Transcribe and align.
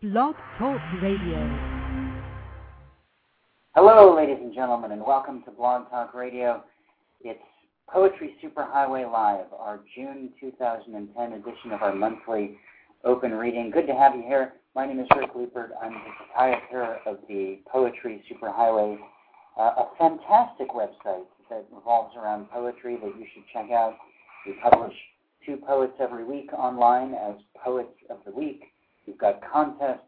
Blog 0.00 0.36
Talk 0.60 0.80
Radio. 1.02 1.58
Hello, 3.74 4.14
ladies 4.14 4.38
and 4.40 4.54
gentlemen, 4.54 4.92
and 4.92 5.04
welcome 5.04 5.42
to 5.42 5.50
Blog 5.50 5.90
Talk 5.90 6.14
Radio. 6.14 6.62
It's 7.22 7.42
Poetry 7.92 8.36
Superhighway 8.40 9.10
Live, 9.10 9.46
our 9.58 9.80
June 9.96 10.30
2010 10.38 11.32
edition 11.32 11.72
of 11.72 11.82
our 11.82 11.92
monthly 11.92 12.56
open 13.02 13.32
reading. 13.32 13.72
Good 13.72 13.88
to 13.88 13.92
have 13.92 14.14
you 14.14 14.22
here. 14.22 14.52
My 14.76 14.86
name 14.86 15.00
is 15.00 15.08
Rick 15.16 15.30
Lupert. 15.34 15.72
I'm 15.82 15.94
the 15.94 16.10
proprietor 16.16 16.98
of 17.04 17.18
the 17.26 17.58
Poetry 17.68 18.22
Superhighway, 18.30 18.98
uh, 19.58 19.62
a 19.62 19.88
fantastic 19.98 20.68
website 20.68 21.26
that 21.50 21.66
revolves 21.74 22.14
around 22.16 22.48
poetry 22.50 22.98
that 23.02 23.18
you 23.18 23.26
should 23.34 23.42
check 23.52 23.72
out. 23.72 23.96
We 24.46 24.54
publish 24.62 24.94
two 25.44 25.56
poets 25.56 25.94
every 25.98 26.22
week 26.22 26.52
online 26.52 27.14
as 27.14 27.34
Poets 27.64 27.98
of 28.10 28.18
the 28.24 28.30
Week. 28.30 28.62
We've 29.08 29.16
got 29.16 29.40
contests. 29.50 30.04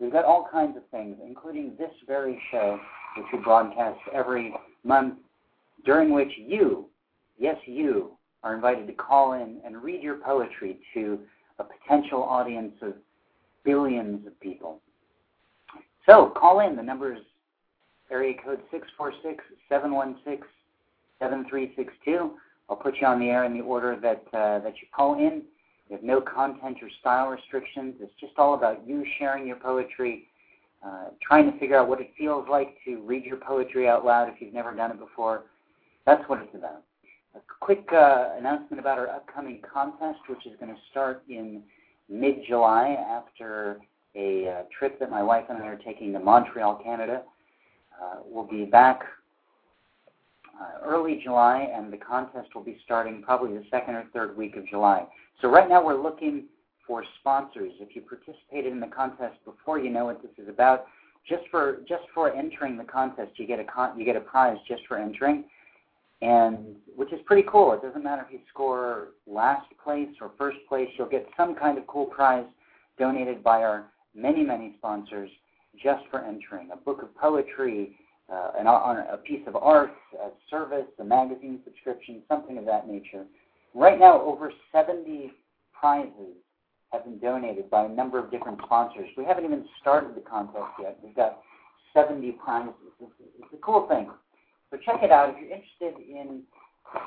We've 0.00 0.10
got 0.10 0.24
all 0.24 0.48
kinds 0.50 0.76
of 0.76 0.82
things, 0.90 1.16
including 1.24 1.76
this 1.78 1.92
very 2.04 2.42
show, 2.50 2.80
which 3.16 3.26
we 3.32 3.38
broadcast 3.38 4.00
every 4.12 4.52
month, 4.82 5.14
during 5.84 6.12
which 6.12 6.32
you, 6.36 6.86
yes, 7.38 7.56
you, 7.64 8.10
are 8.42 8.56
invited 8.56 8.88
to 8.88 8.92
call 8.92 9.34
in 9.34 9.60
and 9.64 9.80
read 9.80 10.02
your 10.02 10.16
poetry 10.16 10.80
to 10.94 11.20
a 11.60 11.64
potential 11.64 12.24
audience 12.24 12.74
of 12.82 12.94
billions 13.64 14.26
of 14.26 14.38
people. 14.40 14.80
So 16.08 16.32
call 16.36 16.58
in. 16.58 16.74
The 16.74 16.82
number 16.82 17.14
is 17.14 17.22
area 18.10 18.34
code 18.44 18.62
646 18.72 19.44
716 19.68 20.44
7362. 21.20 22.32
I'll 22.68 22.76
put 22.76 22.96
you 23.00 23.06
on 23.06 23.20
the 23.20 23.26
air 23.26 23.44
in 23.44 23.52
the 23.52 23.60
order 23.60 23.96
that 24.00 24.24
uh, 24.32 24.58
that 24.60 24.74
you 24.80 24.88
call 24.92 25.18
in. 25.18 25.42
We 25.90 25.96
have 25.96 26.04
no 26.04 26.20
content 26.20 26.78
or 26.82 26.88
style 27.00 27.26
restrictions. 27.28 27.96
It's 28.00 28.12
just 28.20 28.34
all 28.38 28.54
about 28.54 28.86
you 28.86 29.04
sharing 29.18 29.44
your 29.44 29.56
poetry, 29.56 30.28
uh, 30.86 31.06
trying 31.20 31.50
to 31.50 31.58
figure 31.58 31.76
out 31.76 31.88
what 31.88 32.00
it 32.00 32.12
feels 32.16 32.46
like 32.48 32.76
to 32.84 33.02
read 33.02 33.24
your 33.24 33.38
poetry 33.38 33.88
out 33.88 34.04
loud 34.04 34.28
if 34.28 34.40
you've 34.40 34.54
never 34.54 34.72
done 34.72 34.92
it 34.92 35.00
before. 35.00 35.42
That's 36.06 36.22
what 36.28 36.40
it's 36.42 36.54
about. 36.54 36.84
A 37.34 37.40
quick 37.58 37.88
uh, 37.92 38.30
announcement 38.38 38.78
about 38.78 38.98
our 38.98 39.08
upcoming 39.08 39.60
contest, 39.62 40.20
which 40.28 40.46
is 40.46 40.52
going 40.60 40.72
to 40.72 40.80
start 40.92 41.24
in 41.28 41.62
mid-July 42.08 42.96
after 43.08 43.78
a 44.14 44.48
uh, 44.48 44.62
trip 44.76 45.00
that 45.00 45.10
my 45.10 45.22
wife 45.22 45.44
and 45.48 45.60
I 45.60 45.66
are 45.66 45.76
taking 45.76 46.12
to 46.12 46.20
Montreal, 46.20 46.80
Canada. 46.84 47.22
Uh, 48.00 48.20
we'll 48.24 48.46
be 48.46 48.64
back 48.64 49.02
uh, 50.60 50.84
early 50.84 51.20
July, 51.22 51.68
and 51.74 51.92
the 51.92 51.96
contest 51.96 52.54
will 52.54 52.64
be 52.64 52.78
starting 52.84 53.22
probably 53.22 53.56
the 53.56 53.64
second 53.70 53.94
or 53.94 54.04
third 54.12 54.36
week 54.36 54.56
of 54.56 54.66
July. 54.68 55.06
So 55.40 55.48
right 55.48 55.68
now 55.68 55.84
we're 55.84 56.00
looking 56.00 56.44
for 56.86 57.04
sponsors. 57.20 57.72
If 57.80 57.94
you 57.94 58.02
participated 58.02 58.72
in 58.72 58.80
the 58.80 58.88
contest 58.88 59.36
before, 59.44 59.78
you 59.78 59.90
know 59.90 60.04
what 60.06 60.22
this 60.22 60.32
is 60.38 60.48
about. 60.48 60.86
Just 61.28 61.44
for 61.50 61.80
just 61.88 62.02
for 62.14 62.32
entering 62.34 62.76
the 62.76 62.84
contest, 62.84 63.32
you 63.36 63.46
get 63.46 63.60
a 63.60 63.64
con- 63.64 63.98
you 63.98 64.04
get 64.04 64.16
a 64.16 64.20
prize 64.20 64.56
just 64.66 64.82
for 64.88 64.98
entering, 64.98 65.44
and 66.22 66.76
which 66.96 67.12
is 67.12 67.20
pretty 67.26 67.46
cool. 67.48 67.72
It 67.72 67.82
doesn't 67.82 68.02
matter 68.02 68.24
if 68.26 68.32
you 68.32 68.40
score 68.48 69.08
last 69.26 69.66
place 69.82 70.08
or 70.20 70.32
first 70.36 70.58
place, 70.68 70.88
you'll 70.96 71.08
get 71.08 71.26
some 71.36 71.54
kind 71.54 71.78
of 71.78 71.86
cool 71.86 72.06
prize 72.06 72.46
donated 72.98 73.44
by 73.44 73.62
our 73.62 73.86
many 74.14 74.42
many 74.42 74.74
sponsors 74.78 75.30
just 75.82 76.02
for 76.10 76.24
entering. 76.24 76.70
A 76.72 76.76
book 76.76 77.02
of 77.02 77.14
poetry, 77.16 77.96
uh, 78.32 78.52
an, 78.58 78.66
a 78.66 79.16
piece 79.18 79.42
of 79.46 79.56
art, 79.56 79.92
a 80.14 80.28
service, 80.48 80.86
a 80.98 81.04
magazine 81.04 81.60
subscription, 81.64 82.22
something 82.28 82.58
of 82.58 82.64
that 82.64 82.86
nature. 82.88 83.24
Right 83.74 83.98
now, 83.98 84.20
over 84.22 84.52
70 84.72 85.32
prizes 85.78 86.36
have 86.92 87.04
been 87.04 87.18
donated 87.18 87.70
by 87.70 87.84
a 87.84 87.88
number 87.88 88.18
of 88.18 88.30
different 88.30 88.58
sponsors. 88.64 89.08
We 89.16 89.24
haven't 89.24 89.44
even 89.44 89.64
started 89.80 90.14
the 90.14 90.20
contest 90.20 90.72
yet. 90.80 90.98
We've 91.02 91.14
got 91.14 91.38
70 91.94 92.32
prizes. 92.32 92.74
It's, 93.00 93.12
it's 93.38 93.54
a 93.54 93.56
cool 93.58 93.88
thing. 93.88 94.10
So 94.70 94.78
check 94.84 95.02
it 95.02 95.10
out. 95.10 95.30
If 95.30 95.36
you're 95.40 95.50
interested 95.50 96.06
in 96.08 96.42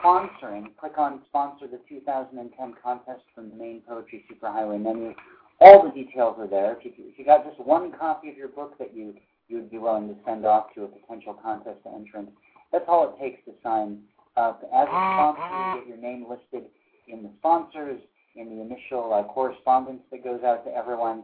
sponsoring, 0.04 0.76
click 0.78 0.98
on 0.98 1.22
Sponsor 1.30 1.68
the 1.68 1.80
2010 1.88 2.74
contest 2.82 3.24
from 3.36 3.50
the 3.50 3.56
main 3.56 3.82
Poetry 3.88 4.26
Superhighway 4.32 4.82
menu. 4.82 5.14
All 5.60 5.84
the 5.84 5.92
details 5.92 6.36
are 6.40 6.48
there. 6.48 6.78
If 6.80 6.98
you, 6.98 7.06
if 7.08 7.18
you 7.18 7.26
got 7.26 7.46
just 7.46 7.60
one 7.60 7.92
copy 7.98 8.30
of 8.30 8.38
your 8.38 8.50
book 8.50 8.78
that 8.80 8.96
you 8.96 9.14
you 9.48 9.58
would 9.58 9.72
be 9.72 9.78
willing 9.78 10.08
to 10.08 10.16
send 10.26 10.46
off 10.46 10.74
to 10.76 10.84
a 10.84 10.88
potential 10.88 11.34
contest 11.42 11.80
entrant, 11.94 12.30
that's 12.72 12.86
all 12.88 13.14
it 13.16 13.22
takes 13.22 13.44
to 13.46 13.52
sign 13.64 14.00
up. 14.36 14.62
As 14.74 14.88
a 14.88 14.92
sponsor, 14.92 15.42
you 15.42 15.82
get 15.82 15.88
your 15.88 15.98
name 15.98 16.26
listed 16.30 16.70
in 17.08 17.24
the 17.24 17.30
sponsors, 17.40 18.02
in 18.36 18.50
the 18.50 18.62
initial 18.62 19.14
uh, 19.14 19.32
correspondence 19.32 20.02
that 20.12 20.24
goes 20.24 20.42
out 20.44 20.66
to 20.66 20.72
everyone 20.72 21.24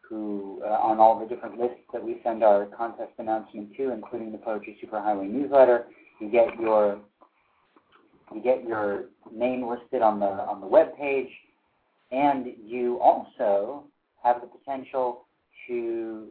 who, 0.00 0.62
uh, 0.64 0.68
on 0.68 0.98
all 0.98 1.18
the 1.18 1.26
different 1.26 1.58
lists 1.58 1.80
that 1.92 2.02
we 2.02 2.20
send 2.24 2.42
our 2.42 2.66
contest 2.66 3.12
announcement 3.18 3.76
to, 3.76 3.92
including 3.92 4.32
the 4.32 4.38
Poetry 4.38 4.78
Superhighway 4.82 5.28
newsletter. 5.28 5.86
You 6.20 6.30
get 6.30 6.58
your 6.58 7.00
you 8.34 8.42
get 8.42 8.64
your 8.66 9.04
name 9.32 9.68
listed 9.68 10.02
on 10.02 10.18
the 10.18 10.26
on 10.26 10.60
the 10.60 10.66
web 10.66 10.96
page, 10.96 11.28
and 12.10 12.46
you 12.64 12.98
also 13.00 13.84
have 14.22 14.40
the 14.40 14.46
potential 14.46 15.26
to 15.68 16.28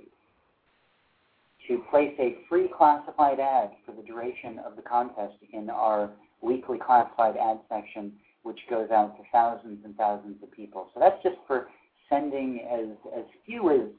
to 1.67 1.83
place 1.89 2.13
a 2.19 2.37
free 2.47 2.69
classified 2.75 3.39
ad 3.39 3.71
for 3.85 3.91
the 3.91 4.01
duration 4.01 4.59
of 4.65 4.75
the 4.75 4.81
contest 4.81 5.35
in 5.51 5.69
our 5.69 6.11
weekly 6.41 6.77
classified 6.77 7.35
ad 7.37 7.59
section, 7.69 8.11
which 8.43 8.59
goes 8.69 8.89
out 8.91 9.17
to 9.17 9.23
thousands 9.31 9.79
and 9.83 9.95
thousands 9.95 10.41
of 10.43 10.51
people. 10.51 10.89
So 10.93 10.99
that's 10.99 11.21
just 11.23 11.37
for 11.47 11.67
sending 12.09 12.61
as, 12.71 12.95
as 13.17 13.25
few 13.45 13.71
as, 13.71 13.89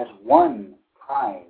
as 0.00 0.06
one 0.22 0.74
prize 0.98 1.44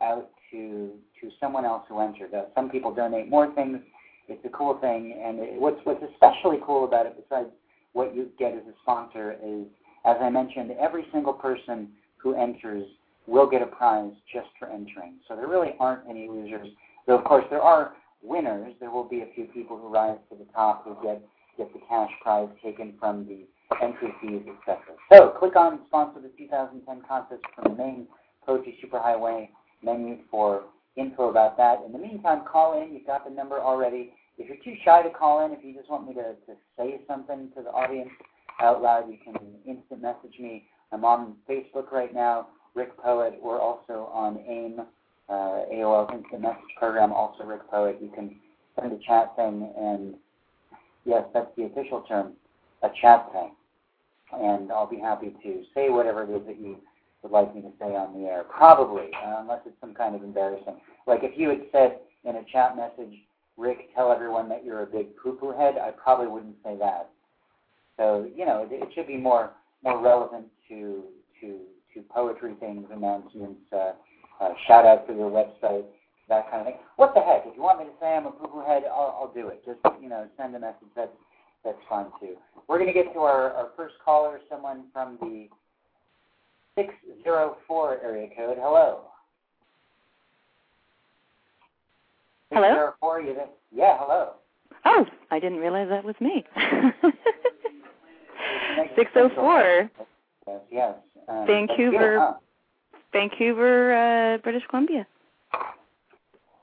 out 0.00 0.30
to, 0.50 0.90
to 1.20 1.30
someone 1.40 1.64
else 1.64 1.84
who 1.88 2.00
entered. 2.00 2.34
Uh, 2.34 2.44
some 2.54 2.68
people 2.68 2.94
donate 2.94 3.28
more 3.28 3.52
things. 3.54 3.78
It's 4.28 4.44
a 4.44 4.50
cool 4.50 4.78
thing. 4.80 5.20
And 5.24 5.38
it, 5.38 5.60
what's, 5.60 5.78
what's 5.84 6.02
especially 6.12 6.58
cool 6.64 6.84
about 6.84 7.06
it, 7.06 7.16
besides 7.16 7.48
what 7.92 8.14
you 8.14 8.28
get 8.38 8.52
as 8.52 8.62
a 8.68 8.74
sponsor, 8.82 9.32
is, 9.44 9.66
as 10.04 10.16
I 10.20 10.28
mentioned, 10.28 10.72
every 10.78 11.06
single 11.12 11.32
person 11.32 11.88
who 12.16 12.34
enters 12.34 12.86
will 13.26 13.48
get 13.48 13.62
a 13.62 13.66
prize 13.66 14.12
just 14.32 14.48
for 14.58 14.68
entering. 14.68 15.16
So 15.28 15.36
there 15.36 15.48
really 15.48 15.74
aren't 15.80 16.08
any 16.08 16.28
losers. 16.28 16.68
Though, 17.06 17.18
of 17.18 17.24
course, 17.24 17.44
there 17.50 17.62
are 17.62 17.94
winners. 18.22 18.74
There 18.80 18.90
will 18.90 19.08
be 19.08 19.20
a 19.20 19.28
few 19.34 19.44
people 19.46 19.78
who 19.78 19.88
rise 19.88 20.18
to 20.30 20.36
the 20.36 20.46
top 20.54 20.84
who 20.84 20.96
get, 21.02 21.22
get 21.56 21.72
the 21.72 21.80
cash 21.88 22.10
prize 22.22 22.48
taken 22.62 22.94
from 22.98 23.26
the 23.26 23.46
entry 23.82 24.08
fees, 24.20 24.42
etc. 24.46 24.78
So 25.12 25.34
click 25.38 25.56
on 25.56 25.80
Sponsor 25.86 26.20
the 26.20 26.30
2010 26.36 27.02
contest 27.08 27.42
from 27.54 27.76
the 27.76 27.82
main 27.82 28.06
Poetry 28.46 28.78
Superhighway 28.84 29.48
menu 29.82 30.18
for 30.30 30.64
info 30.96 31.30
about 31.30 31.56
that. 31.56 31.82
In 31.84 31.92
the 31.92 31.98
meantime, 31.98 32.42
call 32.50 32.80
in. 32.80 32.92
You've 32.92 33.06
got 33.06 33.24
the 33.24 33.34
number 33.34 33.58
already. 33.58 34.12
If 34.38 34.48
you're 34.48 34.62
too 34.64 34.78
shy 34.84 35.02
to 35.02 35.10
call 35.10 35.44
in, 35.44 35.52
if 35.52 35.64
you 35.64 35.74
just 35.74 35.90
want 35.90 36.06
me 36.06 36.14
to, 36.14 36.34
to 36.46 36.58
say 36.76 37.00
something 37.08 37.50
to 37.56 37.62
the 37.62 37.70
audience 37.70 38.10
out 38.60 38.82
loud, 38.82 39.10
you 39.10 39.18
can 39.22 39.34
instant 39.66 40.02
message 40.02 40.38
me. 40.38 40.66
I'm 40.92 41.04
on 41.04 41.34
Facebook 41.48 41.90
right 41.90 42.14
now. 42.14 42.48
Rick 42.74 42.96
Poet. 42.98 43.38
We're 43.42 43.60
also 43.60 44.10
on 44.12 44.38
AIM, 44.48 44.80
uh, 45.28 45.32
AOL's 45.72 46.12
Instant 46.12 46.42
Message 46.42 46.74
Program, 46.78 47.12
also 47.12 47.44
Rick 47.44 47.68
Poet. 47.70 47.98
You 48.00 48.10
can 48.14 48.36
send 48.78 48.92
a 48.92 48.98
chat 49.06 49.34
thing, 49.36 49.72
and 49.76 50.14
yes, 51.04 51.24
that's 51.32 51.50
the 51.56 51.64
official 51.64 52.02
term, 52.02 52.32
a 52.82 52.88
chat 53.00 53.30
thing. 53.32 53.52
And 54.32 54.72
I'll 54.72 54.88
be 54.88 54.98
happy 54.98 55.34
to 55.42 55.62
say 55.74 55.90
whatever 55.90 56.24
it 56.24 56.30
is 56.30 56.46
that 56.46 56.60
you 56.60 56.78
would 57.22 57.30
like 57.30 57.54
me 57.54 57.62
to 57.62 57.70
say 57.78 57.94
on 57.94 58.20
the 58.20 58.26
air. 58.26 58.44
Probably, 58.44 59.10
uh, 59.24 59.40
unless 59.40 59.60
it's 59.64 59.76
some 59.80 59.94
kind 59.94 60.14
of 60.14 60.22
embarrassing. 60.22 60.80
Like 61.06 61.20
if 61.22 61.38
you 61.38 61.50
had 61.50 61.62
said 61.70 61.98
in 62.24 62.36
a 62.36 62.44
chat 62.50 62.76
message, 62.76 63.14
Rick, 63.56 63.94
tell 63.94 64.10
everyone 64.10 64.48
that 64.48 64.64
you're 64.64 64.82
a 64.82 64.86
big 64.86 65.16
poo-poo 65.16 65.52
head, 65.52 65.76
I 65.78 65.90
probably 65.92 66.26
wouldn't 66.26 66.56
say 66.64 66.76
that. 66.78 67.10
So, 67.96 68.28
you 68.34 68.44
know, 68.44 68.66
it, 68.68 68.74
it 68.74 68.88
should 68.94 69.06
be 69.06 69.16
more 69.16 69.52
more 69.84 70.02
relevant 70.02 70.46
to 70.68 71.04
to 71.40 71.60
to 71.94 72.02
poetry 72.02 72.54
things, 72.60 72.86
announcements, 72.92 73.60
uh, 73.72 73.92
uh, 74.40 74.50
shout 74.66 74.84
out 74.84 75.06
to 75.06 75.14
your 75.14 75.30
website, 75.30 75.84
that 76.28 76.50
kind 76.50 76.60
of 76.60 76.66
thing. 76.66 76.76
What 76.96 77.14
the 77.14 77.20
heck? 77.20 77.42
If 77.46 77.56
you 77.56 77.62
want 77.62 77.78
me 77.78 77.86
to 77.86 77.92
say 78.00 78.14
I'm 78.14 78.26
a 78.26 78.30
poo 78.30 78.48
poo 78.48 78.64
head, 78.66 78.82
I'll, 78.84 79.16
I'll 79.20 79.32
do 79.34 79.48
it. 79.48 79.64
Just 79.64 79.78
you 80.02 80.08
know, 80.08 80.26
send 80.36 80.54
a 80.56 80.58
message. 80.58 80.88
That's 80.96 81.12
that's 81.64 81.78
fine 81.88 82.06
too. 82.20 82.36
We're 82.68 82.78
going 82.78 82.92
to 82.92 82.94
get 82.94 83.12
to 83.14 83.20
our, 83.20 83.52
our 83.52 83.68
first 83.76 83.94
caller, 84.04 84.40
someone 84.50 84.84
from 84.92 85.18
the 85.20 85.48
604 86.76 88.00
area 88.02 88.28
code. 88.36 88.58
Hello. 88.60 89.02
Hello? 92.50 92.68
604, 92.68 93.20
you 93.20 93.34
there? 93.34 93.46
Yeah, 93.72 93.96
hello. 93.98 94.34
Oh, 94.84 95.06
I 95.30 95.40
didn't 95.40 95.58
realize 95.58 95.88
that 95.88 96.04
was 96.04 96.14
me. 96.20 96.44
604. 98.96 99.90
Yes, 100.46 100.60
yes. 100.70 100.94
Um, 101.28 101.46
Vancouver. 101.46 102.34
Vancouver, 103.12 103.94
uh, 103.94 104.38
British 104.38 104.64
Columbia. 104.68 105.06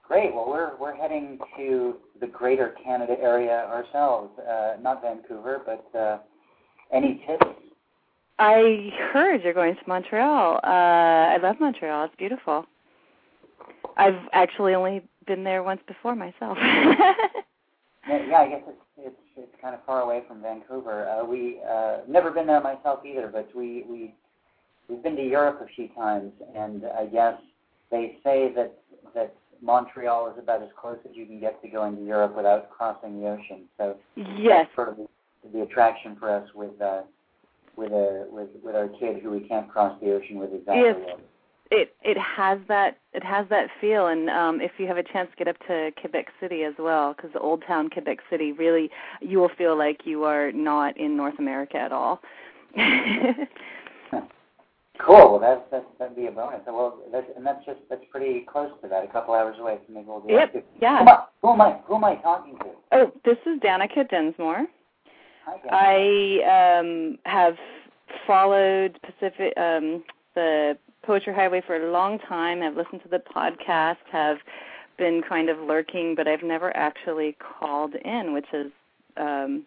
Great. 0.07 0.33
Well, 0.35 0.45
we're 0.49 0.75
we're 0.77 0.93
heading 0.93 1.39
to 1.57 1.95
the 2.19 2.27
Greater 2.27 2.75
Canada 2.83 3.15
area 3.21 3.65
ourselves. 3.67 4.37
Uh, 4.39 4.75
not 4.81 5.01
Vancouver, 5.01 5.61
but 5.65 5.97
uh, 5.97 6.17
any 6.91 7.23
tips? 7.25 7.45
I 8.37 8.89
heard 9.13 9.43
you're 9.43 9.53
going 9.53 9.75
to 9.75 9.81
Montreal. 9.87 10.59
Uh, 10.63 10.67
I 10.67 11.37
love 11.41 11.57
Montreal. 11.59 12.05
It's 12.05 12.15
beautiful. 12.17 12.65
I've 13.95 14.19
actually 14.33 14.73
only 14.73 15.03
been 15.27 15.43
there 15.43 15.63
once 15.63 15.81
before 15.87 16.15
myself. 16.15 16.57
yeah, 16.61 17.13
yeah, 18.07 18.37
I 18.37 18.49
guess 18.49 18.61
it's 18.67 18.81
it's 19.37 19.55
kind 19.61 19.75
of 19.75 19.83
far 19.85 20.01
away 20.01 20.23
from 20.27 20.41
Vancouver. 20.41 21.07
Uh, 21.07 21.25
we 21.25 21.59
uh, 21.69 21.99
never 22.07 22.31
been 22.31 22.47
there 22.47 22.61
myself 22.61 23.05
either, 23.05 23.29
but 23.31 23.49
we 23.55 23.85
we 23.89 24.13
we've 24.87 25.03
been 25.03 25.15
to 25.15 25.23
Europe 25.27 25.61
a 25.61 25.67
few 25.75 25.87
times, 25.89 26.31
and 26.55 26.83
I 26.85 27.05
guess 27.05 27.35
they 27.89 28.17
say 28.23 28.51
that 28.55 28.77
that 29.13 29.33
Montreal 29.61 30.31
is 30.31 30.39
about 30.39 30.61
as 30.63 30.69
close 30.79 30.97
as 31.09 31.15
you 31.15 31.25
can 31.25 31.39
get 31.39 31.61
to 31.61 31.69
going 31.69 31.95
to 31.95 32.03
Europe 32.03 32.35
without 32.35 32.69
crossing 32.69 33.21
the 33.21 33.27
ocean. 33.27 33.63
So 33.77 33.97
yes, 34.15 34.65
that's 34.65 34.75
sort 34.75 34.89
of 34.89 34.97
the, 35.53 35.61
attraction 35.61 36.15
for 36.19 36.29
us 36.29 36.47
with 36.55 36.79
uh, 36.81 37.01
with 37.75 37.91
a 37.91 38.27
with 38.29 38.49
with 38.63 38.75
our 38.75 38.89
kid 38.89 39.21
who 39.21 39.31
we 39.31 39.41
can't 39.41 39.69
cross 39.69 39.97
the 40.01 40.11
ocean 40.11 40.37
with 40.37 40.53
exactly. 40.53 40.81
Yes. 40.81 41.19
It 41.71 41.95
it 42.03 42.17
has 42.17 42.59
that 42.67 42.97
it 43.13 43.23
has 43.23 43.47
that 43.49 43.69
feel, 43.79 44.07
and 44.07 44.29
um, 44.29 44.61
if 44.61 44.71
you 44.77 44.87
have 44.87 44.97
a 44.97 45.03
chance, 45.03 45.29
to 45.31 45.37
get 45.37 45.47
up 45.47 45.57
to 45.67 45.91
Quebec 45.99 46.27
City 46.39 46.63
as 46.63 46.73
well, 46.77 47.13
because 47.13 47.31
Old 47.39 47.63
Town 47.65 47.89
Quebec 47.89 48.19
City 48.29 48.51
really 48.51 48.89
you 49.21 49.39
will 49.39 49.51
feel 49.57 49.77
like 49.77 50.01
you 50.05 50.25
are 50.25 50.51
not 50.51 50.97
in 50.97 51.15
North 51.15 51.39
America 51.39 51.77
at 51.77 51.91
all. 51.91 52.19
Cool. 55.05 55.31
Well, 55.31 55.39
that's, 55.39 55.61
that's 55.71 55.85
that'd 55.97 56.15
be 56.15 56.27
a 56.27 56.31
bonus. 56.31 56.61
Well, 56.67 56.99
that's 57.11 57.25
and 57.35 57.45
that's 57.45 57.65
just 57.65 57.79
that's 57.89 58.03
pretty 58.11 58.41
close 58.41 58.69
to 58.83 58.87
that. 58.89 59.03
A 59.03 59.07
couple 59.07 59.33
hours 59.33 59.55
away, 59.59 59.79
so 59.87 59.93
maybe 59.93 60.05
we'll 60.07 60.21
do 60.21 60.33
yep. 60.33 60.53
that. 60.53 60.65
Yeah. 60.79 60.99
Who 60.99 61.03
am, 61.03 61.09
I, 61.09 61.23
who 61.41 61.53
am 61.53 61.61
I? 61.61 61.79
Who 61.87 61.95
am 61.95 62.03
I 62.03 62.15
talking 62.15 62.57
to? 62.59 62.65
Oh, 62.91 63.11
this 63.25 63.37
is 63.45 63.59
Danica 63.61 64.07
Densmore. 64.09 64.65
Hi, 65.45 65.57
Danica. 65.57 66.43
I 66.43 66.79
um, 66.79 67.17
have 67.25 67.55
followed 68.27 68.99
Pacific 69.01 69.53
um, 69.57 70.03
the 70.35 70.77
Poetry 71.03 71.33
Highway 71.33 71.61
for 71.65 71.75
a 71.75 71.91
long 71.91 72.19
time. 72.19 72.61
I've 72.61 72.75
listened 72.75 73.01
to 73.03 73.09
the 73.09 73.21
podcast. 73.35 73.97
Have 74.11 74.37
been 74.97 75.21
kind 75.27 75.49
of 75.49 75.57
lurking, 75.59 76.13
but 76.15 76.27
I've 76.27 76.43
never 76.43 76.75
actually 76.77 77.35
called 77.39 77.95
in, 77.95 78.33
which 78.33 78.45
is 78.53 78.71
um, 79.17 79.65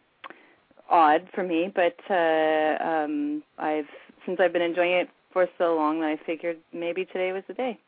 odd 0.88 1.28
for 1.34 1.42
me. 1.42 1.72
But 1.74 1.96
uh, 2.08 2.82
um, 2.84 3.42
I've 3.58 3.88
since 4.24 4.38
I've 4.40 4.52
been 4.52 4.62
enjoying 4.62 4.92
it 4.92 5.08
for 5.32 5.48
so 5.58 5.74
long 5.74 6.00
that 6.00 6.06
I 6.06 6.20
figured 6.24 6.58
maybe 6.72 7.04
today 7.04 7.32
was 7.32 7.42
the 7.48 7.54
day. 7.54 7.78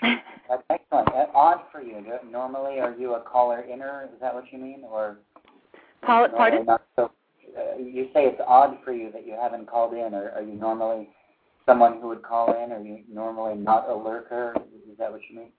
That's 0.02 0.62
excellent. 0.70 1.08
Uh, 1.08 1.26
odd 1.34 1.60
for 1.70 1.82
you. 1.82 2.02
Normally, 2.30 2.80
are 2.80 2.94
you 2.94 3.14
a 3.14 3.20
caller 3.20 3.62
inner? 3.62 4.08
Is 4.12 4.20
that 4.20 4.34
what 4.34 4.44
you 4.50 4.58
mean, 4.58 4.82
or? 4.90 5.18
Call 6.06 6.28
pardon? 6.28 6.66
So, 6.96 7.10
uh, 7.56 7.78
you 7.78 8.08
say 8.14 8.24
it's 8.24 8.40
odd 8.46 8.78
for 8.84 8.92
you 8.92 9.12
that 9.12 9.26
you 9.26 9.36
haven't 9.38 9.68
called 9.68 9.92
in, 9.92 10.14
or 10.14 10.30
are 10.30 10.42
you 10.42 10.54
normally 10.54 11.08
someone 11.68 12.00
who 12.00 12.08
would 12.08 12.22
call 12.22 12.52
in? 12.52 12.72
Are 12.72 12.82
you 12.82 13.02
normally 13.12 13.54
not 13.54 13.88
a 13.88 13.94
lurker? 13.94 14.54
Is 14.90 14.98
that 14.98 15.12
what 15.12 15.20
you 15.30 15.36
mean? 15.36 15.52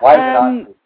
Why 0.00 0.14
is 0.14 0.36
Um, 0.36 0.64
for 0.64 0.70
you? 0.70 0.76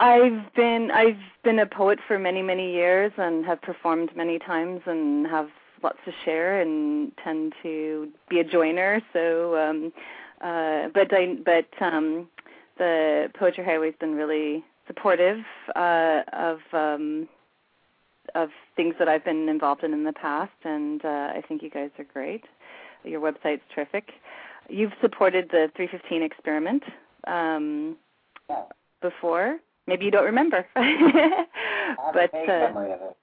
I, 0.00 0.14
I've 0.14 0.54
been 0.54 0.90
I've 0.90 1.22
been 1.44 1.58
a 1.60 1.66
poet 1.66 1.98
for 2.08 2.18
many 2.18 2.42
many 2.42 2.72
years 2.72 3.12
and 3.16 3.44
have 3.46 3.60
performed 3.62 4.10
many 4.16 4.38
times 4.38 4.80
and 4.86 5.26
have 5.26 5.48
lots 5.82 5.98
to 6.04 6.12
share 6.24 6.60
and 6.60 7.12
tend 7.22 7.54
to 7.62 8.08
be 8.28 8.40
a 8.40 8.44
joiner. 8.44 9.00
So, 9.12 9.56
um, 9.56 9.92
uh, 10.40 10.88
but 10.92 11.12
I 11.12 11.36
but 11.44 11.68
um, 11.80 12.28
the 12.78 13.30
Poetry 13.38 13.64
Highway's 13.64 13.94
been 14.00 14.14
really 14.14 14.64
supportive 14.86 15.38
uh, 15.74 16.22
of 16.32 16.58
um, 16.72 17.28
of 18.34 18.50
things 18.74 18.94
that 18.98 19.08
I've 19.08 19.24
been 19.24 19.48
involved 19.48 19.84
in 19.84 19.92
in 19.94 20.04
the 20.04 20.12
past, 20.12 20.52
and 20.64 21.02
uh, 21.04 21.32
I 21.34 21.42
think 21.46 21.62
you 21.62 21.70
guys 21.70 21.90
are 21.98 22.04
great. 22.04 22.44
Your 23.06 23.20
website's 23.20 23.62
terrific. 23.74 24.10
You've 24.68 24.92
supported 25.00 25.48
the 25.50 25.70
315 25.76 26.22
experiment. 26.22 26.82
Um, 27.26 27.96
before. 29.00 29.58
Maybe 29.86 30.04
you 30.04 30.10
don't 30.10 30.24
remember. 30.24 30.66
I 30.76 32.10
but 32.12 32.24
a 32.24 32.28
vague 32.32 32.50
uh, 32.50 32.68
memory 32.68 32.92
of 32.92 33.00
it. 33.00 33.16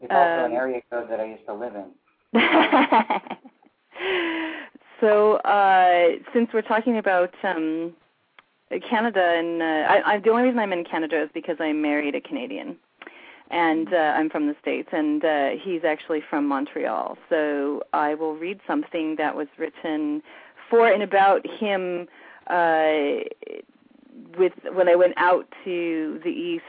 It's 0.00 0.10
also 0.10 0.44
an 0.44 0.46
um, 0.46 0.52
area 0.52 0.80
code 0.90 1.10
that 1.10 1.20
I 1.20 1.24
used 1.24 1.46
to 1.46 1.54
live 1.54 1.74
in. 1.74 1.86
so 5.00 5.36
uh, 5.38 6.08
since 6.32 6.50
we're 6.52 6.62
talking 6.62 6.98
about 6.98 7.34
um, 7.42 7.94
Canada, 8.88 9.20
and 9.20 9.62
uh, 9.62 9.64
I, 9.64 10.14
I, 10.14 10.20
the 10.20 10.30
only 10.30 10.44
reason 10.44 10.58
I'm 10.58 10.72
in 10.72 10.84
Canada 10.84 11.22
is 11.22 11.30
because 11.32 11.56
I 11.58 11.72
married 11.72 12.14
a 12.14 12.20
Canadian, 12.20 12.76
and 13.54 13.94
uh, 13.94 13.96
I'm 13.96 14.28
from 14.30 14.48
the 14.48 14.56
states, 14.60 14.88
and 14.90 15.24
uh, 15.24 15.50
he's 15.62 15.84
actually 15.84 16.20
from 16.28 16.48
Montreal. 16.48 17.16
So 17.30 17.82
I 17.92 18.14
will 18.14 18.34
read 18.34 18.58
something 18.66 19.14
that 19.16 19.36
was 19.36 19.46
written 19.56 20.22
for 20.68 20.88
and 20.88 21.02
about 21.02 21.46
him. 21.46 22.08
Uh, 22.48 23.22
with 24.36 24.52
when 24.72 24.88
I 24.88 24.96
went 24.96 25.14
out 25.16 25.46
to 25.64 26.20
the 26.24 26.30
east 26.30 26.64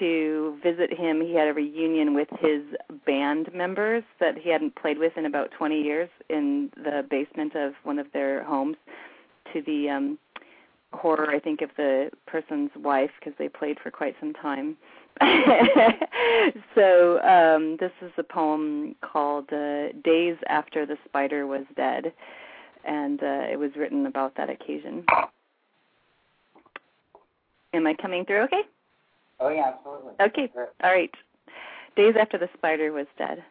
to 0.00 0.58
visit 0.60 0.92
him, 0.92 1.20
he 1.20 1.34
had 1.34 1.46
a 1.46 1.52
reunion 1.52 2.14
with 2.14 2.28
his 2.40 2.62
band 3.06 3.54
members 3.54 4.02
that 4.18 4.36
he 4.36 4.50
hadn't 4.50 4.74
played 4.74 4.98
with 4.98 5.16
in 5.16 5.26
about 5.26 5.52
20 5.56 5.80
years 5.80 6.08
in 6.28 6.70
the 6.76 7.06
basement 7.08 7.54
of 7.54 7.74
one 7.84 8.00
of 8.00 8.08
their 8.12 8.42
homes 8.42 8.76
to 9.52 9.62
the 9.62 9.88
um 9.88 10.18
horror 10.92 11.30
I 11.30 11.38
think 11.38 11.60
of 11.62 11.70
the 11.76 12.10
person's 12.26 12.70
wife 12.76 13.10
because 13.20 13.34
they 13.38 13.48
played 13.48 13.78
for 13.80 13.90
quite 13.90 14.16
some 14.20 14.32
time. 14.32 14.76
so 16.74 17.20
um 17.22 17.76
this 17.78 17.92
is 18.02 18.10
a 18.18 18.22
poem 18.22 18.96
called 19.00 19.52
uh, 19.52 19.88
Days 20.02 20.36
After 20.48 20.84
the 20.86 20.96
Spider 21.06 21.46
Was 21.46 21.64
Dead 21.76 22.12
and 22.84 23.22
uh, 23.22 23.46
it 23.50 23.58
was 23.58 23.70
written 23.76 24.06
about 24.06 24.36
that 24.36 24.50
occasion. 24.50 25.04
Am 27.72 27.86
I 27.86 27.94
coming 27.94 28.24
through 28.24 28.42
okay? 28.42 28.62
Oh 29.40 29.48
yeah, 29.48 29.72
absolutely. 29.74 30.12
Okay. 30.20 30.50
All 30.82 30.92
right. 30.92 31.10
Days 31.96 32.14
after 32.20 32.38
the 32.38 32.48
spider 32.56 32.92
was 32.92 33.06
dead. 33.18 33.42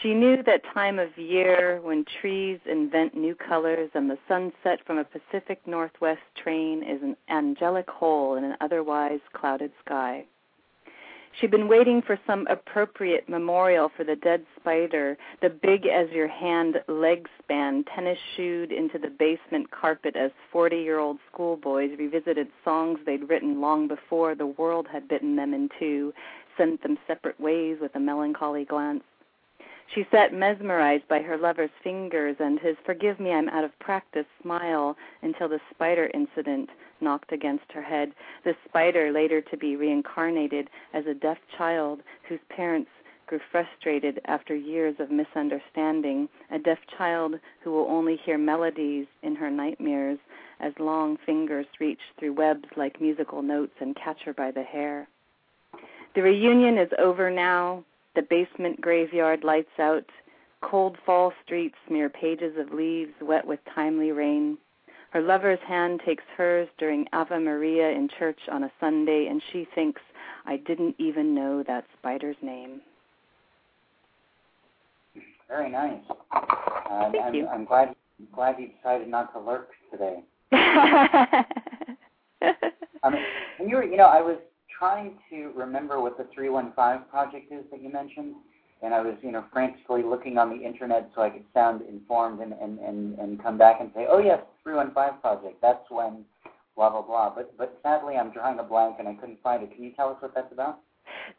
She 0.00 0.14
knew 0.14 0.42
that 0.42 0.64
time 0.74 0.98
of 0.98 1.16
year 1.18 1.80
when 1.80 2.04
trees 2.20 2.60
invent 2.66 3.16
new 3.16 3.34
colors 3.34 3.90
and 3.94 4.08
the 4.08 4.18
sunset 4.28 4.80
from 4.84 4.98
a 4.98 5.04
Pacific 5.04 5.64
Northwest 5.66 6.22
train 6.36 6.82
is 6.82 7.02
an 7.02 7.16
angelic 7.28 7.88
hole 7.88 8.36
in 8.36 8.44
an 8.44 8.56
otherwise 8.60 9.20
clouded 9.32 9.72
sky. 9.84 10.24
She'd 11.32 11.50
been 11.50 11.68
waiting 11.68 12.02
for 12.02 12.18
some 12.26 12.46
appropriate 12.48 13.28
memorial 13.28 13.88
for 13.88 14.04
the 14.04 14.16
dead 14.16 14.44
spider, 14.56 15.16
the 15.40 15.48
big 15.48 15.86
as 15.86 16.10
your 16.10 16.28
hand 16.28 16.82
leg 16.88 17.28
span, 17.38 17.84
tennis 17.84 18.18
shoed 18.36 18.70
into 18.70 18.98
the 18.98 19.08
basement 19.08 19.70
carpet 19.70 20.14
as 20.14 20.30
40 20.50 20.76
year 20.76 20.98
old 20.98 21.18
schoolboys 21.30 21.98
revisited 21.98 22.48
songs 22.64 22.98
they'd 23.06 23.28
written 23.28 23.60
long 23.60 23.88
before 23.88 24.34
the 24.34 24.46
world 24.46 24.86
had 24.92 25.08
bitten 25.08 25.36
them 25.36 25.54
in 25.54 25.70
two, 25.78 26.12
sent 26.58 26.82
them 26.82 26.98
separate 27.06 27.40
ways 27.40 27.78
with 27.80 27.94
a 27.94 28.00
melancholy 28.00 28.64
glance. 28.64 29.02
She 29.94 30.06
sat 30.10 30.32
mesmerized 30.32 31.06
by 31.08 31.20
her 31.20 31.36
lover's 31.36 31.70
fingers 31.82 32.36
and 32.38 32.58
his 32.58 32.76
forgive 32.84 33.20
me, 33.20 33.32
I'm 33.32 33.48
out 33.48 33.64
of 33.64 33.78
practice 33.78 34.26
smile 34.40 34.96
until 35.22 35.48
the 35.48 35.60
spider 35.70 36.10
incident 36.14 36.70
knocked 37.00 37.32
against 37.32 37.70
her 37.72 37.82
head, 37.82 38.12
the 38.44 38.54
spider 38.64 39.12
later 39.12 39.40
to 39.40 39.56
be 39.56 39.76
reincarnated 39.76 40.70
as 40.94 41.06
a 41.06 41.14
deaf 41.14 41.38
child 41.58 42.02
whose 42.28 42.40
parents 42.48 42.90
grew 43.26 43.40
frustrated 43.50 44.20
after 44.26 44.54
years 44.54 44.94
of 44.98 45.10
misunderstanding, 45.10 46.28
a 46.50 46.58
deaf 46.58 46.78
child 46.96 47.34
who 47.62 47.72
will 47.72 47.86
only 47.88 48.16
hear 48.16 48.38
melodies 48.38 49.06
in 49.22 49.34
her 49.34 49.50
nightmares 49.50 50.18
as 50.60 50.72
long 50.78 51.16
fingers 51.26 51.66
reach 51.80 52.00
through 52.18 52.32
webs 52.32 52.68
like 52.76 53.00
musical 53.00 53.42
notes 53.42 53.72
and 53.80 53.96
catch 53.96 54.20
her 54.24 54.32
by 54.32 54.50
the 54.50 54.62
hair. 54.62 55.08
The 56.14 56.22
reunion 56.22 56.78
is 56.78 56.90
over 56.98 57.30
now. 57.30 57.84
The 58.14 58.22
basement 58.22 58.80
graveyard 58.80 59.44
lights 59.44 59.78
out. 59.78 60.04
Cold 60.60 60.96
fall 61.04 61.32
streets 61.44 61.74
smear 61.88 62.08
pages 62.08 62.54
of 62.58 62.72
leaves 62.72 63.12
wet 63.20 63.46
with 63.46 63.58
timely 63.74 64.12
rain. 64.12 64.56
Her 65.10 65.20
lover's 65.20 65.58
hand 65.66 66.00
takes 66.06 66.24
hers 66.36 66.68
during 66.78 67.06
Ave 67.12 67.38
Maria 67.38 67.90
in 67.90 68.08
church 68.18 68.38
on 68.50 68.64
a 68.64 68.72
Sunday, 68.80 69.26
and 69.28 69.42
she 69.52 69.66
thinks, 69.74 70.00
I 70.46 70.56
didn't 70.56 70.94
even 70.98 71.34
know 71.34 71.62
that 71.66 71.84
spider's 71.98 72.36
name. 72.42 72.80
Very 75.48 75.70
nice. 75.70 76.00
Uh, 76.30 77.10
Thank 77.10 77.24
I'm, 77.24 77.34
you. 77.34 77.46
I'm 77.46 77.64
glad 77.64 77.94
glad 78.32 78.56
you 78.58 78.68
decided 78.68 79.08
not 79.08 79.32
to 79.34 79.40
lurk 79.40 79.70
today. 79.90 80.22
Um, 83.04 83.14
and 83.58 83.68
you 83.68 83.76
were, 83.76 83.84
you 83.84 83.96
know, 83.96 84.04
I 84.04 84.20
was 84.20 84.36
trying 84.82 85.14
to 85.30 85.52
remember 85.54 86.00
what 86.00 86.18
the 86.18 86.26
315 86.34 87.08
project 87.08 87.52
is 87.52 87.62
that 87.70 87.80
you 87.80 87.92
mentioned, 87.92 88.34
and 88.82 88.92
I 88.92 89.00
was, 89.00 89.14
you 89.22 89.30
know, 89.30 89.44
frantically 89.52 90.02
looking 90.02 90.38
on 90.38 90.50
the 90.50 90.56
internet 90.56 91.08
so 91.14 91.22
I 91.22 91.30
could 91.30 91.44
sound 91.54 91.82
informed 91.82 92.40
and 92.40 92.52
and 92.52 92.80
and, 92.80 93.16
and 93.20 93.40
come 93.40 93.56
back 93.56 93.76
and 93.80 93.92
say, 93.94 94.08
oh 94.10 94.18
yes, 94.18 94.40
315 94.64 95.20
project. 95.20 95.60
That's 95.62 95.88
when 95.88 96.24
blah 96.74 96.90
blah 96.90 97.02
blah. 97.02 97.32
But 97.32 97.56
but 97.56 97.78
sadly, 97.84 98.16
I'm 98.16 98.32
drawing 98.32 98.58
a 98.58 98.64
blank 98.64 98.96
and 98.98 99.06
I 99.06 99.14
couldn't 99.14 99.40
find 99.40 99.62
it. 99.62 99.72
Can 99.72 99.84
you 99.84 99.92
tell 99.92 100.08
us 100.08 100.16
what 100.18 100.34
that's 100.34 100.52
about? 100.52 100.80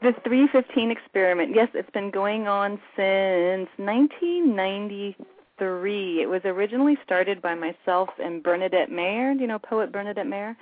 The 0.02 0.14
315 0.24 0.90
experiment. 0.90 1.54
Yes, 1.54 1.68
it's 1.74 1.92
been 1.92 2.12
going 2.12 2.48
on 2.48 2.80
since 2.96 3.68
1993. 3.76 6.22
It 6.22 6.30
was 6.30 6.42
originally 6.46 6.98
started 7.04 7.42
by 7.42 7.56
myself 7.56 8.08
and 8.24 8.42
Bernadette 8.42 8.90
Mayer. 8.90 9.34
You 9.34 9.48
know, 9.48 9.60
poet 9.60 9.92
Bernadette 9.92 10.28
Mayer. 10.28 10.56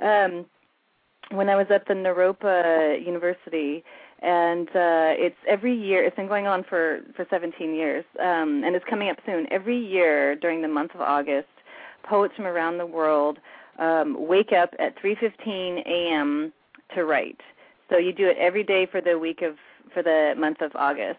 Um, 0.00 0.46
when 1.30 1.48
I 1.48 1.56
was 1.56 1.66
at 1.70 1.86
the 1.86 1.94
Naropa 1.94 3.04
University, 3.04 3.84
and 4.20 4.68
uh, 4.68 5.12
it's 5.16 5.36
every 5.48 5.74
year. 5.74 6.04
It's 6.04 6.16
been 6.16 6.28
going 6.28 6.46
on 6.46 6.64
for 6.64 7.00
for 7.16 7.26
17 7.30 7.74
years, 7.74 8.04
um, 8.20 8.62
and 8.64 8.74
it's 8.74 8.84
coming 8.88 9.10
up 9.10 9.18
soon. 9.26 9.46
Every 9.50 9.78
year 9.78 10.34
during 10.36 10.62
the 10.62 10.68
month 10.68 10.94
of 10.94 11.00
August, 11.00 11.48
poets 12.08 12.34
from 12.36 12.46
around 12.46 12.78
the 12.78 12.86
world 12.86 13.38
um, 13.78 14.16
wake 14.26 14.52
up 14.52 14.70
at 14.78 14.96
3:15 15.02 15.86
a.m. 15.86 16.52
to 16.94 17.04
write. 17.04 17.40
So 17.90 17.98
you 17.98 18.12
do 18.12 18.26
it 18.26 18.36
every 18.38 18.64
day 18.64 18.86
for 18.90 19.00
the 19.00 19.18
week 19.18 19.42
of 19.42 19.56
for 19.92 20.02
the 20.02 20.34
month 20.38 20.60
of 20.60 20.72
August. 20.74 21.18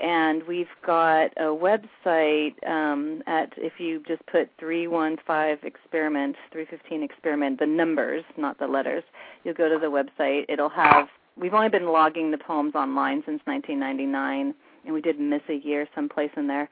And 0.00 0.42
we've 0.48 0.66
got 0.86 1.26
a 1.36 1.54
website 1.54 2.54
um, 2.66 3.22
at 3.26 3.52
if 3.58 3.74
you 3.78 4.02
just 4.08 4.24
put 4.26 4.48
315 4.58 5.58
experiment, 5.62 6.36
315 6.52 7.02
experiment, 7.02 7.58
the 7.58 7.66
numbers, 7.66 8.24
not 8.38 8.58
the 8.58 8.66
letters. 8.66 9.04
You'll 9.44 9.54
go 9.54 9.68
to 9.68 9.78
the 9.78 9.86
website. 9.86 10.46
It'll 10.48 10.70
have. 10.70 11.08
We've 11.36 11.54
only 11.54 11.68
been 11.68 11.86
logging 11.86 12.30
the 12.30 12.38
poems 12.38 12.74
online 12.74 13.22
since 13.26 13.40
1999, 13.44 14.54
and 14.84 14.94
we 14.94 15.00
did 15.02 15.20
miss 15.20 15.42
a 15.48 15.54
year 15.54 15.86
someplace 15.94 16.30
in 16.36 16.46
there. 16.46 16.68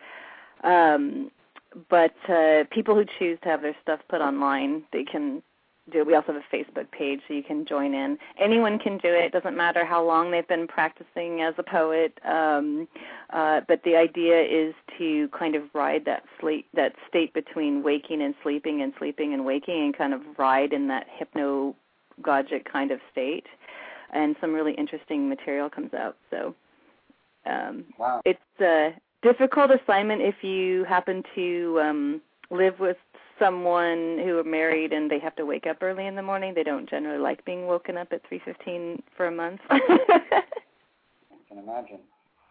Um, 0.64 1.30
but 1.90 2.14
uh, 2.28 2.64
people 2.70 2.94
who 2.94 3.04
choose 3.18 3.38
to 3.42 3.48
have 3.50 3.60
their 3.60 3.76
stuff 3.82 4.00
put 4.08 4.20
online, 4.22 4.84
they 4.92 5.04
can 5.04 5.42
do 5.90 6.00
it. 6.00 6.06
We 6.06 6.14
also 6.14 6.32
have 6.32 6.42
a 6.42 6.56
Facebook 6.56 6.90
page 6.90 7.20
so 7.26 7.34
you 7.34 7.42
can 7.42 7.64
join 7.64 7.94
in. 7.94 8.18
Anyone 8.40 8.78
can 8.78 8.98
do 8.98 9.08
it. 9.08 9.24
It 9.24 9.32
doesn't 9.32 9.56
matter 9.56 9.84
how 9.84 10.04
long 10.04 10.30
they've 10.30 10.46
been 10.46 10.66
practicing 10.66 11.42
as 11.42 11.54
a 11.58 11.62
poet. 11.62 12.18
Um, 12.24 12.88
uh, 13.30 13.60
but 13.66 13.82
the 13.84 13.96
idea 13.96 14.42
is 14.42 14.74
to 14.98 15.28
kind 15.28 15.54
of 15.54 15.62
ride 15.74 16.04
that 16.06 16.24
sleep, 16.40 16.66
that 16.74 16.94
state 17.08 17.32
between 17.34 17.82
waking 17.82 18.22
and 18.22 18.34
sleeping, 18.42 18.82
and 18.82 18.92
sleeping 18.98 19.34
and 19.34 19.44
waking, 19.44 19.84
and 19.84 19.96
kind 19.96 20.14
of 20.14 20.20
ride 20.38 20.72
in 20.72 20.88
that 20.88 21.06
hypnagogic 21.08 22.64
kind 22.70 22.90
of 22.90 23.00
state. 23.12 23.46
And 24.12 24.36
some 24.40 24.54
really 24.54 24.72
interesting 24.72 25.28
material 25.28 25.68
comes 25.68 25.92
out. 25.92 26.16
So 26.30 26.54
um, 27.46 27.84
wow. 27.98 28.22
it's 28.24 28.40
a 28.60 28.94
difficult 29.22 29.70
assignment 29.70 30.22
if 30.22 30.42
you 30.42 30.84
happen 30.84 31.22
to 31.34 31.80
um, 31.82 32.20
live 32.50 32.78
with 32.78 32.96
someone 33.38 34.18
who 34.24 34.38
are 34.38 34.44
married 34.44 34.92
and 34.92 35.10
they 35.10 35.18
have 35.18 35.36
to 35.36 35.46
wake 35.46 35.66
up 35.66 35.78
early 35.82 36.06
in 36.06 36.14
the 36.14 36.22
morning. 36.22 36.52
They 36.54 36.62
don't 36.62 36.88
generally 36.88 37.18
like 37.18 37.44
being 37.44 37.66
woken 37.66 37.96
up 37.96 38.08
at 38.12 38.22
3:15 38.30 39.02
for 39.16 39.26
a 39.26 39.30
month. 39.30 39.60
I 39.70 39.78
can 41.48 41.58
imagine. 41.58 42.00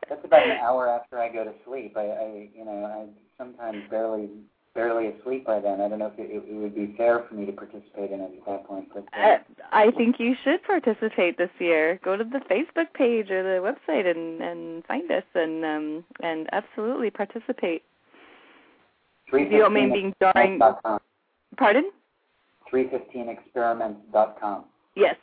That's 0.10 0.24
about 0.24 0.44
an 0.44 0.58
hour 0.58 0.90
after 0.90 1.20
I 1.20 1.30
go 1.30 1.44
to 1.44 1.54
sleep. 1.66 1.98
I, 1.98 2.02
I 2.02 2.50
you 2.56 2.66
know, 2.66 2.86
I 2.86 3.06
sometimes 3.38 3.84
barely 3.90 4.30
barely 4.78 5.08
asleep 5.08 5.44
by 5.44 5.60
then. 5.60 5.82
I 5.82 5.90
don't 5.90 5.98
know 5.98 6.14
if 6.16 6.20
it, 6.20 6.30
it 6.32 6.54
would 6.54 6.76
be 6.76 6.94
fair 6.96 7.26
for 7.28 7.34
me 7.34 7.48
to 7.48 7.52
participate 7.52 8.12
in 8.12 8.22
it 8.22 8.32
at 8.38 8.46
that 8.46 8.68
point. 8.68 8.88
But 8.94 9.06
uh, 9.18 9.20
uh, 9.20 9.38
I 9.72 9.90
think 9.92 10.18
you 10.20 10.36
should 10.44 10.64
participate 10.64 11.38
this 11.38 11.50
year. 11.60 12.00
Go 12.06 12.16
to 12.16 12.24
the 12.24 12.42
Facebook 12.50 12.94
page 12.94 13.32
or 13.32 13.42
the 13.42 13.60
website 13.60 14.06
and 14.10 14.42
and 14.42 14.86
find 14.86 15.12
us 15.12 15.24
and 15.34 15.66
um 15.66 16.06
and 16.22 16.48
absolutely 16.54 17.10
participate. 17.10 17.84
Mean 19.74 19.92
being 19.94 20.16
during. 20.20 20.60
Pardon? 21.58 21.92
315experiments.com. 22.72 24.66
Yes, 24.96 25.16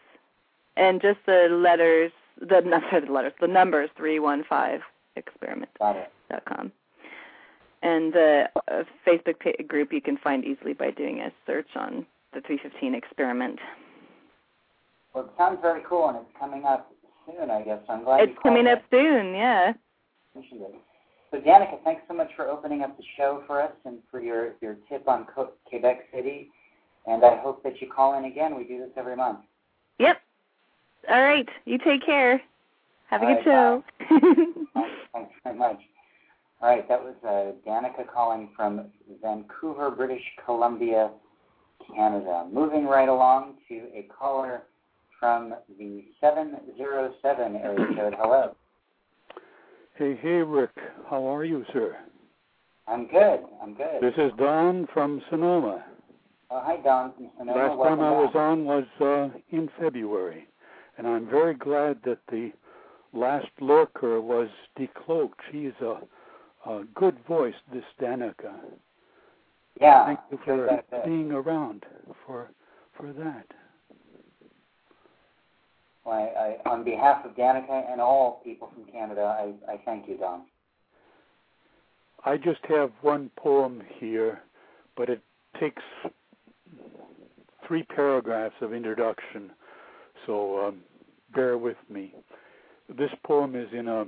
and 0.76 1.00
just 1.00 1.18
the 1.26 1.48
letters, 1.50 2.12
the 2.40 2.60
not 2.64 2.82
the 2.90 3.12
letters, 3.12 3.32
the 3.40 3.46
numbers 3.46 3.90
315 3.96 4.80
experiment.com. 5.16 6.72
And 7.82 8.12
the 8.14 8.44
uh, 8.72 8.84
Facebook 9.06 9.68
group 9.68 9.92
you 9.92 10.00
can 10.00 10.16
find 10.16 10.44
easily 10.44 10.72
by 10.72 10.90
doing 10.90 11.20
a 11.20 11.30
search 11.46 11.68
on 11.76 12.06
the 12.32 12.40
315 12.40 12.94
experiment. 12.94 13.58
Well, 15.14 15.24
it 15.24 15.30
sounds 15.36 15.58
very 15.60 15.82
cool, 15.86 16.08
and 16.08 16.18
it's 16.18 16.26
coming 16.38 16.64
up 16.64 16.90
soon, 17.26 17.50
I 17.50 17.62
guess. 17.62 17.80
I'm 17.88 18.04
glad 18.04 18.28
it's 18.28 18.38
coming 18.42 18.66
up 18.66 18.82
soon. 18.90 19.34
Yeah. 19.34 19.74
So, 21.34 21.40
Danica, 21.40 21.82
thanks 21.82 22.02
so 22.06 22.14
much 22.14 22.30
for 22.36 22.48
opening 22.48 22.82
up 22.82 22.96
the 22.96 23.02
show 23.16 23.42
for 23.48 23.60
us 23.60 23.72
and 23.84 23.98
for 24.08 24.20
your, 24.20 24.52
your 24.60 24.76
tip 24.88 25.08
on 25.08 25.26
Quebec 25.64 26.04
City. 26.14 26.48
And 27.08 27.24
I 27.24 27.40
hope 27.40 27.60
that 27.64 27.82
you 27.82 27.90
call 27.90 28.16
in 28.16 28.26
again. 28.26 28.56
We 28.56 28.62
do 28.62 28.78
this 28.78 28.90
every 28.96 29.16
month. 29.16 29.40
Yep. 29.98 30.18
All 31.10 31.20
right. 31.20 31.48
You 31.64 31.78
take 31.78 32.06
care. 32.06 32.40
Have 33.10 33.22
a 33.22 33.26
All 33.26 33.34
good 33.34 33.44
show. 33.44 33.84
thanks 35.12 35.32
very 35.42 35.58
much. 35.58 35.80
All 36.62 36.68
right, 36.68 36.88
that 36.88 37.02
was 37.02 37.16
uh, 37.26 37.68
Danica 37.68 38.06
calling 38.08 38.50
from 38.54 38.86
Vancouver, 39.20 39.90
British 39.90 40.22
Columbia, 40.46 41.10
Canada. 41.96 42.46
Moving 42.52 42.86
right 42.86 43.08
along 43.08 43.54
to 43.68 43.74
a 43.92 44.06
caller 44.16 44.62
from 45.18 45.54
the 45.80 46.04
707 46.20 47.56
area 47.56 47.86
code. 47.96 48.14
Hello. 48.16 48.54
Hey, 49.96 50.18
hey, 50.20 50.42
Rick. 50.42 50.72
How 51.08 51.24
are 51.24 51.44
you, 51.44 51.64
sir? 51.72 51.96
I'm 52.88 53.06
good. 53.06 53.40
I'm 53.62 53.74
good. 53.74 54.02
This 54.02 54.14
is 54.18 54.32
Don 54.36 54.88
from 54.92 55.22
Sonoma. 55.30 55.84
Oh, 56.50 56.60
hi, 56.64 56.78
Don 56.82 57.12
from 57.14 57.30
Sonoma. 57.38 57.58
Last 57.60 57.78
Welcome 57.78 57.98
time 58.00 58.06
I 58.08 58.10
was 58.10 58.32
on 58.34 58.64
was 58.64 58.84
uh, 59.00 59.38
in 59.56 59.70
February, 59.78 60.48
and 60.98 61.06
I'm 61.06 61.30
very 61.30 61.54
glad 61.54 61.98
that 62.04 62.18
the 62.28 62.50
last 63.12 63.46
lurker 63.60 64.20
was 64.20 64.48
decloaked. 64.76 65.34
She's 65.52 65.70
a, 65.80 66.00
a 66.68 66.84
good 66.96 67.16
voice, 67.28 67.54
this 67.72 67.84
Danica. 68.00 68.52
Yeah. 69.80 70.06
Thank 70.06 70.20
you 70.32 70.40
for 70.44 70.82
being 71.04 71.30
around 71.30 71.86
for 72.26 72.50
for 72.96 73.12
that. 73.12 73.46
Well, 76.04 76.14
I, 76.14 76.66
I, 76.66 76.70
on 76.70 76.84
behalf 76.84 77.24
of 77.24 77.32
Danica 77.32 77.90
and 77.90 78.00
all 78.00 78.40
people 78.44 78.70
from 78.74 78.84
Canada, 78.92 79.22
I, 79.22 79.72
I 79.72 79.80
thank 79.84 80.08
you, 80.08 80.18
Don. 80.18 80.42
I 82.24 82.36
just 82.36 82.60
have 82.68 82.90
one 83.02 83.30
poem 83.36 83.82
here, 83.98 84.42
but 84.96 85.08
it 85.08 85.20
takes 85.60 85.82
three 87.66 87.82
paragraphs 87.82 88.54
of 88.60 88.72
introduction, 88.72 89.50
so 90.26 90.66
um, 90.68 90.80
bear 91.34 91.58
with 91.58 91.76
me. 91.90 92.14
This 92.88 93.10
poem 93.24 93.54
is 93.54 93.68
in 93.72 93.88
a 93.88 94.06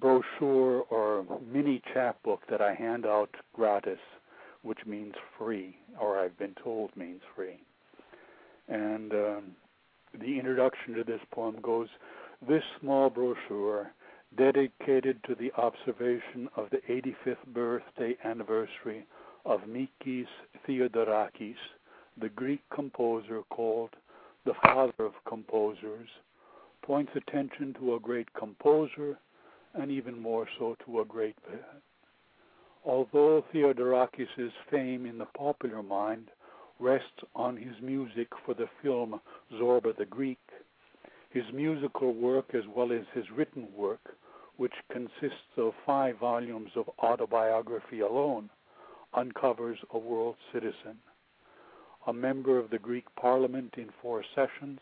brochure 0.00 0.82
or 0.90 1.24
mini 1.52 1.82
chapbook 1.92 2.42
that 2.50 2.60
I 2.60 2.74
hand 2.74 3.06
out 3.06 3.30
gratis, 3.52 3.98
which 4.62 4.78
means 4.86 5.14
free, 5.38 5.76
or 6.00 6.18
I've 6.18 6.38
been 6.38 6.54
told 6.62 6.96
means 6.96 7.22
free. 7.34 7.60
And 8.68 9.12
um, 9.12 9.42
the 10.20 10.38
introduction 10.38 10.94
to 10.94 11.04
this 11.04 11.20
poem 11.32 11.56
goes 11.62 11.88
This 12.48 12.62
small 12.80 13.10
brochure, 13.10 13.92
dedicated 14.36 15.22
to 15.24 15.34
the 15.34 15.52
observation 15.52 16.48
of 16.56 16.68
the 16.70 16.78
85th 16.88 17.46
birthday 17.52 18.16
anniversary 18.24 19.06
of 19.44 19.60
Mikis 19.62 20.26
Theodorakis, 20.66 21.56
the 22.20 22.28
Greek 22.30 22.60
composer 22.74 23.42
called 23.50 23.90
the 24.44 24.54
father 24.62 24.92
of 24.98 25.12
composers, 25.26 26.08
points 26.82 27.12
attention 27.14 27.74
to 27.74 27.94
a 27.94 28.00
great 28.00 28.32
composer 28.34 29.18
and 29.74 29.90
even 29.90 30.18
more 30.20 30.46
so 30.58 30.76
to 30.84 31.00
a 31.00 31.04
great 31.04 31.36
poet. 31.44 31.64
Although 32.84 33.44
Theodorakis' 33.52 34.52
fame 34.70 35.06
in 35.06 35.18
the 35.18 35.26
popular 35.36 35.82
mind 35.82 36.30
rests 36.80 37.22
on 37.34 37.56
his 37.56 37.74
music 37.82 38.28
for 38.44 38.54
the 38.54 38.68
film 38.82 39.20
Zorba 39.54 39.96
the 39.96 40.04
Greek, 40.04 40.38
his 41.30 41.44
musical 41.52 42.14
work 42.14 42.54
as 42.54 42.62
well 42.74 42.92
as 42.92 43.04
his 43.14 43.24
written 43.36 43.68
work, 43.76 44.16
which 44.56 44.72
consists 44.90 45.56
of 45.56 45.72
five 45.86 46.18
volumes 46.18 46.70
of 46.76 46.90
autobiography 47.02 48.00
alone, 48.00 48.50
uncovers 49.14 49.78
a 49.92 49.98
world 49.98 50.36
citizen. 50.52 50.98
A 52.06 52.12
member 52.12 52.58
of 52.58 52.70
the 52.70 52.78
Greek 52.78 53.04
parliament 53.20 53.74
in 53.76 53.90
four 54.00 54.24
sessions, 54.34 54.80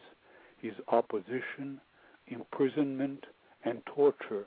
his 0.60 0.74
opposition, 0.88 1.80
imprisonment, 2.28 3.24
and 3.64 3.82
torture 3.86 4.46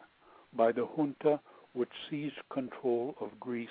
by 0.56 0.72
the 0.72 0.88
junta 0.96 1.40
which 1.74 1.90
seized 2.10 2.40
control 2.52 3.16
of 3.22 3.40
Greece 3.40 3.70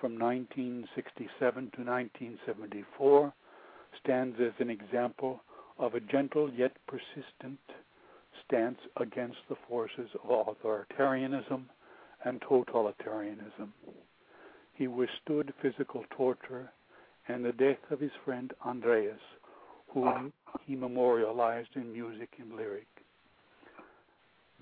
from 0.00 0.18
1967 0.18 1.52
to 1.52 1.82
1974 1.82 3.32
stands 4.02 4.36
as 4.40 4.52
an 4.58 4.70
example 4.70 5.42
of 5.78 5.94
a 5.94 6.00
gentle 6.00 6.50
yet 6.50 6.72
persistent 6.86 7.58
stance 8.46 8.78
against 8.96 9.38
the 9.48 9.56
forces 9.68 10.08
of 10.24 10.46
authoritarianism 10.46 11.64
and 12.24 12.40
totalitarianism. 12.40 13.68
He 14.74 14.88
withstood 14.88 15.52
physical 15.60 16.04
torture 16.10 16.70
and 17.28 17.44
the 17.44 17.52
death 17.52 17.78
of 17.90 18.00
his 18.00 18.10
friend 18.24 18.52
Andreas, 18.64 19.20
whom 19.88 20.32
he 20.66 20.74
memorialized 20.74 21.76
in 21.76 21.92
music 21.92 22.30
and 22.38 22.56
lyric. 22.56 22.86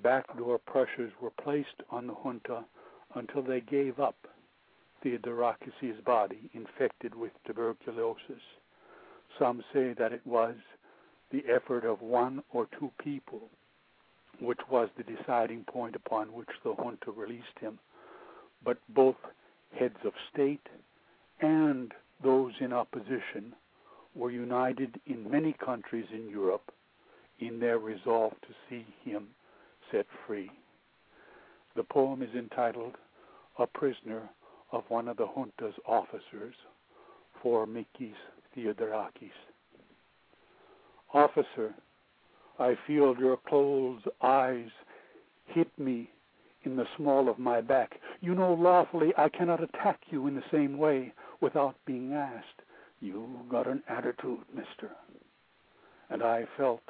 Backdoor 0.02 0.58
pressures 0.58 1.12
were 1.20 1.30
placed 1.30 1.82
on 1.90 2.06
the 2.06 2.14
junta 2.14 2.64
until 3.14 3.42
they 3.42 3.60
gave 3.60 4.00
up 4.00 4.16
Theodorakis' 5.04 6.04
body 6.04 6.50
infected 6.54 7.14
with 7.14 7.32
tuberculosis. 7.46 8.42
Some 9.38 9.62
say 9.72 9.94
that 9.98 10.12
it 10.12 10.26
was 10.26 10.54
the 11.30 11.44
effort 11.48 11.84
of 11.84 12.00
one 12.02 12.42
or 12.52 12.66
two 12.78 12.90
people 13.02 13.50
which 14.40 14.60
was 14.70 14.88
the 14.96 15.02
deciding 15.02 15.64
point 15.64 15.96
upon 15.96 16.32
which 16.32 16.48
the 16.62 16.72
junta 16.74 17.10
released 17.10 17.58
him, 17.60 17.78
but 18.64 18.78
both 18.88 19.16
heads 19.76 19.98
of 20.04 20.12
state 20.32 20.66
and 21.40 21.92
those 22.22 22.52
in 22.60 22.72
opposition 22.72 23.54
were 24.14 24.30
united 24.30 25.00
in 25.06 25.30
many 25.30 25.52
countries 25.64 26.06
in 26.12 26.28
Europe 26.28 26.72
in 27.40 27.60
their 27.60 27.78
resolve 27.78 28.32
to 28.42 28.54
see 28.68 28.86
him 29.04 29.28
set 29.90 30.06
free. 30.26 30.50
The 31.76 31.84
poem 31.84 32.22
is 32.22 32.34
entitled 32.34 32.96
A 33.58 33.66
Prisoner 33.66 34.28
of 34.72 34.84
One 34.88 35.08
of 35.08 35.16
the 35.16 35.26
Junta's 35.26 35.74
Officers 35.86 36.54
for 37.42 37.66
Mikis 37.66 38.14
Theodorakis. 38.56 39.30
Officer, 41.14 41.74
I 42.58 42.76
feel 42.86 43.16
your 43.18 43.38
closed 43.48 44.06
eyes 44.20 44.68
hit 45.46 45.68
me 45.78 46.10
in 46.64 46.76
the 46.76 46.86
small 46.96 47.28
of 47.28 47.38
my 47.38 47.60
back. 47.60 47.98
You 48.20 48.34
know 48.34 48.52
lawfully 48.52 49.12
I 49.16 49.28
cannot 49.28 49.62
attack 49.62 50.00
you 50.10 50.26
in 50.26 50.34
the 50.34 50.42
same 50.50 50.76
way 50.76 51.12
without 51.40 51.76
being 51.86 52.12
asked. 52.12 52.62
You 53.00 53.28
got 53.48 53.68
an 53.68 53.82
attitude, 53.88 54.40
mister. 54.54 54.90
And 56.10 56.22
I 56.22 56.46
felt 56.56 56.82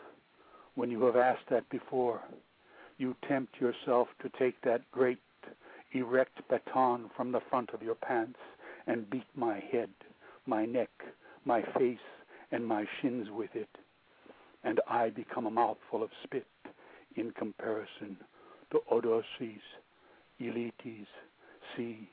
when 0.74 0.90
you 0.90 1.04
have 1.04 1.16
asked 1.16 1.48
that 1.50 1.68
before, 1.68 2.22
you 2.96 3.14
tempt 3.28 3.60
yourself 3.60 4.08
to 4.22 4.30
take 4.38 4.60
that 4.62 4.80
great 4.90 5.18
erect 5.92 6.40
baton 6.48 7.10
from 7.16 7.32
the 7.32 7.40
front 7.50 7.70
of 7.70 7.82
your 7.82 7.94
pants 7.94 8.38
and 8.86 9.08
beat 9.10 9.26
my 9.34 9.62
head, 9.70 9.90
my 10.46 10.64
neck, 10.64 10.90
my 11.44 11.62
face, 11.78 11.98
and 12.52 12.66
my 12.66 12.84
shins 13.00 13.28
with 13.30 13.54
it 13.54 13.68
and 14.64 14.80
I 14.88 15.10
become 15.10 15.46
a 15.46 15.50
mouthful 15.50 16.02
of 16.02 16.10
spit 16.24 16.46
in 17.16 17.30
comparison 17.32 18.16
to 18.70 18.80
Odysseus, 18.90 19.62
Elytis, 20.40 21.06
see. 21.76 22.08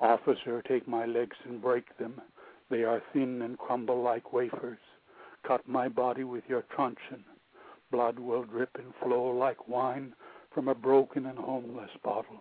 Officer, 0.00 0.62
take 0.66 0.88
my 0.88 1.04
legs 1.04 1.36
and 1.44 1.60
break 1.60 1.98
them. 1.98 2.20
They 2.70 2.84
are 2.84 3.02
thin 3.12 3.42
and 3.42 3.58
crumble 3.58 4.02
like 4.02 4.32
wafers. 4.32 4.78
Cut 5.46 5.66
my 5.68 5.88
body 5.88 6.24
with 6.24 6.44
your 6.48 6.64
truncheon. 6.74 7.24
Blood 7.90 8.18
will 8.18 8.44
drip 8.44 8.70
and 8.76 8.94
flow 9.02 9.30
like 9.36 9.68
wine 9.68 10.14
from 10.54 10.68
a 10.68 10.74
broken 10.74 11.26
and 11.26 11.38
homeless 11.38 11.90
bottle. 12.02 12.40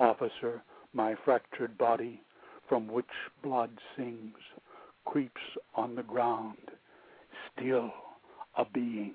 Officer, 0.00 0.62
my 0.94 1.14
fractured 1.26 1.76
body, 1.76 2.22
from 2.68 2.88
which 2.88 3.04
blood 3.42 3.70
sings, 3.96 4.34
creeps 5.04 5.40
on 5.74 5.94
the 5.94 6.02
ground, 6.02 6.56
still 7.52 7.92
a 8.56 8.64
being. 8.64 9.14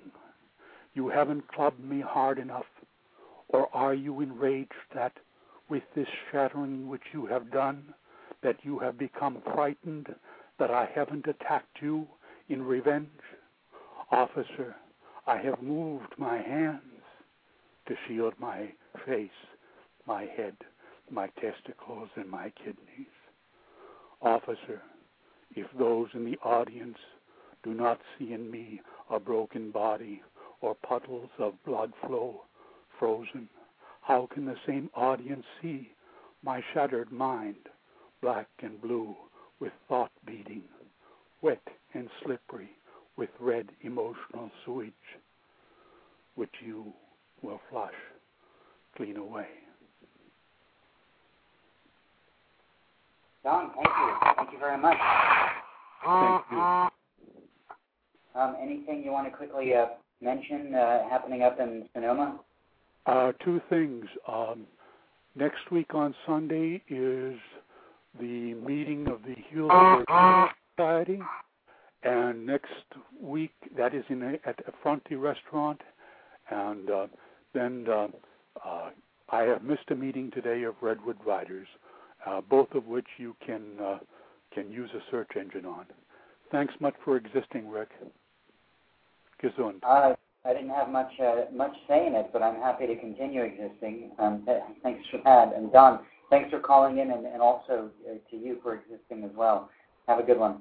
You 0.94 1.08
haven't 1.08 1.48
clubbed 1.48 1.82
me 1.82 2.00
hard 2.00 2.38
enough, 2.38 2.66
or 3.48 3.68
are 3.74 3.94
you 3.94 4.20
enraged 4.20 4.72
that, 4.94 5.12
with 5.68 5.82
this 5.96 6.06
shattering 6.30 6.88
which 6.88 7.02
you 7.12 7.26
have 7.26 7.50
done, 7.50 7.92
that 8.42 8.56
you 8.62 8.78
have 8.78 8.96
become 8.96 9.42
frightened 9.54 10.14
that 10.58 10.70
I 10.70 10.88
haven't 10.94 11.26
attacked 11.26 11.82
you 11.82 12.06
in 12.48 12.62
revenge? 12.62 13.08
Officer, 14.12 14.76
I 15.26 15.38
have 15.38 15.60
moved 15.60 16.14
my 16.16 16.36
hands 16.36 16.80
to 17.88 17.96
shield 18.06 18.34
my 18.38 18.68
face, 19.04 19.30
my 20.06 20.26
head, 20.36 20.54
my 21.10 21.28
testicles, 21.40 22.08
and 22.16 22.28
my 22.28 22.52
kidneys. 22.56 23.06
Officer, 24.22 24.82
if 25.54 25.66
those 25.78 26.08
in 26.14 26.24
the 26.24 26.38
audience 26.38 26.98
do 27.62 27.74
not 27.74 28.00
see 28.18 28.32
in 28.32 28.50
me 28.50 28.80
a 29.10 29.18
broken 29.18 29.70
body 29.70 30.22
or 30.60 30.74
puddles 30.74 31.30
of 31.38 31.52
blood 31.64 31.92
flow 32.06 32.42
frozen. 32.98 33.48
How 34.02 34.28
can 34.32 34.44
the 34.46 34.56
same 34.66 34.88
audience 34.94 35.44
see 35.60 35.90
my 36.42 36.62
shattered 36.72 37.10
mind, 37.10 37.68
black 38.22 38.46
and 38.60 38.80
blue 38.80 39.16
with 39.60 39.72
thought 39.88 40.12
beating, 40.24 40.62
wet 41.42 41.62
and 41.94 42.08
slippery 42.22 42.70
with 43.16 43.30
red 43.40 43.68
emotional 43.82 44.50
sewage, 44.64 44.92
which 46.36 46.54
you 46.64 46.92
will 47.42 47.60
flush 47.70 47.94
clean 48.96 49.16
away? 49.16 49.48
Don, 53.46 53.70
thank 53.76 53.86
you. 53.86 54.32
Thank 54.36 54.52
you 54.52 54.58
very 54.58 54.76
much. 54.76 54.96
Thank 56.04 56.42
you. 56.50 56.58
Um, 58.34 58.56
anything 58.60 59.04
you 59.04 59.12
want 59.12 59.30
to 59.30 59.36
quickly 59.36 59.72
uh, 59.72 59.86
mention 60.20 60.74
uh, 60.74 61.08
happening 61.08 61.44
up 61.44 61.60
in 61.60 61.88
Sonoma? 61.94 62.40
Uh, 63.06 63.30
two 63.44 63.60
things. 63.70 64.04
Um, 64.26 64.66
next 65.36 65.70
week 65.70 65.94
on 65.94 66.12
Sunday 66.26 66.82
is 66.88 67.38
the 68.18 68.54
meeting 68.54 69.06
of 69.06 69.20
the 69.22 69.36
Healed 69.48 69.70
Society, 70.76 71.20
and 72.02 72.44
next 72.44 72.66
week 73.22 73.52
that 73.76 73.94
is 73.94 74.02
in 74.08 74.22
a, 74.24 74.48
at 74.48 74.58
a 74.66 74.72
Fronti 74.84 75.16
restaurant, 75.16 75.80
and 76.50 76.90
uh, 76.90 77.06
then 77.54 77.86
uh, 77.88 78.08
uh, 78.66 78.90
I 79.30 79.42
have 79.42 79.62
missed 79.62 79.88
a 79.90 79.94
meeting 79.94 80.32
today 80.32 80.64
of 80.64 80.74
Redwood 80.82 81.18
Writers, 81.24 81.68
uh, 82.26 82.40
both 82.40 82.70
of 82.74 82.86
which 82.86 83.06
you 83.18 83.34
can 83.44 83.62
uh, 83.82 83.98
can 84.52 84.70
use 84.70 84.90
a 84.94 85.00
search 85.10 85.30
engine 85.38 85.64
on. 85.64 85.86
Thanks 86.50 86.74
much 86.80 86.94
for 87.04 87.16
existing, 87.16 87.68
Rick. 87.68 87.90
Gesund. 89.42 89.80
Uh, 89.82 90.14
I 90.44 90.52
didn't 90.52 90.70
have 90.70 90.88
much 90.90 91.10
uh, 91.20 91.52
much 91.52 91.74
say 91.88 92.06
in 92.06 92.14
it, 92.14 92.30
but 92.32 92.42
I'm 92.42 92.60
happy 92.60 92.86
to 92.86 92.96
continue 92.96 93.42
existing. 93.42 94.12
Um, 94.18 94.46
thanks 94.82 95.04
for 95.10 95.20
that. 95.24 95.54
And 95.56 95.72
Don, 95.72 96.00
thanks 96.30 96.50
for 96.50 96.60
calling 96.60 96.98
in, 96.98 97.10
and, 97.10 97.26
and 97.26 97.42
also 97.42 97.90
uh, 98.08 98.14
to 98.30 98.36
you 98.36 98.58
for 98.62 98.74
existing 98.74 99.24
as 99.24 99.36
well. 99.36 99.70
Have 100.06 100.18
a 100.18 100.22
good 100.22 100.38
one. 100.38 100.60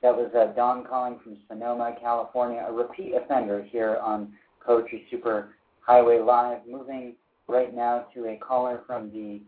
That 0.00 0.16
was 0.16 0.30
uh, 0.34 0.54
Don 0.54 0.84
calling 0.84 1.18
from 1.22 1.36
Sonoma, 1.48 1.96
California, 2.00 2.64
a 2.66 2.72
repeat 2.72 3.14
offender 3.14 3.66
here 3.68 3.98
on 4.02 4.32
Poetry 4.64 5.06
Super 5.10 5.50
Highway 5.80 6.20
Live. 6.20 6.58
Moving 6.70 7.14
right 7.48 7.74
now 7.74 8.06
to 8.14 8.26
a 8.26 8.36
caller 8.36 8.82
from 8.86 9.10
the, 9.10 9.40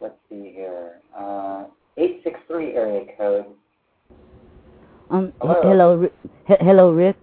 let's 0.00 0.14
see 0.28 0.52
here, 0.54 0.96
uh, 1.16 1.64
863 1.96 2.74
area 2.74 3.04
code. 3.16 3.46
Um, 5.10 5.32
Hello. 5.40 5.60
hello, 5.62 6.08
he- 6.46 6.54
hello, 6.60 6.90
Rick. 6.92 7.22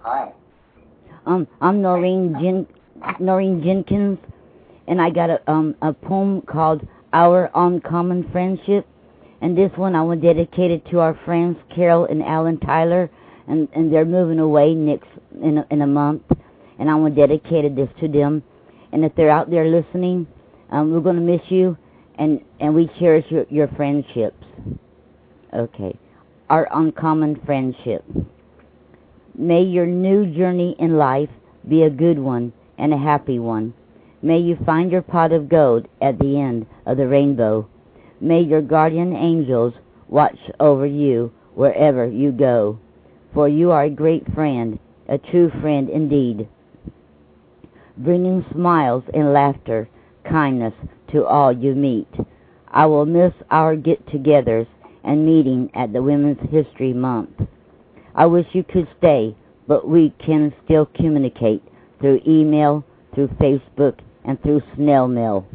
Hi. 0.00 0.32
Um, 1.26 1.46
I'm 1.60 1.82
Noreen 1.82 2.34
Jen- 2.40 2.66
Noreen 3.20 3.62
Jenkins, 3.62 4.18
and 4.86 5.00
I 5.00 5.10
got 5.10 5.28
a 5.28 5.40
um 5.50 5.74
a 5.82 5.92
poem 5.92 6.40
called 6.40 6.86
"Our 7.12 7.50
Uncommon 7.54 8.30
Friendship," 8.32 8.86
and 9.42 9.56
this 9.56 9.70
one 9.76 9.94
I 9.94 10.02
want 10.02 10.22
to 10.22 10.32
dedicate 10.32 10.70
it 10.70 10.86
to 10.86 11.00
our 11.00 11.12
friends 11.26 11.58
Carol 11.74 12.06
and 12.06 12.22
Alan 12.22 12.58
Tyler, 12.60 13.10
and 13.46 13.68
and 13.74 13.92
they're 13.92 14.06
moving 14.06 14.38
away 14.38 14.72
next 14.74 15.10
in 15.42 15.58
a, 15.58 15.66
in 15.70 15.82
a 15.82 15.86
month, 15.86 16.22
and 16.78 16.90
I 16.90 16.94
want 16.94 17.14
to 17.14 17.26
dedicate 17.26 17.74
this 17.74 17.88
to 18.00 18.08
them, 18.08 18.42
and 18.92 19.04
if 19.04 19.14
they're 19.14 19.30
out 19.30 19.50
there 19.50 19.66
listening, 19.66 20.26
um, 20.70 20.92
we're 20.92 21.00
gonna 21.00 21.20
miss 21.20 21.42
you, 21.48 21.76
and 22.18 22.40
and 22.60 22.74
we 22.74 22.90
cherish 22.98 23.24
your 23.30 23.46
your 23.50 23.68
friendships. 23.68 24.44
Okay 25.54 25.98
our 26.50 26.68
uncommon 26.72 27.40
friendship. 27.44 28.04
May 29.34 29.62
your 29.62 29.86
new 29.86 30.26
journey 30.34 30.74
in 30.78 30.96
life 30.96 31.28
be 31.68 31.82
a 31.82 31.90
good 31.90 32.18
one 32.18 32.52
and 32.78 32.92
a 32.92 32.98
happy 32.98 33.38
one. 33.38 33.74
May 34.22 34.38
you 34.38 34.56
find 34.64 34.90
your 34.90 35.02
pot 35.02 35.32
of 35.32 35.48
gold 35.48 35.86
at 36.00 36.18
the 36.18 36.40
end 36.40 36.66
of 36.86 36.96
the 36.96 37.06
rainbow. 37.06 37.68
May 38.20 38.40
your 38.40 38.62
guardian 38.62 39.14
angels 39.14 39.74
watch 40.08 40.38
over 40.58 40.86
you 40.86 41.32
wherever 41.54 42.06
you 42.06 42.32
go. 42.32 42.78
For 43.34 43.48
you 43.48 43.70
are 43.70 43.84
a 43.84 43.90
great 43.90 44.24
friend, 44.34 44.78
a 45.08 45.18
true 45.18 45.50
friend 45.60 45.88
indeed, 45.88 46.48
bringing 47.98 48.44
smiles 48.52 49.02
and 49.12 49.32
laughter, 49.32 49.88
kindness 50.28 50.74
to 51.12 51.24
all 51.24 51.52
you 51.52 51.74
meet. 51.74 52.08
I 52.68 52.86
will 52.86 53.06
miss 53.06 53.32
our 53.50 53.76
get 53.76 54.04
togethers 54.06 54.66
and 55.04 55.24
meeting 55.24 55.70
at 55.74 55.92
the 55.92 56.02
Women's 56.02 56.40
History 56.50 56.92
Month. 56.92 57.40
I 58.14 58.26
wish 58.26 58.46
you 58.52 58.64
could 58.64 58.88
stay, 58.98 59.36
but 59.66 59.88
we 59.88 60.12
can 60.24 60.52
still 60.64 60.86
communicate 60.86 61.62
through 62.00 62.20
email, 62.26 62.84
through 63.14 63.28
Facebook, 63.40 63.98
and 64.24 64.40
through 64.42 64.62
snail 64.76 65.08
mail. 65.08 65.46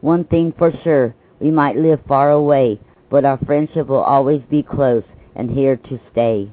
One 0.00 0.24
thing 0.24 0.54
for 0.56 0.72
sure, 0.82 1.14
we 1.40 1.50
might 1.50 1.76
live 1.76 2.00
far 2.08 2.30
away, 2.30 2.80
but 3.10 3.24
our 3.24 3.38
friendship 3.44 3.88
will 3.88 4.02
always 4.02 4.42
be 4.50 4.62
close 4.62 5.04
and 5.34 5.50
here 5.50 5.76
to 5.76 6.00
stay. 6.12 6.50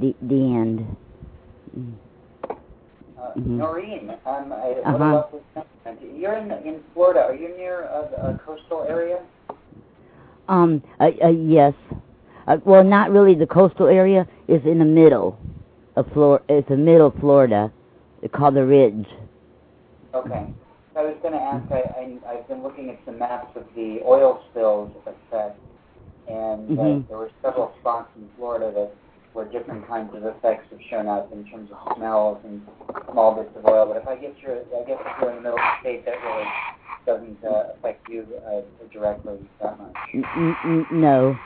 The 0.00 0.14
the 0.22 0.34
end. 0.34 0.96
Mm. 1.76 1.92
Mm-hmm. 3.36 3.58
Noreen, 3.58 4.10
um, 4.26 4.52
I, 4.52 4.80
uh-huh. 4.84 5.24
You're 6.14 6.36
in 6.36 6.50
in 6.66 6.82
Florida. 6.92 7.20
Are 7.20 7.34
you 7.34 7.56
near 7.56 7.82
a, 7.82 8.34
a 8.34 8.40
coastal 8.44 8.84
area? 8.88 9.22
Um. 10.48 10.82
Uh, 11.00 11.10
uh, 11.22 11.28
yes. 11.28 11.74
Uh, 12.46 12.58
well, 12.64 12.84
not 12.84 13.10
really. 13.10 13.34
The 13.34 13.46
coastal 13.46 13.86
area 13.86 14.26
is 14.48 14.62
in 14.64 14.78
the 14.78 14.84
middle 14.84 15.38
of 15.96 16.06
Florida. 16.12 16.44
It's 16.48 16.68
the 16.68 16.76
middle 16.76 17.08
of 17.08 17.14
Florida. 17.20 17.72
It's 18.22 18.34
called 18.34 18.54
the 18.54 18.64
Ridge. 18.64 19.06
Okay. 20.14 20.46
I 20.96 21.02
was 21.02 21.16
going 21.22 21.34
to 21.34 21.40
ask. 21.40 21.70
I, 21.72 21.82
I 21.98 22.32
I've 22.32 22.48
been 22.48 22.62
looking 22.62 22.88
at 22.90 22.98
some 23.04 23.18
maps 23.18 23.56
of 23.56 23.64
the 23.74 24.00
oil 24.04 24.42
spills 24.50 24.92
effect, 25.06 25.58
and 26.28 26.78
uh, 26.78 26.82
mm-hmm. 26.82 27.08
there 27.08 27.18
were 27.18 27.30
several 27.42 27.74
spots 27.80 28.10
in 28.16 28.28
Florida 28.36 28.72
that 28.74 28.94
where 29.34 29.44
different 29.46 29.86
kinds 29.86 30.14
of 30.14 30.24
effects 30.24 30.66
have 30.70 30.80
shown 30.88 31.06
up 31.06 31.30
in 31.32 31.44
terms 31.50 31.68
of 31.70 31.96
smells 31.96 32.38
and 32.44 32.62
small 33.12 33.34
bits 33.34 33.50
of 33.56 33.66
oil. 33.66 33.86
But 33.86 33.98
if 34.00 34.08
I 34.08 34.16
guess 34.16 34.30
you're, 34.40 34.60
I 34.60 34.86
guess 34.86 34.98
if 35.00 35.20
you're 35.20 35.30
in 35.30 35.36
the 35.36 35.42
middle 35.42 35.58
of 35.58 35.64
the 35.64 35.80
state, 35.80 36.06
that 36.06 36.14
really 36.22 36.46
doesn't 37.04 37.44
uh, 37.44 37.74
affect 37.76 38.08
you 38.08 38.26
uh, 38.46 38.62
directly 38.92 39.38
that 39.60 39.78
much. 39.78 40.86
no. 40.92 41.36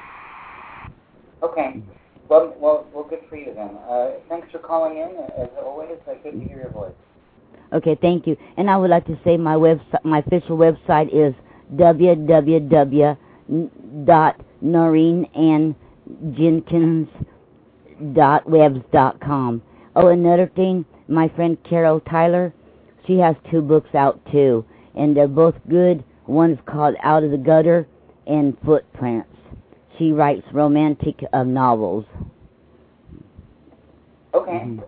Okay. 1.42 1.83
Well, 2.29 2.55
well, 2.59 2.87
well, 2.92 3.07
good 3.09 3.20
for 3.31 3.37
you 3.37 3.55
then. 3.55 3.77
Uh, 3.88 4.20
thanks 4.29 4.53
for 4.53 4.59
calling 4.59 4.98
in. 4.98 5.16
As 5.42 5.48
always, 5.64 5.98
uh, 6.07 6.12
good 6.22 6.33
to 6.33 6.46
hear 6.46 6.59
your 6.61 6.70
voice. 6.70 6.92
Okay, 7.72 7.96
thank 8.01 8.27
you. 8.27 8.37
And 8.59 8.70
I 8.70 8.77
would 8.77 8.90
like 8.90 9.07
to 9.07 9.18
say 9.24 9.37
my 9.38 9.55
website, 9.55 10.05
my 10.05 10.18
official 10.18 10.59
website 10.59 11.09
is 11.12 11.35
www.noreenandjenkins.webs.com. 18.00 19.62
Oh, 19.96 20.08
another 20.08 20.50
thing, 20.54 20.84
my 21.08 21.28
friend 21.30 21.56
Carol 21.68 22.00
Tyler, 22.00 22.52
she 23.06 23.18
has 23.18 23.34
two 23.50 23.62
books 23.62 23.94
out 23.94 24.20
too, 24.30 24.64
and 24.94 25.16
they're 25.16 25.26
both 25.26 25.54
good. 25.68 26.04
One's 26.26 26.58
called 26.66 26.94
Out 27.02 27.24
of 27.24 27.30
the 27.30 27.38
Gutter 27.38 27.88
and 28.26 28.56
Footprints. 28.64 29.28
She 29.98 30.12
writes 30.12 30.46
romantic 30.52 31.18
uh, 31.32 31.42
novels. 31.42 32.04
Okay. 34.34 34.50
Mm-hmm. 34.50 34.80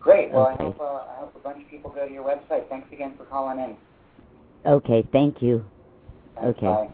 Great. 0.00 0.30
Well, 0.30 0.48
okay. 0.48 0.62
I, 0.62 0.64
hope, 0.64 0.80
uh, 0.80 0.84
I 0.84 1.16
hope 1.18 1.34
a 1.36 1.38
bunch 1.40 1.62
of 1.62 1.70
people 1.70 1.90
go 1.90 2.06
to 2.06 2.12
your 2.12 2.24
website. 2.24 2.68
Thanks 2.68 2.90
again 2.92 3.14
for 3.18 3.24
calling 3.24 3.58
in. 3.58 3.76
Okay. 4.70 5.06
Thank 5.12 5.42
you. 5.42 5.64
Thanks, 6.36 6.58
okay. 6.58 6.66
Bye. 6.66 6.88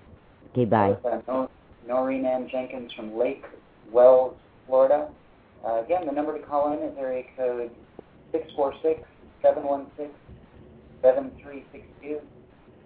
Okay. 0.52 0.64
Bye. 0.64 0.96
Uh, 1.28 1.46
Noreen 1.86 2.24
Ann 2.24 2.48
Jenkins 2.50 2.92
from 2.92 3.16
Lake 3.16 3.44
Wales, 3.92 4.34
Florida. 4.66 5.08
Uh, 5.66 5.82
again, 5.84 6.06
the 6.06 6.12
number 6.12 6.38
to 6.38 6.44
call 6.44 6.72
in 6.72 6.78
is 6.80 6.96
area 6.98 7.24
code 7.36 7.70
six 8.32 8.50
four 8.56 8.74
six 8.82 9.00
seven 9.42 9.64
one 9.64 9.86
six 9.96 10.10
seven 11.02 11.30
three 11.42 11.64
six 11.72 11.84
two 12.02 12.20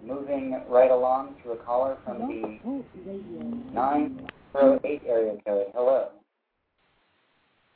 moving 0.05 0.61
right 0.69 0.91
along 0.91 1.35
to 1.43 1.51
a 1.51 1.57
caller 1.57 1.97
from 2.05 2.19
the 2.19 2.59
908 3.73 5.01
area 5.07 5.37
code. 5.45 5.67
Hello. 5.73 6.09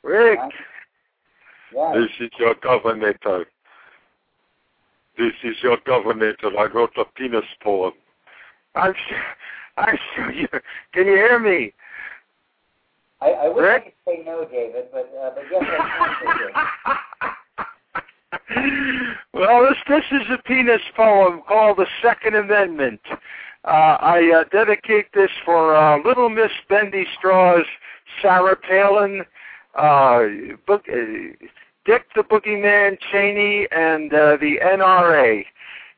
Rick, 0.02 0.38
yes. 1.74 1.94
this 1.94 2.26
is 2.26 2.30
your 2.38 2.54
governor. 2.62 3.14
This 5.18 5.32
is 5.44 5.56
your 5.62 5.76
governor. 5.84 6.34
I 6.42 6.64
wrote 6.72 6.92
a 6.96 7.04
penis 7.16 7.44
poem. 7.62 7.92
I'm 8.74 8.94
sure, 9.08 9.18
I'm 9.76 9.98
sure 10.14 10.32
you, 10.32 10.48
can 10.94 11.06
you 11.06 11.16
hear 11.16 11.38
me? 11.38 11.72
I, 13.20 13.30
I 13.30 13.48
wish 13.48 13.62
Rick? 13.62 13.82
I 13.82 13.84
could 13.84 13.92
say 14.06 14.24
no, 14.24 14.44
David, 14.44 14.86
but, 14.92 15.12
uh, 15.20 15.30
but 15.34 15.44
yes, 15.50 15.62
I 15.68 16.14
can 17.22 17.36
well, 19.34 19.62
this 19.62 19.78
this 19.88 20.04
is 20.20 20.26
a 20.30 20.38
penis 20.42 20.82
poem 20.96 21.42
called 21.46 21.78
the 21.78 21.86
Second 22.02 22.36
Amendment. 22.36 23.00
Uh, 23.64 23.96
I 24.00 24.32
uh, 24.40 24.44
dedicate 24.50 25.12
this 25.12 25.30
for 25.44 25.76
uh, 25.76 25.98
Little 26.02 26.30
Miss 26.30 26.52
Bendy 26.68 27.06
Straws, 27.18 27.66
Sarah 28.22 28.56
Palin, 28.56 29.24
uh, 29.74 30.22
book, 30.66 30.84
uh, 30.88 31.46
Dick 31.84 32.06
the 32.14 32.22
Boogeyman 32.22 32.98
Cheney, 33.10 33.66
and 33.70 34.12
uh, 34.12 34.36
the 34.40 34.58
NRA. 34.62 35.44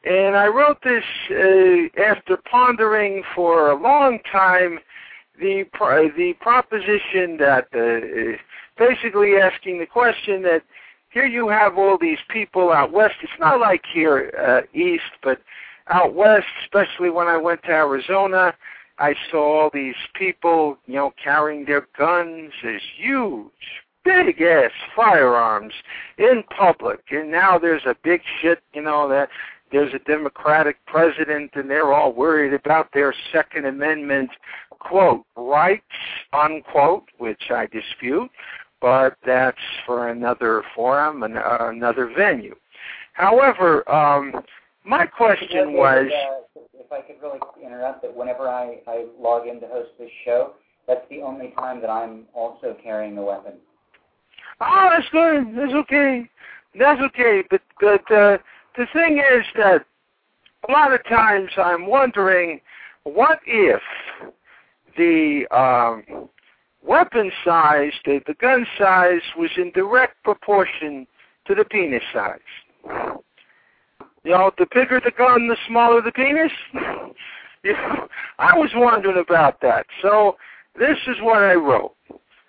And 0.05 0.37
I 0.37 0.49
wrote 0.49 0.83
this 0.83 1.05
uh, 1.31 2.03
after 2.03 2.37
pondering 2.51 3.23
for 3.35 3.71
a 3.71 3.81
long 3.81 4.19
time 4.31 4.81
the 5.39 5.65
the 6.17 6.35
proposition 6.41 7.37
that 7.39 7.67
uh, 7.75 8.37
basically 8.79 9.37
asking 9.37 9.79
the 9.79 9.87
question 9.87 10.43
that 10.43 10.63
here 11.11 11.27
you 11.27 11.49
have 11.49 11.77
all 11.77 11.99
these 11.99 12.19
people 12.29 12.73
out 12.73 12.93
west. 12.93 13.17
It's 13.23 13.33
not 13.39 13.61
like 13.61 13.85
here 13.93 14.33
uh, 14.39 14.79
east, 14.79 15.13
but 15.23 15.41
out 15.89 16.15
west, 16.15 16.47
especially 16.65 17.11
when 17.11 17.29
I 17.29 17.37
went 17.37 17.63
to 17.65 17.71
Arizona, 17.71 18.55
I 18.99 19.15
saw 19.31 19.63
all 19.63 19.71
these 19.73 19.97
people, 20.15 20.79
you 20.87 20.95
know, 20.95 21.13
carrying 21.23 21.65
their 21.65 21.87
guns, 21.99 22.53
as 22.65 22.81
huge, 22.97 23.51
big 24.05 24.41
ass 24.41 24.71
firearms 24.95 25.75
in 26.19 26.45
public. 26.57 27.01
And 27.11 27.31
now 27.31 27.59
there's 27.59 27.85
a 27.85 27.97
big 28.03 28.23
shit, 28.41 28.61
you 28.73 28.83
know, 28.83 29.09
that 29.09 29.29
there's 29.73 29.93
a 29.95 29.99
Democratic 30.01 30.77
president 30.87 31.51
and 31.55 31.69
they're 31.69 31.93
all 31.93 32.13
worried 32.13 32.55
about 32.55 32.93
their 32.93 33.15
Second 33.33 33.67
Amendment, 33.67 34.31
quote, 34.71 35.25
rights, 35.37 35.83
unquote, 36.33 37.05
which 37.19 37.51
I 37.51 37.67
dispute 37.67 38.31
but 38.83 39.17
that's 39.25 39.57
for 39.87 40.09
another 40.09 40.63
forum 40.75 41.23
and 41.23 41.39
uh, 41.39 41.59
another 41.61 42.13
venue. 42.15 42.55
However, 43.15 43.89
um, 43.91 44.43
my 44.85 45.07
question 45.07 45.73
was. 45.73 46.11
Uh, 46.11 46.61
if 46.75 46.91
I 46.91 47.01
could 47.01 47.23
really 47.23 47.39
interrupt, 47.65 48.03
that 48.03 48.15
whenever 48.15 48.49
I, 48.49 48.81
I 48.87 49.07
log 49.19 49.47
in 49.47 49.61
to 49.61 49.69
host 49.69 49.91
this 49.99 50.11
show, 50.25 50.55
that's 50.87 51.09
the 51.09 51.23
only 51.23 51.55
time 51.57 51.81
that 51.81 51.89
I'm 51.89 52.25
also 52.35 52.77
carrying 52.83 53.17
a 53.17 53.23
weapon. 53.23 53.53
Oh, 54.61 54.89
that's 54.91 55.09
good. 55.11 55.57
That's 55.57 55.73
okay. 55.73 56.29
That's 56.79 57.01
okay. 57.01 57.45
But 57.49 57.63
but 57.81 58.11
uh, 58.11 58.39
the 58.77 58.87
thing 58.93 59.19
is 59.19 59.45
that 59.57 59.85
a 60.69 60.73
lot 60.73 60.93
of 60.93 61.05
times 61.09 61.51
I'm 61.57 61.87
wondering, 61.87 62.61
what 63.05 63.41
if 63.47 63.83
the 64.97 65.47
um, 65.51 66.29
weapon 66.85 67.31
size, 67.45 67.93
the, 68.05 68.21
the 68.27 68.35
gun 68.35 68.67
size, 68.79 69.23
was 69.37 69.51
in 69.57 69.71
direct 69.73 70.23
proportion 70.25 71.07
to 71.47 71.55
the 71.55 71.65
penis 71.65 72.03
size. 72.13 72.39
You 74.25 74.31
know, 74.31 74.53
the 74.59 74.67
bigger 74.73 75.01
the 75.05 75.11
gun, 75.11 75.49
the 75.49 75.57
smaller 75.67 76.01
the 76.01 76.13
penis. 76.13 76.53
you 77.65 77.73
know, 77.73 78.09
I 78.39 78.57
was 78.57 78.71
wondering 78.75 79.19
about 79.19 79.61
that. 79.63 79.87
So 80.01 80.37
this 80.79 80.99
is 81.09 81.17
what 81.21 81.43
I 81.43 81.55
wrote. 81.55 81.95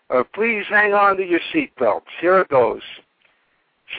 Uh, 0.09 0.23
please 0.35 0.65
hang 0.69 0.93
on 0.93 1.17
to 1.17 1.23
your 1.25 1.39
seatbelts. 1.53 2.01
Here 2.21 2.39
it 2.39 2.49
goes. 2.49 2.81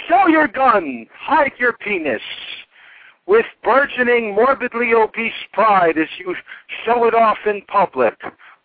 Show 0.09 0.27
your 0.29 0.49
gun. 0.49 1.07
Hide 1.19 1.53
your 1.59 1.75
penis. 1.75 2.23
With 3.27 3.47
burgeoning, 3.63 4.35
morbidly 4.35 4.93
obese 4.95 5.33
pride 5.53 5.97
as 5.97 6.09
you 6.19 6.35
show 6.85 7.07
it 7.07 7.15
off 7.15 7.39
in 7.47 7.63
public 7.69 8.15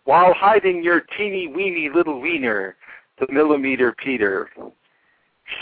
while 0.04 0.34
hiding 0.34 0.82
your 0.82 1.02
teeny 1.16 1.46
weeny 1.46 1.88
little 1.94 2.20
wiener, 2.20 2.76
the 3.18 3.32
millimeter 3.32 3.94
Peter. 4.02 4.50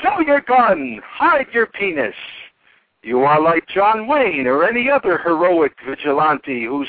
Show 0.02 0.20
your 0.20 0.40
gun, 0.40 1.00
hide 1.04 1.46
your 1.52 1.66
penis. 1.66 2.14
You 3.02 3.20
are 3.20 3.40
like 3.40 3.68
John 3.68 4.08
Wayne 4.08 4.46
or 4.46 4.64
any 4.64 4.90
other 4.90 5.18
heroic 5.18 5.72
vigilante 5.88 6.64
whose 6.64 6.88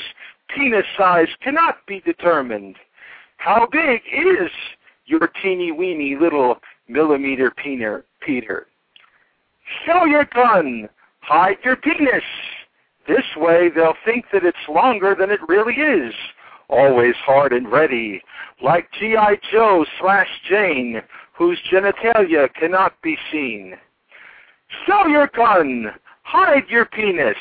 penis 0.54 0.84
size 0.98 1.28
cannot 1.42 1.86
be 1.86 2.00
determined. 2.00 2.76
How 3.36 3.68
big 3.70 4.00
is 4.12 4.50
your 5.06 5.30
teeny 5.42 5.72
weeny 5.72 6.16
little 6.20 6.56
millimeter 6.88 7.52
Peter? 7.56 8.04
Peter? 8.30 8.66
Show 9.84 10.04
your 10.04 10.24
gun, 10.32 10.88
hide 11.20 11.56
your 11.64 11.76
penis. 11.76 12.22
This 13.08 13.24
way 13.36 13.70
they'll 13.74 13.94
think 14.04 14.26
that 14.32 14.44
it's 14.44 14.56
longer 14.68 15.16
than 15.18 15.30
it 15.30 15.40
really 15.48 15.74
is 15.74 16.14
always 16.68 17.14
hard 17.24 17.52
and 17.52 17.70
ready, 17.70 18.22
like 18.62 18.88
G.I. 18.98 19.38
Joe 19.50 19.84
slash 19.98 20.28
Jane, 20.48 21.02
whose 21.36 21.58
genitalia 21.72 22.52
cannot 22.54 22.92
be 23.02 23.18
seen. 23.32 23.74
Show 24.86 25.08
your 25.08 25.28
gun! 25.34 25.86
Hide 26.22 26.68
your 26.68 26.84
penis! 26.84 27.36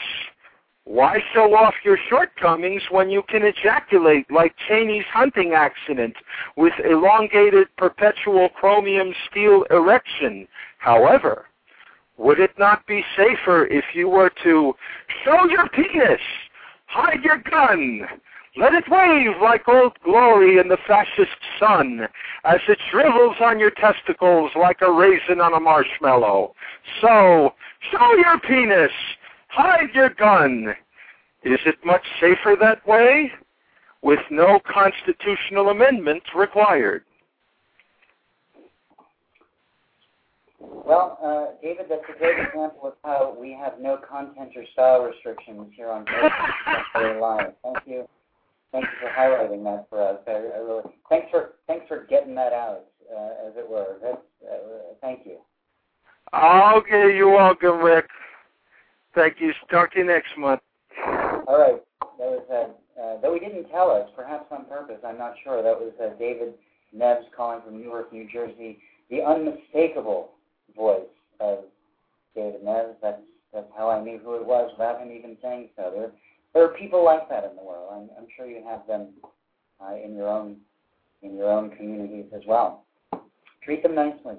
Why 0.89 1.19
show 1.35 1.53
off 1.53 1.75
your 1.85 1.99
shortcomings 2.09 2.81
when 2.89 3.11
you 3.11 3.21
can 3.21 3.43
ejaculate 3.43 4.25
like 4.31 4.55
Cheney's 4.67 5.05
hunting 5.13 5.53
accident 5.53 6.15
with 6.55 6.73
elongated 6.83 7.67
perpetual 7.77 8.49
chromium 8.49 9.13
steel 9.29 9.67
erection? 9.69 10.47
However, 10.79 11.45
would 12.17 12.39
it 12.39 12.57
not 12.57 12.87
be 12.87 13.03
safer 13.15 13.67
if 13.67 13.85
you 13.93 14.09
were 14.09 14.31
to 14.41 14.73
show 15.23 15.45
your 15.45 15.69
penis, 15.69 16.21
hide 16.87 17.23
your 17.23 17.37
gun, 17.37 18.07
Let 18.57 18.73
it 18.73 18.89
wave 18.89 19.39
like 19.41 19.67
old 19.67 19.93
glory 20.03 20.57
in 20.57 20.69
the 20.69 20.77
fascist 20.87 21.37
sun 21.59 22.07
as 22.43 22.59
it 22.67 22.79
shrivels 22.89 23.35
on 23.41 23.59
your 23.59 23.69
testicles 23.69 24.51
like 24.59 24.81
a 24.81 24.91
raisin 24.91 25.39
on 25.39 25.53
a 25.53 25.59
marshmallow. 25.59 26.55
So, 26.99 27.53
show 27.91 28.15
your 28.15 28.39
penis. 28.39 28.91
Hide 29.49 29.89
your 29.93 30.09
gun. 30.09 30.75
Is 31.43 31.59
it 31.65 31.75
much 31.83 32.05
safer 32.19 32.55
that 32.59 32.85
way? 32.87 33.31
With 34.01 34.19
no 34.31 34.59
constitutional 34.59 35.69
amendment 35.69 36.23
required. 36.35 37.03
Well, 40.59 41.17
uh, 41.23 41.61
David, 41.61 41.85
that's 41.89 42.01
a 42.13 42.17
great 42.17 42.39
example 42.39 42.81
of 42.83 42.93
how 43.03 43.35
we 43.39 43.51
have 43.53 43.79
no 43.79 43.97
content 43.97 44.51
or 44.55 44.63
style 44.73 45.03
restrictions 45.03 45.71
here 45.75 45.89
on 45.89 46.05
Facebook 46.05 47.21
Live. 47.21 47.53
Thank 47.63 47.77
you. 47.85 48.07
Thank 48.71 48.85
you 48.85 48.91
for 49.01 49.09
highlighting 49.09 49.63
that 49.63 49.87
for 49.89 50.01
us. 50.01 50.19
I, 50.27 50.31
I 50.31 50.59
really 50.59 50.83
thanks 51.09 51.27
for 51.31 51.53
thanks 51.67 51.87
for 51.87 52.05
getting 52.05 52.35
that 52.35 52.53
out, 52.53 52.85
uh, 53.11 53.47
as 53.47 53.53
it 53.57 53.67
were. 53.67 53.97
That's, 54.01 54.17
uh, 54.43 54.93
thank 55.01 55.25
you. 55.25 55.37
Okay, 56.33 57.15
you're 57.15 57.31
welcome, 57.31 57.79
Rick. 57.79 58.07
Thank 59.15 59.39
you. 59.39 59.51
Talk 59.71 59.93
to 59.93 59.99
you 59.99 60.05
next 60.05 60.37
month. 60.37 60.61
All 61.47 61.59
right. 61.59 61.81
That 62.19 62.27
was 62.27 62.45
uh, 62.51 63.01
uh, 63.01 63.21
though 63.21 63.33
he 63.33 63.39
didn't 63.39 63.69
tell 63.69 63.89
us, 63.89 64.09
perhaps 64.15 64.45
on 64.51 64.65
purpose. 64.65 64.97
I'm 65.05 65.17
not 65.17 65.33
sure. 65.43 65.63
That 65.63 65.79
was 65.79 65.93
uh, 66.01 66.17
David 66.19 66.53
Neves 66.95 67.23
calling 67.35 67.61
from 67.65 67.81
Newark, 67.81 68.11
New 68.11 68.27
Jersey. 68.31 68.79
The 69.09 69.21
unmistakable 69.23 70.31
voice 70.75 71.01
of 71.39 71.59
David 72.35 72.63
Neves. 72.63 72.95
That's 73.01 73.21
that's 73.53 73.67
how 73.75 73.89
I 73.89 74.03
knew 74.03 74.19
who 74.23 74.35
it 74.35 74.45
was 74.45 74.71
without 74.73 75.01
him 75.01 75.11
even 75.11 75.37
saying 75.41 75.69
so. 75.75 75.91
There, 75.95 76.11
there 76.53 76.63
are 76.65 76.77
people 76.77 77.03
like 77.03 77.27
that 77.29 77.45
in 77.45 77.55
the 77.55 77.63
world. 77.63 77.89
I'm, 77.91 78.09
I'm 78.17 78.27
sure 78.37 78.45
you 78.45 78.63
have 78.67 78.85
them 78.85 79.07
uh, 79.81 79.95
in 79.95 80.15
your 80.15 80.27
own 80.27 80.57
in 81.21 81.35
your 81.35 81.51
own 81.51 81.71
communities 81.71 82.25
as 82.35 82.41
well. 82.47 82.85
Treat 83.63 83.83
them 83.83 83.95
nicely. 83.95 84.35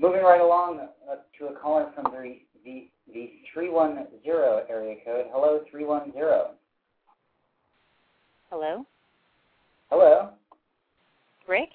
Moving 0.00 0.22
right 0.22 0.40
along 0.40 0.80
uh, 0.80 1.16
to 1.38 1.46
a 1.46 1.58
caller 1.58 1.90
from 1.94 2.04
the 2.12 2.38
the 2.64 2.88
the 3.12 3.30
310 3.54 4.06
area 4.68 4.96
code. 5.04 5.26
Hello, 5.32 5.60
310. 5.70 6.54
Hello? 8.50 8.84
Hello? 9.90 10.30
Rick? 11.46 11.70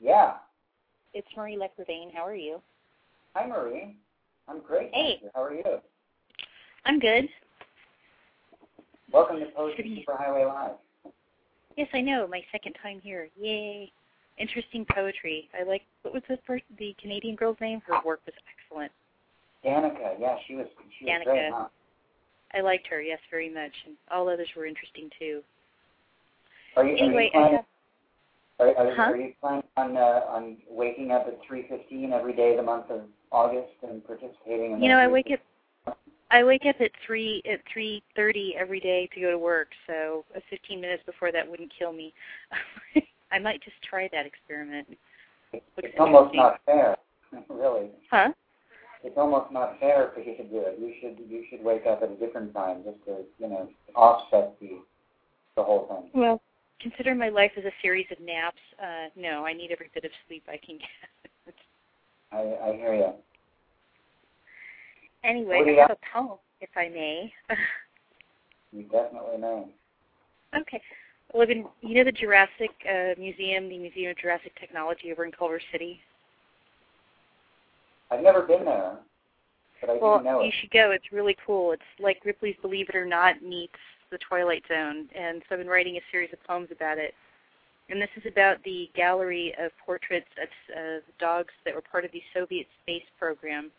Yeah. 0.00 0.34
It's 1.14 1.26
Marie 1.36 1.56
Lecrivain. 1.56 2.12
How 2.14 2.26
are 2.26 2.34
you? 2.34 2.60
Hi, 3.34 3.46
Marie. 3.46 3.96
I'm 4.48 4.60
great. 4.60 4.90
Hey. 4.92 5.22
How 5.34 5.42
are 5.42 5.54
you? 5.54 5.80
I'm 6.84 6.98
good. 6.98 7.28
Welcome 9.12 9.40
to 9.40 9.46
Poetry 9.46 10.04
Superhighway 10.06 10.46
Live. 10.46 10.72
Yes, 11.76 11.88
I 11.94 12.00
know. 12.00 12.26
My 12.26 12.42
second 12.52 12.74
time 12.82 13.00
here. 13.02 13.28
Yay. 13.40 13.90
Interesting 14.38 14.84
poetry. 14.92 15.48
I 15.58 15.62
like, 15.62 15.82
what 16.02 16.12
was 16.12 16.22
the 16.28 16.38
first, 16.46 16.64
the 16.78 16.94
Canadian 17.00 17.36
girl's 17.36 17.56
name? 17.60 17.80
Her 17.86 18.00
work 18.04 18.20
was 18.26 18.34
excellent. 18.58 18.92
Danica, 19.64 20.14
yeah, 20.20 20.36
she 20.46 20.54
was 20.54 20.66
she 20.98 21.04
was 21.04 21.14
Danica. 21.14 21.24
great, 21.24 21.52
huh? 21.52 21.68
I 22.54 22.60
liked 22.60 22.86
her, 22.88 23.00
yes, 23.02 23.18
very 23.30 23.48
much. 23.48 23.72
And 23.86 23.96
all 24.10 24.28
others 24.28 24.48
were 24.56 24.66
interesting 24.66 25.10
too. 25.18 25.42
Are 26.76 26.84
you, 26.84 26.96
Anyway, 26.96 27.30
are 27.34 27.40
you 27.40 27.46
I 27.46 27.48
planning, 27.48 27.56
have, 27.56 28.76
are, 28.76 28.76
are, 28.76 28.94
Huh? 28.94 29.02
are 29.02 29.16
you 29.16 29.32
planning 29.40 29.64
on 29.76 29.96
uh, 29.96 30.20
on 30.28 30.56
waking 30.68 31.10
up 31.10 31.26
at 31.26 31.38
three 31.46 31.66
fifteen 31.68 32.12
every 32.12 32.34
day 32.34 32.50
of 32.52 32.58
the 32.58 32.62
month 32.62 32.90
of 32.90 33.02
August 33.32 33.72
and 33.82 34.04
participating 34.06 34.72
in 34.72 34.82
you 34.82 34.88
know, 34.88 34.98
I 34.98 35.08
wake 35.08 35.30
up, 35.32 35.96
I 36.30 36.44
wake 36.44 36.66
up 36.68 36.76
at 36.80 36.90
three 37.06 37.42
at 37.50 37.60
three 37.72 38.02
thirty 38.14 38.54
every 38.58 38.80
day 38.80 39.08
to 39.14 39.20
go 39.20 39.30
to 39.30 39.38
work. 39.38 39.68
So 39.86 40.24
uh, 40.36 40.40
15 40.50 40.80
minutes 40.80 41.02
before 41.06 41.32
that 41.32 41.48
wouldn't 41.48 41.72
kill 41.76 41.92
me. 41.92 42.12
I 43.32 43.38
might 43.40 43.62
just 43.62 43.76
try 43.82 44.08
that 44.12 44.26
experiment. 44.26 44.86
It's, 45.52 45.64
it's 45.78 45.94
almost 45.98 46.34
not 46.34 46.60
fair, 46.66 46.96
really. 47.48 47.90
Huh? 48.10 48.32
It's 49.04 49.18
almost 49.18 49.52
not 49.52 49.78
fair 49.78 50.10
for 50.14 50.20
you 50.20 50.34
to 50.36 50.44
do 50.44 50.60
it. 50.60 50.78
You 50.80 50.94
should 51.00 51.18
you 51.30 51.44
should 51.50 51.62
wake 51.62 51.84
up 51.86 52.02
at 52.02 52.10
a 52.10 52.14
different 52.14 52.54
time 52.54 52.82
just 52.84 53.04
to 53.04 53.24
you 53.38 53.48
know 53.48 53.68
offset 53.94 54.58
the 54.60 54.80
the 55.56 55.62
whole 55.62 55.86
thing. 55.88 56.10
Well, 56.20 56.40
consider 56.80 57.14
my 57.14 57.28
life 57.28 57.52
as 57.58 57.64
a 57.64 57.72
series 57.82 58.06
of 58.10 58.18
naps. 58.24 58.56
Uh, 58.82 59.08
no, 59.14 59.44
I 59.44 59.52
need 59.52 59.70
every 59.70 59.90
bit 59.94 60.04
of 60.04 60.10
sleep 60.26 60.44
I 60.48 60.58
can 60.64 60.78
get. 60.78 61.54
I 62.32 62.70
I 62.70 62.76
hear 62.76 62.94
you. 62.94 63.12
anyway, 65.22 65.76
I 65.76 65.80
have 65.82 65.90
a 65.90 65.98
poem, 66.12 66.38
if 66.60 66.70
I 66.74 66.88
may. 66.88 67.32
You 68.72 68.82
definitely 68.84 69.38
may. 69.38 69.66
okay. 70.58 70.82
Well, 71.32 71.42
I've 71.42 71.48
been, 71.48 71.64
you 71.80 71.94
know 71.94 72.04
the 72.04 72.12
Jurassic 72.12 72.70
uh, 72.88 73.18
Museum, 73.18 73.68
the 73.68 73.78
Museum 73.78 74.10
of 74.10 74.18
Jurassic 74.18 74.52
Technology 74.58 75.12
over 75.12 75.24
in 75.24 75.30
Culver 75.30 75.60
City? 75.70 76.00
I've 78.10 78.20
never 78.22 78.42
been 78.42 78.64
there, 78.64 78.96
but 79.80 79.90
I 79.90 79.94
Well, 80.00 80.18
do 80.18 80.24
know 80.24 80.40
it. 80.40 80.46
you 80.46 80.52
should 80.60 80.70
go. 80.70 80.90
It's 80.90 81.12
really 81.12 81.36
cool. 81.46 81.72
It's 81.72 81.82
like 81.98 82.24
Ripley's 82.24 82.56
Believe 82.62 82.88
It 82.88 82.96
or 82.96 83.06
Not 83.06 83.42
meets 83.42 83.78
the 84.10 84.18
Twilight 84.18 84.64
Zone. 84.68 85.08
And 85.14 85.42
so 85.48 85.54
I've 85.54 85.58
been 85.60 85.68
writing 85.68 85.96
a 85.96 86.00
series 86.10 86.32
of 86.32 86.42
poems 86.44 86.68
about 86.70 86.98
it. 86.98 87.14
And 87.90 88.00
this 88.00 88.10
is 88.16 88.22
about 88.26 88.62
the 88.64 88.88
gallery 88.94 89.54
of 89.58 89.70
portraits 89.84 90.28
of 90.40 90.48
uh, 90.74 91.00
dogs 91.18 91.52
that 91.64 91.74
were 91.74 91.82
part 91.82 92.04
of 92.04 92.12
the 92.12 92.22
Soviet 92.32 92.66
space 92.82 93.04
program 93.18 93.70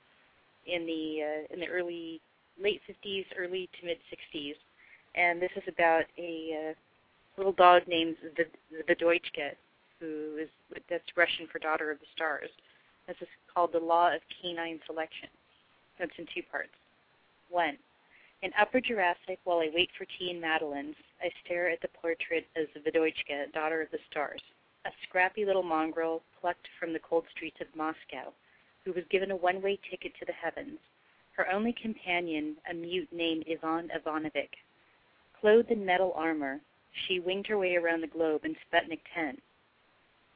in 0.68 0.86
the 0.86 1.22
uh, 1.24 1.54
in 1.54 1.60
the 1.60 1.68
early 1.68 2.22
late 2.62 2.82
50s, 2.90 3.26
early 3.38 3.70
to 3.80 3.86
mid 3.86 3.98
60s. 4.12 4.54
And 5.16 5.42
this 5.42 5.52
is 5.56 5.64
about 5.68 6.04
a 6.20 6.70
uh, 6.70 6.74
little 7.38 7.54
dog 7.54 7.84
named 7.88 8.18
the 8.38 8.46
the 8.88 8.96
Deutschke, 8.96 9.56
who 10.00 10.38
is 10.40 10.50
that's 10.90 11.18
Russian 11.18 11.48
for 11.52 11.58
daughter 11.60 11.90
of 11.90 12.00
the 12.00 12.06
stars. 12.16 12.50
This 13.08 13.18
is 13.22 13.28
called 13.54 13.72
the 13.72 13.80
Law 13.80 14.14
of 14.14 14.22
Canine 14.42 14.80
Selection. 14.88 15.30
That's 16.00 16.12
in 16.18 16.26
two 16.34 16.42
parts. 16.52 16.74
One, 17.50 17.78
in 18.42 18.52
Upper 18.60 18.82
Jurassic, 18.82 19.40
while 19.44 19.60
I 19.60 19.70
wait 19.74 19.90
for 19.98 20.06
tea 20.06 20.32
in 20.32 20.42
Madeline's, 20.42 20.96
I 21.22 21.30
stare 21.44 21.70
at 21.70 21.82
the 21.82 21.88
portrait 22.02 22.48
of 22.58 22.68
Zvedochka, 22.74 23.54
daughter 23.54 23.82
of 23.82 23.92
the 23.92 24.00
stars, 24.10 24.42
a 24.86 24.90
scrappy 25.08 25.46
little 25.46 25.64
mongrel 25.64 26.22
plucked 26.42 26.68
from 26.80 26.94
the 26.94 27.00
cold 27.00 27.26
streets 27.36 27.58
of 27.62 27.68
Moscow, 27.76 28.34
who 28.84 28.94
was 28.94 29.04
given 29.10 29.32
a 29.32 29.36
one-way 29.36 29.80
ticket 29.90 30.14
to 30.20 30.26
the 30.26 30.34
heavens. 30.34 30.80
Her 31.38 31.50
only 31.52 31.74
companion, 31.74 32.56
a 32.70 32.74
mute 32.74 33.10
named 33.12 33.46
Ivan 33.50 33.90
Ivanovich. 33.94 34.54
Clothed 35.40 35.72
in 35.72 35.86
metal 35.86 36.14
armor, 36.16 36.60
she 37.08 37.20
winged 37.20 37.48
her 37.48 37.58
way 37.58 37.76
around 37.76 38.02
the 38.02 38.08
globe 38.08 38.46
in 38.46 38.56
Sputnik 38.56 39.02
10. 39.14 39.38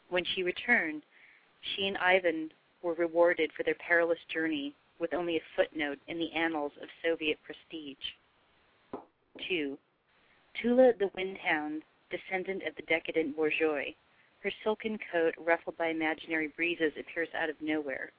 When 0.10 0.24
she 0.26 0.44
returned, 0.44 1.04
she 1.62 1.88
and 1.88 1.98
Ivan 1.98 2.52
were 2.82 2.94
rewarded 2.94 3.52
for 3.56 3.64
their 3.64 3.76
perilous 3.76 4.20
journey 4.34 4.74
with 5.00 5.14
only 5.14 5.38
a 5.38 5.42
footnote 5.56 6.00
in 6.08 6.18
the 6.18 6.32
annals 6.34 6.72
of 6.82 6.90
Soviet 7.04 7.38
prestige. 7.44 7.98
2. 9.48 9.78
Tula 10.62 10.94
the 11.00 11.10
Windhound, 11.18 11.82
descendant 12.10 12.64
of 12.64 12.76
the 12.76 12.82
decadent 12.84 13.36
bourgeois. 13.36 13.94
Her 14.42 14.52
silken 14.64 14.98
coat, 15.12 15.34
ruffled 15.38 15.78
by 15.78 15.88
imaginary 15.88 16.48
breezes, 16.48 16.94
appears 16.98 17.30
out 17.36 17.50
of 17.50 17.62
nowhere. 17.62 18.12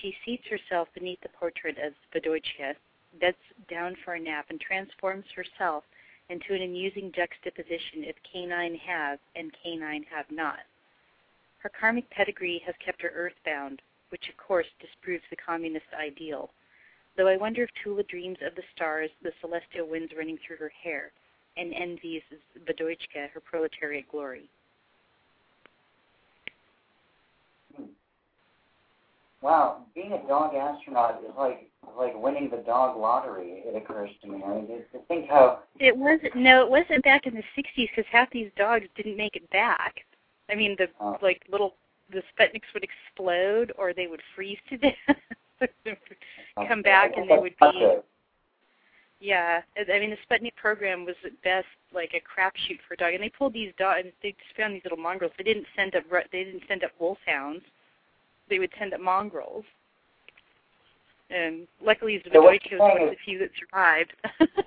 She 0.00 0.16
seats 0.24 0.46
herself 0.48 0.88
beneath 0.94 1.20
the 1.20 1.28
portrait 1.28 1.76
of 1.78 1.94
Zvedochka, 2.12 2.74
beds 3.20 3.36
down 3.68 3.96
for 4.04 4.14
a 4.14 4.20
nap, 4.20 4.46
and 4.48 4.60
transforms 4.60 5.26
herself 5.34 5.84
into 6.28 6.54
an 6.54 6.62
amusing 6.62 7.12
juxtaposition 7.12 8.08
of 8.08 8.14
canine 8.22 8.76
have 8.76 9.18
and 9.36 9.52
canine 9.62 10.04
have 10.04 10.30
not. 10.30 10.60
Her 11.58 11.68
karmic 11.68 12.08
pedigree 12.10 12.62
has 12.64 12.74
kept 12.84 13.02
her 13.02 13.12
earthbound, 13.14 13.82
which 14.12 14.28
of 14.28 14.36
course 14.36 14.66
disproves 14.78 15.24
the 15.30 15.36
communist 15.36 15.86
ideal. 15.98 16.50
Though 17.16 17.28
I 17.28 17.36
wonder 17.38 17.62
if 17.64 17.70
Tula 17.82 18.02
dreams 18.04 18.38
of 18.46 18.54
the 18.54 18.62
stars, 18.76 19.10
the 19.22 19.32
celestial 19.40 19.88
winds 19.88 20.12
running 20.16 20.38
through 20.46 20.56
her 20.58 20.72
hair, 20.82 21.10
and 21.56 21.72
envies 21.74 22.22
Zvedochka 22.66 23.30
her 23.32 23.40
proletariat 23.40 24.08
glory. 24.10 24.48
Wow, 29.40 29.78
being 29.94 30.12
a 30.12 30.28
dog 30.28 30.54
astronaut 30.54 31.20
is 31.24 31.32
like 31.36 31.68
like 31.98 32.12
winning 32.14 32.48
the 32.48 32.58
dog 32.58 32.96
lottery. 32.96 33.62
It 33.66 33.74
occurs 33.76 34.10
to 34.22 34.28
me. 34.28 34.42
I 34.44 34.54
mean, 34.54 34.66
to 34.68 34.78
to 34.98 35.04
think 35.08 35.28
how 35.28 35.60
It 35.80 35.96
wasn't. 35.96 36.36
no, 36.36 36.62
it 36.64 36.70
wasn't 36.70 37.02
back 37.02 37.26
in 37.26 37.34
the 37.34 37.42
'60s 37.56 37.88
because 37.90 38.04
half 38.10 38.30
these 38.30 38.50
dogs 38.56 38.86
didn't 38.94 39.16
make 39.16 39.34
it 39.34 39.48
back. 39.50 39.96
I 40.48 40.54
mean, 40.54 40.76
the 40.78 40.88
Oh. 41.00 41.18
like 41.22 41.42
little 41.50 41.74
the 42.12 42.22
Sputniks 42.32 42.72
would 42.74 42.84
explode 42.84 43.72
or 43.78 43.92
they 43.92 44.06
would 44.06 44.20
freeze 44.34 44.58
to 44.68 44.76
death. 44.78 44.94
Come 46.68 46.82
back 46.82 47.12
and 47.16 47.28
they 47.28 47.38
would 47.38 47.54
be. 47.60 47.96
Yeah, 49.20 49.60
I 49.76 49.98
mean 50.00 50.10
the 50.10 50.16
Sputnik 50.28 50.56
program 50.56 51.04
was 51.04 51.14
at 51.24 51.40
best 51.42 51.66
like 51.94 52.12
a 52.14 52.18
crapshoot 52.20 52.78
for 52.88 52.94
a 52.94 52.96
dog, 52.96 53.14
and 53.14 53.22
they 53.22 53.28
pulled 53.28 53.52
these 53.52 53.72
dogs. 53.78 54.08
They 54.22 54.30
just 54.32 54.56
found 54.56 54.74
these 54.74 54.82
little 54.82 54.98
mongrels. 54.98 55.32
They 55.38 55.44
didn't 55.44 55.66
send 55.76 55.94
up. 55.94 56.02
ru- 56.10 56.22
They 56.32 56.42
didn't 56.44 56.64
send 56.66 56.82
up 56.82 56.90
wolfhounds. 56.98 57.62
They 58.50 58.58
would 58.58 58.70
send 58.78 58.92
up 58.94 59.00
mongrels. 59.00 59.64
And 61.30 61.68
luckily, 61.80 62.20
So 62.32 62.42
what 62.42 62.60
Zvedochka 62.60 62.70
you're 62.72 62.80
was 62.80 62.90
saying 62.90 62.98
one 62.98 63.08
of 63.08 63.10
the 63.10 63.16
few 63.24 63.38
that 63.38 63.50
survived. 63.58 64.12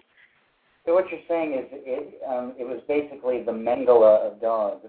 So 0.86 0.94
what 0.94 1.10
you're 1.10 1.20
saying 1.28 1.54
is 1.54 1.66
it 1.72 2.22
um, 2.30 2.54
it 2.60 2.64
was 2.64 2.80
basically 2.88 3.42
the 3.42 3.52
Mengele 3.52 4.04
of 4.32 4.40
dogs. 4.40 4.86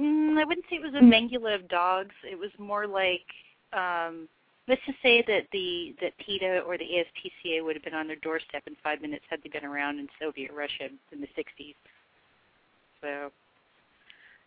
Mm, 0.00 0.38
I 0.38 0.44
wouldn't 0.44 0.66
say 0.68 0.76
it 0.76 0.82
was 0.82 0.94
a 0.94 0.98
Mengele 0.98 1.54
of 1.54 1.68
dogs. 1.68 2.14
It 2.30 2.38
was 2.38 2.50
more 2.58 2.86
like 2.86 3.24
um, 3.72 4.28
let's 4.68 4.82
just 4.86 5.00
say 5.02 5.22
that 5.26 5.46
the 5.52 5.94
that 6.00 6.16
PETA 6.18 6.60
or 6.66 6.76
the 6.78 6.84
ASPCA 6.84 7.64
would 7.64 7.76
have 7.76 7.84
been 7.84 7.94
on 7.94 8.06
their 8.06 8.16
doorstep 8.16 8.64
in 8.66 8.76
five 8.82 9.00
minutes 9.00 9.24
had 9.30 9.40
they 9.42 9.48
been 9.48 9.64
around 9.64 9.98
in 9.98 10.08
Soviet 10.20 10.52
Russia 10.52 10.88
in 11.12 11.20
the 11.20 11.28
60s. 11.28 11.74
So, 13.00 13.30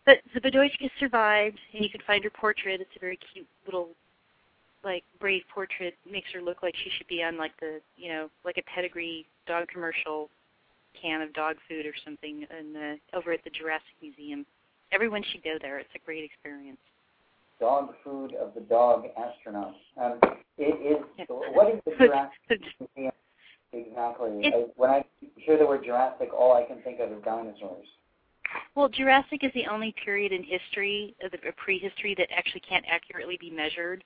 but 0.06 0.18
the 0.34 0.40
Zabadoyska 0.40 0.90
survived, 1.00 1.60
and 1.74 1.84
you 1.84 1.90
can 1.90 2.02
find 2.06 2.24
her 2.24 2.30
portrait. 2.30 2.82
It's 2.82 2.96
a 2.96 3.00
very 3.00 3.20
cute 3.34 3.48
little, 3.66 3.90
like 4.84 5.04
brave 5.20 5.44
portrait. 5.54 5.96
Makes 6.10 6.32
her 6.34 6.42
look 6.42 6.64
like 6.64 6.76
she 6.76 6.90
should 6.98 7.08
be 7.08 7.24
on 7.24 7.38
like 7.38 7.58
the 7.60 7.80
you 7.98 8.10
know 8.10 8.30
like 8.44 8.58
a 8.58 8.64
pedigree 8.64 9.26
dog 9.48 9.68
commercial 9.68 10.30
can 11.00 11.22
of 11.22 11.32
dog 11.34 11.56
food 11.68 11.86
or 11.86 11.94
something, 12.04 12.46
and 12.50 12.76
uh, 12.76 13.18
over 13.18 13.32
at 13.32 13.44
the 13.44 13.50
Jurassic 13.50 13.94
Museum. 14.02 14.46
Everyone 14.92 15.24
should 15.32 15.44
go 15.44 15.58
there. 15.62 15.80
It's 15.80 15.90
a 15.96 16.06
great 16.06 16.24
experience 16.24 16.80
dog 17.60 17.94
food 18.04 18.34
of 18.36 18.54
the 18.54 18.62
dog 18.62 19.06
astronaut. 19.18 19.76
Um, 20.02 20.20
it 20.58 20.98
is 20.98 21.28
what 21.28 21.76
is 21.76 21.82
the 21.86 21.92
Jurassic 22.00 22.62
Museum 22.96 23.12
exactly? 23.74 24.42
I, 24.46 24.66
when 24.76 24.90
I 24.90 25.04
hear 25.36 25.58
the 25.58 25.66
word 25.66 25.84
Jurassic, 25.84 26.30
all 26.38 26.54
I 26.54 26.64
can 26.64 26.82
think 26.82 27.00
of 27.00 27.12
is 27.12 27.24
dinosaurs. 27.24 27.88
Well, 28.76 28.90
Jurassic 28.90 29.44
is 29.44 29.52
the 29.54 29.68
only 29.68 29.94
period 30.04 30.32
in 30.32 30.44
history, 30.44 31.16
of 31.24 31.32
the 31.32 31.38
prehistory, 31.58 32.16
that 32.18 32.30
actually 32.36 32.62
can't 32.62 32.86
accurately 32.90 33.38
be 33.40 33.52
measured. 33.52 34.04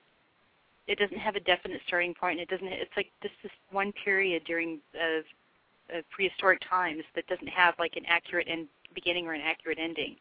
It 0.86 0.98
doesn't 0.98 1.16
have 1.18 1.34
a 1.34 1.40
definite 1.40 1.80
starting 1.86 2.12
point. 2.12 2.40
It 2.40 2.48
doesn't. 2.48 2.66
It's 2.66 2.92
like 2.96 3.10
this 3.22 3.32
is 3.42 3.50
one 3.70 3.92
period 4.04 4.42
during 4.44 4.80
uh, 4.94 5.96
uh, 5.96 6.02
prehistoric 6.10 6.60
times 6.68 7.04
that 7.14 7.26
doesn't 7.26 7.48
have 7.48 7.74
like 7.78 7.96
an 7.96 8.04
accurate 8.06 8.48
end 8.50 8.68
beginning 8.94 9.26
or 9.26 9.32
an 9.32 9.40
accurate 9.40 9.78
ending. 9.80 10.16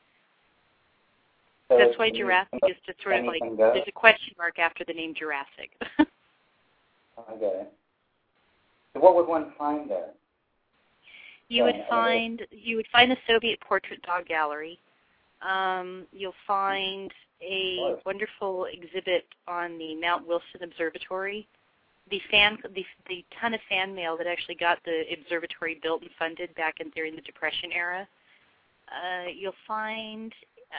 So 1.73 1.85
That's 1.85 1.97
why 1.97 2.11
Jurassic 2.11 2.59
is 2.67 2.75
just 2.85 3.01
sort 3.01 3.17
of 3.17 3.25
like 3.25 3.41
goes? 3.41 3.57
there's 3.57 3.87
a 3.87 3.91
question 3.91 4.33
mark 4.37 4.59
after 4.59 4.83
the 4.85 4.93
name 4.93 5.13
Jurassic. 5.17 5.71
I 5.99 7.35
get 7.39 7.53
it. 7.53 7.73
So 8.93 8.99
what 8.99 9.15
would 9.15 9.27
one 9.27 9.53
find 9.57 9.89
there? 9.89 10.09
You 11.49 11.63
would 11.63 11.85
find 11.89 12.41
you 12.51 12.75
would 12.77 12.87
find 12.91 13.11
the 13.11 13.17
Soviet 13.27 13.59
Portrait 13.61 14.01
Dog 14.03 14.25
Gallery. 14.25 14.79
Um, 15.41 16.05
you'll 16.11 16.33
find 16.47 17.11
a 17.41 17.97
wonderful 18.05 18.65
exhibit 18.71 19.25
on 19.47 19.77
the 19.77 19.95
Mount 19.95 20.27
Wilson 20.27 20.63
Observatory. 20.63 21.47
The 22.09 22.21
fan, 22.31 22.57
the, 22.75 22.85
the 23.07 23.25
ton 23.39 23.53
of 23.53 23.59
fan 23.69 23.95
mail 23.95 24.17
that 24.17 24.27
actually 24.27 24.55
got 24.55 24.79
the 24.85 25.03
observatory 25.13 25.79
built 25.81 26.01
and 26.01 26.11
funded 26.17 26.53
back 26.55 26.75
in 26.79 26.89
during 26.91 27.15
the 27.15 27.21
Depression 27.21 27.71
era. 27.73 28.07
Uh, 28.89 29.29
you'll 29.35 29.53
find 29.67 30.33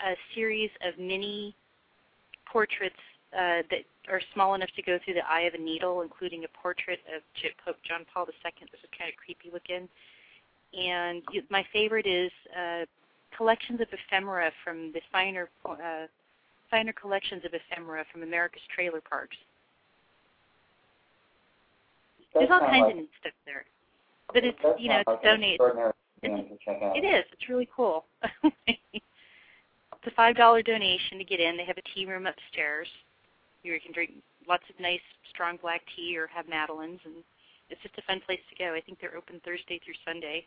a 0.06 0.14
series 0.34 0.70
of 0.86 0.98
mini 0.98 1.54
portraits 2.50 2.94
uh, 3.34 3.62
that 3.70 3.84
are 4.08 4.20
small 4.32 4.54
enough 4.54 4.70
to 4.76 4.82
go 4.82 4.98
through 5.04 5.14
the 5.14 5.26
eye 5.28 5.42
of 5.42 5.54
a 5.54 5.58
needle, 5.58 6.02
including 6.02 6.44
a 6.44 6.48
portrait 6.62 7.00
of 7.14 7.22
Pope 7.64 7.76
John 7.86 8.04
Paul 8.12 8.26
II. 8.26 8.52
This 8.70 8.80
is 8.82 8.90
kind 8.96 9.10
of 9.10 9.16
creepy 9.16 9.50
looking. 9.52 9.88
And 10.72 11.22
you, 11.32 11.42
my 11.50 11.64
favorite 11.72 12.06
is 12.06 12.30
uh, 12.56 12.84
collections 13.36 13.80
of 13.80 13.88
ephemera 13.92 14.50
from 14.62 14.92
the 14.92 15.00
finer 15.10 15.48
uh, 15.68 16.06
finer 16.70 16.92
collections 16.92 17.42
of 17.44 17.52
ephemera 17.54 18.04
from 18.12 18.22
America's 18.22 18.62
trailer 18.74 19.00
parks. 19.00 19.36
There's 22.34 22.50
all 22.50 22.60
kinds 22.60 22.82
like, 22.82 22.92
of 22.92 22.96
neat 22.98 23.10
stuff 23.20 23.32
there. 23.46 23.64
But 24.32 24.44
it's 24.44 24.58
you 24.78 24.88
know 24.88 25.02
it's 25.06 25.24
donated. 25.24 25.60
It 26.22 27.04
is. 27.04 27.24
It's 27.32 27.48
really 27.48 27.68
cool. 27.74 28.04
It's 30.04 30.12
a 30.12 30.16
five 30.16 30.36
dollar 30.36 30.60
donation 30.60 31.16
to 31.16 31.24
get 31.24 31.40
in. 31.40 31.56
They 31.56 31.64
have 31.64 31.78
a 31.78 31.94
tea 31.94 32.04
room 32.04 32.26
upstairs. 32.26 32.88
You 33.62 33.72
can 33.80 33.94
drink 33.94 34.10
lots 34.46 34.64
of 34.68 34.78
nice 34.78 35.00
strong 35.30 35.56
black 35.62 35.80
tea 35.96 36.14
or 36.18 36.26
have 36.26 36.46
madeleines, 36.46 37.00
and 37.06 37.14
it's 37.70 37.80
just 37.80 37.96
a 37.96 38.02
fun 38.02 38.20
place 38.26 38.40
to 38.50 38.62
go. 38.62 38.74
I 38.74 38.82
think 38.82 39.00
they're 39.00 39.16
open 39.16 39.40
Thursday 39.46 39.80
through 39.82 39.94
Sunday. 40.04 40.44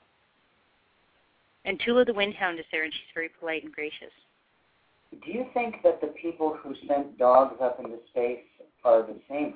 And 1.65 1.81
Tula 1.83 2.05
the 2.05 2.11
Windhound 2.11 2.59
is 2.59 2.65
there, 2.71 2.83
and 2.83 2.93
she's 2.93 3.09
very 3.15 3.29
polite 3.39 3.63
and 3.63 3.73
gracious. 3.73 4.13
Do 5.25 5.31
you 5.31 5.47
think 5.55 5.81
that 5.81 6.01
the 6.01 6.13
people 6.21 6.55
who 6.61 6.75
sent 6.87 7.17
dogs 7.17 7.55
up 7.59 7.79
into 7.79 7.97
space 8.11 8.45
are 8.83 9.01
the 9.01 9.17
same 9.27 9.55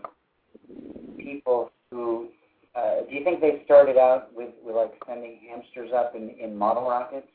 people 1.19 1.71
who? 1.91 2.29
Uh, 2.73 3.01
do 3.07 3.15
you 3.15 3.23
think 3.23 3.39
they 3.39 3.61
started 3.65 3.97
out 3.97 4.33
with, 4.33 4.49
with 4.65 4.75
like 4.75 4.93
sending 5.07 5.41
hamsters 5.47 5.91
up 5.95 6.15
in, 6.15 6.31
in 6.41 6.57
model 6.57 6.89
rockets? 6.89 7.27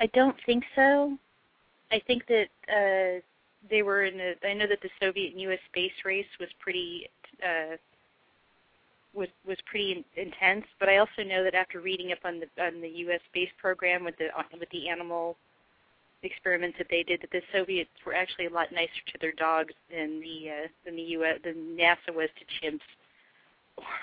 I 0.00 0.06
don't 0.06 0.36
think 0.46 0.64
so. 0.74 1.16
I 1.92 2.00
think 2.06 2.26
that 2.26 2.48
uh, 2.68 3.20
they 3.68 3.82
were 3.82 4.04
in 4.04 4.16
the. 4.16 4.34
I 4.48 4.54
know 4.54 4.66
that 4.66 4.80
the 4.80 4.88
Soviet 5.00 5.32
and 5.32 5.40
U.S. 5.42 5.58
space 5.70 5.92
race 6.04 6.26
was 6.38 6.48
pretty 6.58 7.08
uh, 7.44 7.76
was 9.14 9.28
was 9.46 9.58
pretty 9.66 10.04
intense. 10.16 10.64
But 10.78 10.88
I 10.88 10.98
also 10.98 11.22
know 11.26 11.44
that 11.44 11.54
after 11.54 11.80
reading 11.80 12.12
up 12.12 12.18
on 12.24 12.40
the 12.40 12.62
on 12.62 12.80
the 12.80 12.88
U.S. 12.88 13.20
space 13.28 13.50
program 13.60 14.04
with 14.04 14.16
the 14.16 14.28
with 14.58 14.70
the 14.70 14.88
animal 14.88 15.36
experiments 16.22 16.78
that 16.78 16.86
they 16.90 17.02
did, 17.02 17.20
that 17.22 17.30
the 17.30 17.42
Soviets 17.52 17.90
were 18.04 18.14
actually 18.14 18.46
a 18.46 18.50
lot 18.50 18.72
nicer 18.72 19.02
to 19.12 19.18
their 19.20 19.32
dogs 19.32 19.74
than 19.90 20.20
the 20.20 20.50
uh, 20.50 20.68
than 20.84 20.96
the 20.96 21.02
U.S. 21.02 21.38
than 21.44 21.76
NASA 21.78 22.14
was 22.14 22.28
to 22.38 22.66
chimps 22.66 22.80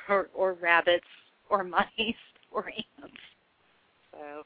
or 0.10 0.29
or 0.36 0.53
rabbits 0.53 1.07
or 1.49 1.63
mice 1.63 1.88
or 2.51 2.67
ants. 2.67 3.17
So 4.12 4.43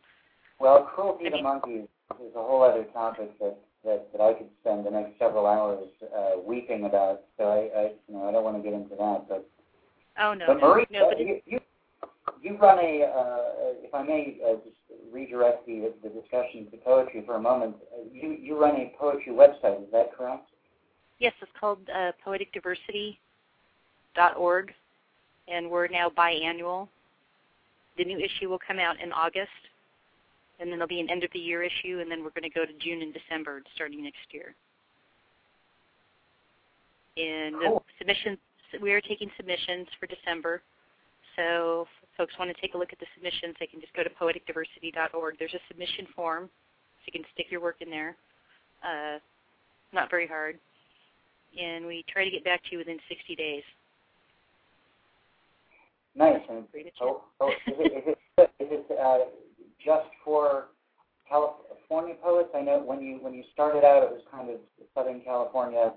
well, 0.61 0.83
cruelty 0.83 1.29
to 1.29 1.41
monkeys 1.41 1.87
is 2.23 2.35
a 2.35 2.41
whole 2.41 2.63
other 2.63 2.83
topic 2.93 3.37
that, 3.39 3.57
that, 3.83 4.07
that 4.11 4.21
I 4.21 4.33
could 4.33 4.49
spend 4.61 4.85
the 4.85 4.91
next 4.91 5.17
several 5.17 5.47
hours 5.47 5.87
uh, 6.15 6.33
weeping 6.45 6.85
about. 6.85 7.21
So 7.37 7.45
I, 7.45 7.69
I, 7.77 7.93
you 8.07 8.13
know, 8.13 8.29
I 8.29 8.31
don't 8.31 8.43
want 8.43 8.57
to 8.57 8.63
get 8.63 8.73
into 8.73 8.95
that. 8.95 9.25
But 9.27 9.49
oh 10.19 10.33
no, 10.33 10.45
but 10.47 10.61
Marie, 10.61 10.85
no, 10.91 11.09
but 11.09 11.19
you, 11.19 11.41
you 11.45 11.59
you 12.41 12.57
run 12.57 12.79
a, 12.79 13.03
uh, 13.03 13.73
if 13.83 13.93
I 13.93 14.03
may 14.03 14.39
uh, 14.45 14.55
just 14.63 14.77
redirect 15.11 15.65
the, 15.65 15.91
the 16.03 16.09
discussion 16.09 16.69
to 16.71 16.77
poetry 16.77 17.23
for 17.25 17.35
a 17.35 17.41
moment. 17.41 17.75
Uh, 17.93 18.03
you 18.11 18.37
you 18.39 18.57
run 18.59 18.75
a 18.75 18.93
poetry 18.99 19.33
website, 19.33 19.81
is 19.83 19.91
that 19.91 20.15
correct? 20.15 20.49
Yes, 21.19 21.33
it's 21.41 21.51
called 21.59 21.79
uh, 21.93 22.11
poeticdiversity.org, 22.25 24.73
and 25.47 25.69
we're 25.69 25.87
now 25.87 26.09
biannual. 26.09 26.87
The 27.97 28.05
new 28.05 28.17
issue 28.17 28.49
will 28.49 28.59
come 28.65 28.79
out 28.79 29.01
in 29.01 29.11
August 29.11 29.49
and 30.61 30.71
then 30.71 30.77
there'll 30.77 30.87
be 30.87 31.01
an 31.01 31.09
end 31.09 31.23
of 31.23 31.31
the 31.33 31.39
year 31.39 31.63
issue, 31.63 31.99
and 31.99 32.09
then 32.09 32.23
we're 32.23 32.29
going 32.29 32.43
to 32.43 32.49
go 32.49 32.65
to 32.65 32.73
June 32.79 33.01
and 33.01 33.11
December 33.11 33.63
starting 33.73 34.03
next 34.03 34.29
year. 34.29 34.53
And 37.17 37.55
cool. 37.59 37.83
submissions, 37.97 38.37
we 38.79 38.93
are 38.93 39.01
taking 39.01 39.29
submissions 39.35 39.87
for 39.99 40.05
December. 40.05 40.61
So 41.35 41.81
if 41.81 42.17
folks 42.17 42.33
want 42.37 42.55
to 42.55 42.61
take 42.61 42.75
a 42.75 42.77
look 42.77 42.93
at 42.93 42.99
the 42.99 43.07
submissions, 43.15 43.55
they 43.59 43.65
can 43.65 43.81
just 43.81 43.93
go 43.93 44.03
to 44.03 44.09
poeticdiversity.org. 44.09 45.35
There's 45.39 45.53
a 45.53 45.63
submission 45.67 46.05
form, 46.15 46.45
so 46.45 47.11
you 47.11 47.19
can 47.19 47.27
stick 47.33 47.47
your 47.49 47.59
work 47.59 47.77
in 47.81 47.89
there. 47.89 48.15
Uh, 48.83 49.17
not 49.93 50.09
very 50.11 50.27
hard. 50.27 50.59
And 51.59 51.85
we 51.85 52.05
try 52.07 52.23
to 52.23 52.31
get 52.31 52.45
back 52.45 52.61
to 52.65 52.69
you 52.71 52.77
within 52.77 52.99
60 53.09 53.35
days. 53.35 53.63
Nice. 56.15 56.39
And, 56.49 56.65
oh, 57.01 57.23
oh, 57.39 57.49
is 57.49 57.55
it, 57.67 57.93
is 57.97 58.15
it, 58.37 58.51
is 58.59 58.67
it 58.69 58.99
uh, 58.99 59.25
just 59.85 60.09
for 60.23 60.67
California 61.27 62.15
poets? 62.21 62.49
I 62.55 62.61
know 62.61 62.81
when 62.83 63.01
you 63.01 63.19
when 63.21 63.33
you 63.33 63.43
started 63.53 63.83
out, 63.83 64.03
it 64.03 64.11
was 64.11 64.21
kind 64.31 64.49
of 64.49 64.57
Southern 64.95 65.21
California 65.21 65.93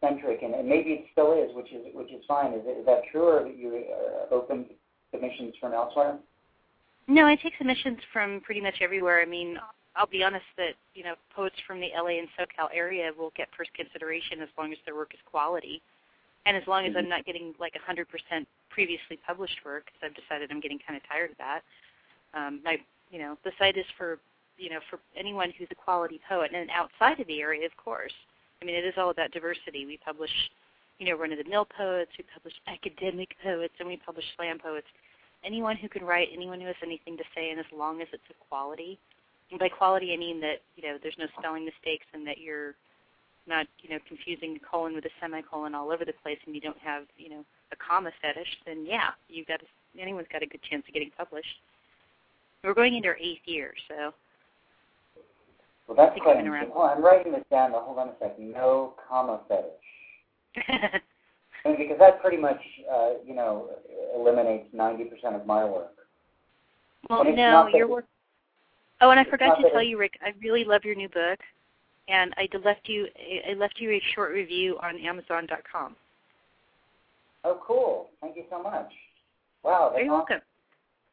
centric, 0.00 0.42
and, 0.42 0.54
and 0.54 0.68
maybe 0.68 0.90
it 0.90 1.04
still 1.12 1.32
is, 1.32 1.54
which 1.54 1.72
is 1.72 1.86
which 1.94 2.12
is 2.12 2.22
fine. 2.26 2.52
Is, 2.52 2.62
it, 2.64 2.80
is 2.80 2.86
that 2.86 3.02
true, 3.10 3.24
or 3.24 3.46
you 3.46 3.84
uh, 3.90 4.34
open 4.34 4.66
submissions 5.12 5.54
from 5.60 5.72
elsewhere? 5.72 6.18
No, 7.06 7.26
I 7.26 7.36
take 7.36 7.52
submissions 7.58 7.98
from 8.12 8.40
pretty 8.44 8.60
much 8.60 8.76
everywhere. 8.80 9.20
I 9.20 9.26
mean, 9.26 9.58
I'll 9.96 10.06
be 10.06 10.22
honest 10.22 10.44
that 10.56 10.74
you 10.94 11.04
know 11.04 11.14
poets 11.34 11.56
from 11.66 11.80
the 11.80 11.88
LA 11.96 12.18
and 12.18 12.28
SoCal 12.38 12.68
area 12.74 13.10
will 13.16 13.32
get 13.36 13.48
first 13.56 13.70
consideration 13.74 14.40
as 14.42 14.48
long 14.58 14.72
as 14.72 14.78
their 14.84 14.94
work 14.94 15.12
is 15.14 15.20
quality, 15.30 15.80
and 16.46 16.56
as 16.56 16.62
long 16.66 16.84
as 16.84 16.90
mm-hmm. 16.90 16.98
I'm 16.98 17.08
not 17.08 17.24
getting 17.24 17.54
like 17.58 17.74
100% 17.74 18.06
previously 18.70 19.18
published 19.26 19.58
work, 19.64 19.86
because 19.86 20.10
I've 20.10 20.16
decided 20.16 20.50
I'm 20.50 20.60
getting 20.60 20.78
kind 20.86 20.96
of 20.96 21.08
tired 21.08 21.30
of 21.30 21.38
that. 21.38 21.60
Um, 22.34 22.60
my 22.64 22.76
you 23.14 23.20
know, 23.20 23.38
the 23.44 23.52
site 23.60 23.78
is 23.78 23.86
for, 23.96 24.18
you 24.58 24.70
know, 24.70 24.80
for 24.90 24.98
anyone 25.16 25.52
who's 25.56 25.68
a 25.70 25.74
quality 25.76 26.20
poet, 26.28 26.50
and 26.52 26.68
outside 26.70 27.20
of 27.20 27.28
the 27.28 27.40
area, 27.40 27.64
of 27.64 27.76
course. 27.76 28.12
I 28.60 28.64
mean, 28.64 28.74
it 28.74 28.84
is 28.84 28.94
all 28.98 29.10
about 29.10 29.30
diversity. 29.30 29.86
We 29.86 29.98
publish, 30.04 30.32
you 30.98 31.06
know, 31.06 31.16
run-of-the-mill 31.16 31.68
poets, 31.78 32.10
we 32.18 32.24
publish 32.34 32.54
academic 32.66 33.36
poets, 33.40 33.74
and 33.78 33.86
we 33.86 33.96
publish 33.98 34.24
slam 34.34 34.58
poets. 34.58 34.88
Anyone 35.44 35.76
who 35.76 35.88
can 35.88 36.02
write, 36.02 36.28
anyone 36.32 36.60
who 36.60 36.66
has 36.66 36.82
anything 36.82 37.16
to 37.16 37.22
say, 37.36 37.50
and 37.50 37.60
as 37.60 37.66
long 37.72 38.02
as 38.02 38.08
it's 38.12 38.28
of 38.28 38.36
quality. 38.48 38.98
And 39.52 39.60
by 39.60 39.68
quality, 39.68 40.12
I 40.12 40.16
mean 40.16 40.40
that 40.40 40.62
you 40.74 40.82
know 40.82 40.98
there's 41.00 41.14
no 41.16 41.26
spelling 41.38 41.64
mistakes, 41.64 42.06
and 42.14 42.26
that 42.26 42.38
you're 42.38 42.74
not, 43.46 43.66
you 43.78 43.90
know, 43.90 43.98
confusing 44.08 44.54
the 44.54 44.60
colon 44.60 44.94
with 44.94 45.04
a 45.04 45.14
semicolon 45.20 45.74
all 45.74 45.92
over 45.92 46.04
the 46.04 46.14
place, 46.24 46.38
and 46.46 46.54
you 46.54 46.60
don't 46.60 46.78
have, 46.78 47.04
you 47.16 47.28
know, 47.28 47.44
a 47.70 47.76
comma 47.76 48.10
fetish. 48.22 48.48
Then 48.66 48.86
yeah, 48.88 49.10
you've 49.28 49.46
got 49.46 49.60
to 49.60 49.66
anyone's 50.00 50.26
got 50.32 50.42
a 50.42 50.46
good 50.46 50.62
chance 50.68 50.82
of 50.88 50.94
getting 50.94 51.12
published. 51.16 51.60
We're 52.64 52.74
going 52.74 52.94
into 52.94 53.08
our 53.08 53.16
eighth 53.18 53.42
year, 53.44 53.74
so. 53.88 54.14
Well, 55.86 55.96
that's 55.96 56.18
quite 56.22 56.38
interesting. 56.38 56.72
Oh, 56.74 56.82
I'm 56.82 57.04
writing 57.04 57.32
this 57.32 57.44
down. 57.50 57.72
But 57.72 57.82
hold 57.82 57.98
on 57.98 58.08
a 58.08 58.14
second. 58.18 58.52
No 58.52 58.94
comma 59.06 59.40
fetish. 59.48 60.62
because 61.64 61.98
that 61.98 62.22
pretty 62.22 62.38
much, 62.38 62.60
uh, 62.90 63.10
you 63.26 63.34
know, 63.34 63.68
eliminates 64.16 64.74
90% 64.74 65.38
of 65.38 65.46
my 65.46 65.62
work. 65.64 65.92
Well, 67.10 67.24
no, 67.24 67.68
your 67.74 67.86
work. 67.86 68.06
Oh, 69.02 69.10
and 69.10 69.20
I 69.20 69.24
forgot 69.24 69.56
to 69.56 69.70
tell 69.70 69.82
you, 69.82 69.98
Rick. 69.98 70.18
I 70.22 70.32
really 70.42 70.64
love 70.64 70.84
your 70.84 70.94
new 70.94 71.08
book, 71.08 71.38
and 72.08 72.32
I 72.38 72.48
left 72.64 72.88
you. 72.88 73.08
I 73.50 73.52
left 73.54 73.74
you 73.78 73.90
a 73.90 74.02
short 74.14 74.32
review 74.32 74.78
on 74.82 74.96
Amazon.com. 74.98 75.96
Oh, 77.44 77.60
cool! 77.66 78.08
Thank 78.22 78.36
you 78.36 78.44
so 78.48 78.62
much. 78.62 78.90
Wow, 79.62 79.90
that's 79.92 80.02
You're 80.02 80.14
awesome. 80.14 80.26
welcome. 80.30 80.46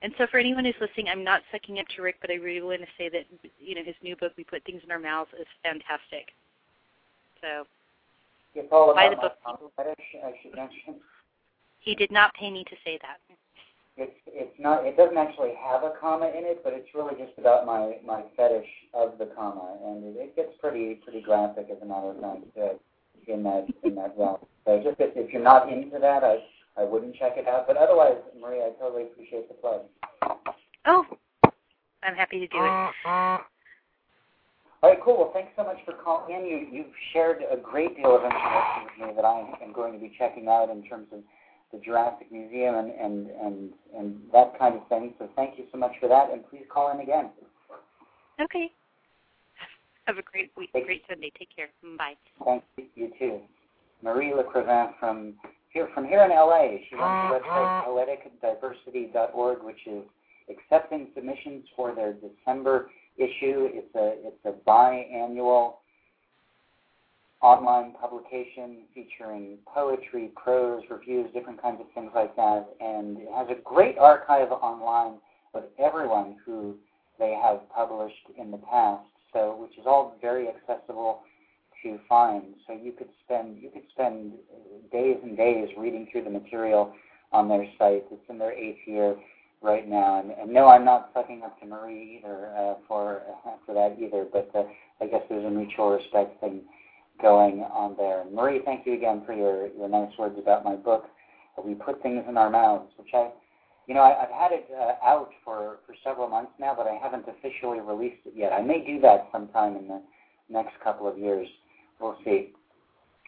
And 0.04 0.14
so, 0.18 0.26
for 0.32 0.40
anyone 0.40 0.66
who's 0.66 0.74
listening, 0.82 1.10
I'm 1.10 1.24
not 1.24 1.42
sucking 1.52 1.80
up 1.80 1.86
to 1.96 2.02
Rick, 2.02 2.16
but 2.22 2.32
I 2.32 2.36
really 2.36 2.62
want 2.62 2.82
to 2.82 2.88
say 2.98 3.10
that 3.10 3.26
you 3.60 3.76
know 3.76 3.84
his 3.84 3.96
new 4.02 4.16
book, 4.16 4.34
"We 4.36 4.44
Put 4.44 4.64
Things 4.66 4.82
in 4.84 4.92
Our 4.92 5.00
Mouths," 5.00 5.30
is 5.40 5.48
fantastic. 5.64 6.34
So, 7.42 7.66
it's 8.56 8.68
all 8.72 8.94
buy 8.96 9.10
the 9.10 9.16
book. 9.16 9.38
Fetish, 9.78 10.16
I 10.24 10.34
should 10.42 10.56
mention. 10.56 10.96
He 11.80 11.96
did 11.96 12.12
not 12.12 12.34
pay 12.34 12.52
me 12.52 12.64
to 12.64 12.76
say 12.84 13.00
that. 13.02 13.18
It's 13.98 14.18
it's 14.26 14.60
not. 14.60 14.86
It 14.86 14.98
doesn't 14.98 15.18
actually 15.18 15.54
have 15.62 15.84
a 15.84 15.94
comma 16.00 16.28
in 16.28 16.46
it, 16.46 16.62
but 16.64 16.74
it's 16.74 16.90
really 16.96 17.16
just 17.16 17.38
about 17.38 17.66
my 17.68 17.98
my 18.04 18.24
fetish 18.36 18.70
of 18.94 19.18
the 19.20 19.30
comma, 19.36 19.78
and 19.86 20.04
it, 20.16 20.20
it 20.20 20.36
gets 20.36 20.54
pretty 20.60 20.96
pretty 20.96 21.22
graphic 21.22 21.68
as 21.70 21.78
a 21.82 21.86
matter 21.86 22.10
of 22.10 22.20
fact 22.20 22.58
uh, 22.58 23.32
in 23.32 23.44
that 23.44 23.68
in 23.84 23.96
that 23.96 24.16
realm. 24.18 24.38
So 24.66 24.82
just 24.84 25.00
if, 25.00 25.16
if 25.16 25.32
you're 25.32 25.44
not 25.44 25.72
into 25.72 26.00
that, 26.00 26.24
I 26.24 26.38
I 26.78 26.84
wouldn't 26.84 27.16
check 27.16 27.34
it 27.36 27.48
out. 27.48 27.68
But 27.68 27.78
otherwise, 27.78 28.18
Maria, 28.40 28.68
I 28.68 28.70
totally 28.80 29.04
appreciate 29.04 29.48
the 29.48 29.56
plug. 29.56 29.82
Oh, 30.86 31.06
I'm 32.04 32.16
happy 32.16 32.40
to 32.40 32.48
do 32.48 32.58
it. 32.58 33.42
All 34.84 34.90
right, 34.90 35.00
cool. 35.04 35.18
Well, 35.18 35.32
thanks 35.34 35.52
so 35.56 35.64
much 35.64 35.78
for 35.86 35.94
calling 35.94 36.36
in. 36.36 36.46
You 36.46 36.68
you've 36.72 36.94
shared 37.14 37.44
a 37.52 37.58
great 37.58 37.96
deal 37.96 38.16
of 38.16 38.24
information 38.24 38.86
with 38.86 39.10
me 39.10 39.16
that 39.16 39.26
I 39.26 39.46
am 39.64 39.74
going 39.74 39.94
to 39.94 40.00
be 40.00 40.12
checking 40.18 40.48
out 40.48 40.70
in 40.72 40.84
terms 40.84 41.08
of 41.12 41.20
the 41.72 41.78
Jurassic 41.78 42.32
Museum 42.32 42.76
and, 42.76 42.92
and, 42.92 43.28
and, 43.30 43.70
and 43.96 44.22
that 44.34 44.58
kind 44.58 44.76
of 44.76 44.88
thing. 44.88 45.14
So 45.20 45.30
thank 45.36 45.58
you 45.58 45.66
so 45.72 45.78
much 45.78 45.92
for 46.00 46.10
that, 46.10 46.32
and 46.32 46.42
please 46.50 46.66
call 46.68 46.92
in 46.92 47.00
again. 47.00 47.30
Okay. 48.42 48.72
Have 50.06 50.18
a 50.18 50.24
great 50.24 50.52
week, 50.58 50.72
great 50.72 51.04
Sunday. 51.08 51.32
Take 51.38 51.56
care. 51.56 51.70
Bye. 51.98 52.16
Thank 52.44 52.64
you. 52.76 52.86
You 52.96 53.12
too. 53.20 53.40
Marie 54.02 54.34
Lecrivain 54.34 54.94
from 55.00 55.36
here 55.72 55.90
from 55.94 56.06
here 56.06 56.24
in 56.24 56.32
LA. 56.32 56.78
She 56.90 56.96
runs 56.96 57.32
the 57.32 57.38
uh-huh. 57.38 57.84
website 57.88 59.14
poeticdiversity.org, 59.16 59.64
which 59.64 59.88
is 59.88 60.04
accepting 60.50 61.08
submissions 61.16 61.66
for 61.76 61.96
their 61.96 62.14
December 62.14 62.90
issue. 63.18 63.70
It's 63.72 63.96
a 63.96 64.16
it's 64.28 64.46
a 64.46 64.70
biannual 64.70 65.76
online 67.42 67.94
publication 68.00 68.84
featuring 68.94 69.58
poetry, 69.66 70.32
prose, 70.36 70.84
reviews, 70.90 71.28
different 71.34 71.62
kinds 71.62 71.82
of 71.82 71.88
things 71.96 72.12
like 72.14 72.36
that, 72.36 72.68
and 72.80 73.18
it 73.18 73.30
has 73.36 73.48
a 73.50 73.60
great 73.64 73.98
archive 73.98 74.52
online 74.52 75.16
of 75.54 75.64
everyone 75.80 76.36
who 76.46 76.76
they 77.18 77.38
have 77.42 77.62
published 77.74 78.30
in 78.38 78.52
the 78.52 78.58
past. 78.58 79.04
So, 79.34 79.56
which 79.60 79.78
is 79.78 79.86
all 79.86 80.18
very 80.22 80.50
accessible 80.50 81.22
to 81.84 82.00
find. 82.08 82.44
So 82.68 82.74
you 82.74 82.92
could 82.92 83.10
spend 83.26 83.62
you 83.62 83.70
could 83.70 83.84
spend 83.92 84.34
days 84.92 85.18
and 85.24 85.38
days 85.38 85.70
reading 85.78 86.08
through 86.12 86.24
the 86.24 86.30
material 86.30 86.94
on 87.32 87.48
their 87.48 87.66
site. 87.78 88.06
It's 88.12 88.30
in 88.30 88.38
their 88.38 88.54
eighth 88.54 88.80
year 88.86 89.16
right 89.62 89.88
now, 89.88 90.20
and, 90.20 90.32
and 90.32 90.52
no, 90.52 90.68
I'm 90.68 90.86
not 90.86 91.12
sucking 91.14 91.44
up 91.44 91.60
to 91.60 91.66
Marie 91.66 92.20
either 92.20 92.54
uh, 92.58 92.76
for 92.88 93.22
for 93.66 93.74
that 93.74 93.98
either. 94.00 94.26
But 94.32 94.50
uh, 94.56 94.64
I 95.02 95.08
guess 95.08 95.22
there's 95.30 95.46
a 95.46 95.50
mutual 95.50 95.92
respect 95.92 96.40
thing 96.42 96.62
going 97.22 97.62
on 97.62 97.96
there. 97.98 98.24
Marie, 98.32 98.62
thank 98.66 98.86
you 98.86 98.94
again 98.94 99.24
for 99.26 99.34
your, 99.34 99.68
your 99.68 99.88
nice 99.88 100.12
words 100.18 100.36
about 100.40 100.64
my 100.64 100.76
book. 100.76 101.06
We 101.64 101.76
put 101.76 102.02
things 102.02 102.24
in 102.28 102.38
our 102.38 102.50
mouths, 102.50 102.92
which 102.98 103.10
I, 103.14 103.30
you 103.88 103.94
know, 103.94 104.02
I, 104.02 104.20
have 104.20 104.32
had 104.32 104.52
it 104.52 104.68
uh, 104.74 105.06
out 105.06 105.30
for, 105.46 105.78
for 105.86 105.96
several 106.04 106.28
months 106.28 106.52
now, 106.60 106.74
but 106.76 106.88
I 106.88 106.98
haven't 107.02 107.26
officially 107.28 107.80
released 107.80 108.26
it 108.26 108.34
yet. 108.36 108.52
I 108.52 108.62
may 108.62 108.84
do 108.84 109.00
that 109.02 109.28
sometime 109.32 109.76
in 109.76 109.88
the 109.88 110.02
next 110.50 110.74
couple 110.84 111.08
of 111.08 111.18
years. 111.18 111.48
We'll 112.02 112.18
see. 112.26 112.54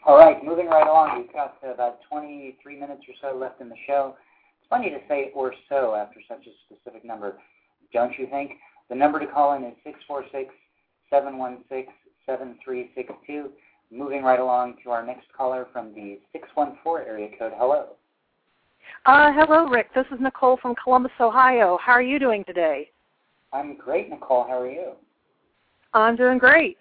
All 0.06 0.18
right, 0.18 0.44
moving 0.44 0.66
right 0.66 0.88
along. 0.88 1.22
We've 1.22 1.32
got 1.32 1.58
uh, 1.64 1.74
about 1.74 2.00
23 2.10 2.80
minutes 2.80 3.04
or 3.08 3.14
so 3.22 3.38
left 3.38 3.62
in 3.62 3.70
the 3.70 3.76
show. 3.88 4.16
It's 4.60 4.68
funny 4.70 4.90
to 4.90 4.98
say 5.08 5.32
or 5.36 5.54
so 5.70 5.96
after 5.96 6.20
such 6.28 6.46
a 6.48 6.52
specific 6.66 7.06
number, 7.06 7.38
don't 7.94 8.18
you 8.18 8.28
think? 8.28 8.54
The 8.90 8.96
number 8.96 9.20
to 9.20 9.28
call 9.28 9.54
in 9.54 9.64
is 9.64 9.76
646 9.84 10.54
716 11.10 11.94
7362. 12.26 13.50
Moving 13.92 14.24
right 14.24 14.40
along 14.40 14.78
to 14.84 14.90
our 14.90 15.06
next 15.06 15.28
caller 15.38 15.68
from 15.72 15.94
the 15.94 16.20
614 16.32 17.08
area 17.08 17.30
code. 17.38 17.54
Hello. 17.56 17.90
Uh, 19.06 19.32
hello, 19.34 19.68
Rick. 19.68 19.94
This 19.94 20.06
is 20.12 20.20
Nicole 20.20 20.58
from 20.58 20.74
Columbus, 20.84 21.12
Ohio. 21.20 21.78
How 21.82 21.94
are 21.94 22.02
you 22.02 22.20
doing 22.20 22.44
today? 22.46 22.90
I'm 23.54 23.78
great, 23.78 24.10
Nicole. 24.10 24.46
How 24.46 24.60
are 24.60 24.70
you? 24.70 24.94
I'm 25.94 26.16
doing 26.16 26.40
great. 26.40 26.78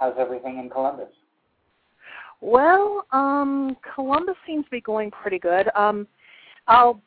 How's 0.00 0.14
everything 0.18 0.58
in 0.58 0.70
Columbus? 0.70 1.10
Well, 2.40 3.04
um, 3.12 3.76
Columbus 3.94 4.36
seems 4.46 4.64
to 4.64 4.70
be 4.70 4.80
going 4.80 5.10
pretty 5.10 5.38
good. 5.38 5.68
Um, 5.76 6.08
I'll 6.66 7.02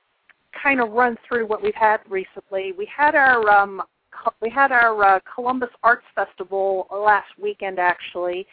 kind 0.61 0.79
of 0.79 0.91
run 0.91 1.17
through 1.27 1.47
what 1.47 1.63
we've 1.63 1.73
had 1.73 2.01
recently. 2.07 2.71
We 2.77 2.87
had 2.95 3.15
our 3.15 3.49
um, 3.49 3.81
we 4.41 4.49
had 4.51 4.71
our 4.71 5.03
uh, 5.03 5.19
Columbus 5.33 5.71
Arts 5.81 6.05
Festival 6.13 6.87
last 6.91 7.29
weekend 7.41 7.79
actually, 7.79 8.45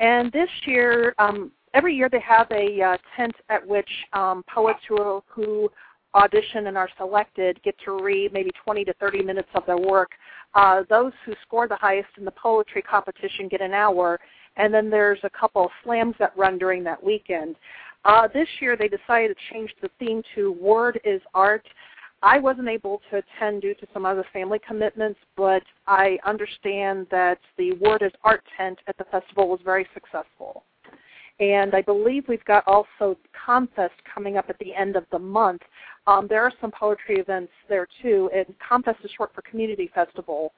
and 0.00 0.32
this 0.32 0.48
year, 0.64 1.14
um, 1.18 1.52
every 1.74 1.94
year 1.94 2.08
they 2.08 2.20
have 2.20 2.50
a 2.50 2.80
uh, 2.80 2.96
tent 3.14 3.34
at 3.50 3.64
which 3.66 3.90
um, 4.14 4.42
poets 4.52 4.80
who 4.88 5.22
who 5.28 5.70
audition 6.14 6.68
and 6.68 6.78
are 6.78 6.88
selected 6.96 7.60
get 7.62 7.74
to 7.84 8.02
read 8.02 8.32
maybe 8.32 8.50
20 8.64 8.84
to 8.84 8.94
30 8.94 9.22
minutes 9.22 9.48
of 9.54 9.66
their 9.66 9.76
work. 9.76 10.12
Uh, 10.54 10.82
those 10.88 11.12
who 11.24 11.34
score 11.42 11.66
the 11.66 11.76
highest 11.76 12.08
in 12.16 12.24
the 12.24 12.30
poetry 12.30 12.82
competition 12.82 13.48
get 13.48 13.60
an 13.60 13.72
hour, 13.72 14.20
and 14.56 14.72
then 14.72 14.88
there's 14.88 15.18
a 15.24 15.30
couple 15.30 15.64
of 15.64 15.70
slams 15.82 16.14
that 16.18 16.36
run 16.36 16.58
during 16.58 16.84
that 16.84 17.02
weekend. 17.02 17.56
Uh, 18.04 18.28
this 18.32 18.48
year 18.60 18.76
they 18.76 18.88
decided 18.88 19.34
to 19.36 19.54
change 19.54 19.74
the 19.80 19.90
theme 19.98 20.22
to 20.34 20.52
Word 20.52 21.00
is 21.04 21.20
Art. 21.32 21.66
I 22.22 22.38
wasn't 22.38 22.68
able 22.68 23.02
to 23.10 23.18
attend 23.18 23.62
due 23.62 23.74
to 23.74 23.86
some 23.92 24.06
other 24.06 24.24
family 24.32 24.60
commitments, 24.66 25.18
but 25.36 25.62
I 25.86 26.18
understand 26.24 27.06
that 27.10 27.38
the 27.58 27.72
Word 27.72 28.02
is 28.02 28.12
Art 28.22 28.42
tent 28.56 28.78
at 28.86 28.96
the 28.96 29.04
festival 29.04 29.48
was 29.48 29.60
very 29.64 29.86
successful. 29.92 30.64
And 31.40 31.74
I 31.74 31.82
believe 31.82 32.24
we've 32.28 32.44
got 32.44 32.66
also 32.66 33.16
Comfest 33.46 33.90
coming 34.12 34.36
up 34.36 34.46
at 34.48 34.58
the 34.58 34.72
end 34.74 34.94
of 34.94 35.04
the 35.10 35.18
month. 35.18 35.62
Um, 36.06 36.26
there 36.28 36.42
are 36.42 36.52
some 36.60 36.70
poetry 36.70 37.16
events 37.16 37.52
there 37.68 37.88
too, 38.02 38.30
and 38.34 38.46
Comfest 38.58 39.04
is 39.04 39.10
short 39.16 39.34
for 39.34 39.42
Community 39.42 39.90
Festival. 39.94 40.52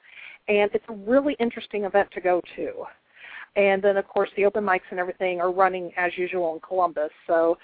And 0.49 0.71
it's 0.75 0.85
a 0.89 0.95
really 0.95 1.35
interesting 1.41 1.85
event 1.85 2.11
to 2.13 2.21
go 2.21 2.43
to. 2.57 2.85
And 3.57 3.83
then, 3.83 3.97
of 3.97 4.07
course, 4.07 4.29
the 4.37 4.45
open 4.45 4.65
mics 4.65 4.81
and 4.91 5.01
everything 5.01 5.41
are 5.41 5.51
running 5.51 5.93
as 5.97 6.13
usual 6.17 6.55
in 6.55 6.61
Columbus. 6.61 7.11
So 7.27 7.57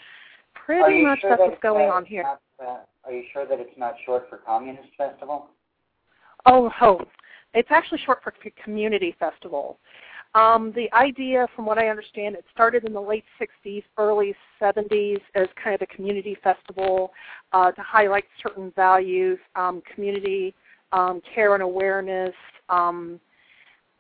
pretty 0.55 1.03
much 1.03 1.21
sure 1.21 1.31
that's 1.31 1.41
that 1.41 1.49
what's 1.49 1.63
going 1.63 1.91
on 1.91 2.05
here. 2.07 2.23
Not, 2.23 2.41
uh, 2.61 2.79
are 3.05 3.13
you 3.13 3.25
sure 3.33 3.47
that 3.47 3.61
it's 3.61 3.77
not 3.77 3.95
short 4.07 4.27
for 4.31 4.39
Communist 4.39 4.89
Festival? 4.97 5.49
Oh, 6.47 6.73
oh, 6.81 7.01
it's 7.53 7.69
actually 7.71 8.01
short 8.05 8.23
for 8.25 8.33
Community 8.65 9.15
Festival. 9.19 9.79
Um, 10.35 10.73
the 10.75 10.91
idea, 10.95 11.47
from 11.55 11.67
what 11.67 11.77
I 11.77 11.89
understand, 11.89 12.37
it 12.37 12.45
started 12.55 12.85
in 12.85 12.95
the 12.95 13.01
late 13.01 13.25
60s, 13.39 13.83
early 13.99 14.35
70s 14.61 15.21
as 15.35 15.47
kind 15.63 15.75
of 15.75 15.83
a 15.83 15.87
community 15.95 16.39
festival 16.43 17.13
uh, 17.53 17.71
to 17.73 17.83
highlight 17.83 18.25
certain 18.43 18.73
values, 18.75 19.39
um, 19.57 19.83
community 19.95 20.55
um, 20.93 21.21
care 21.35 21.53
and 21.53 21.63
awareness, 21.63 22.35
um, 22.71 23.21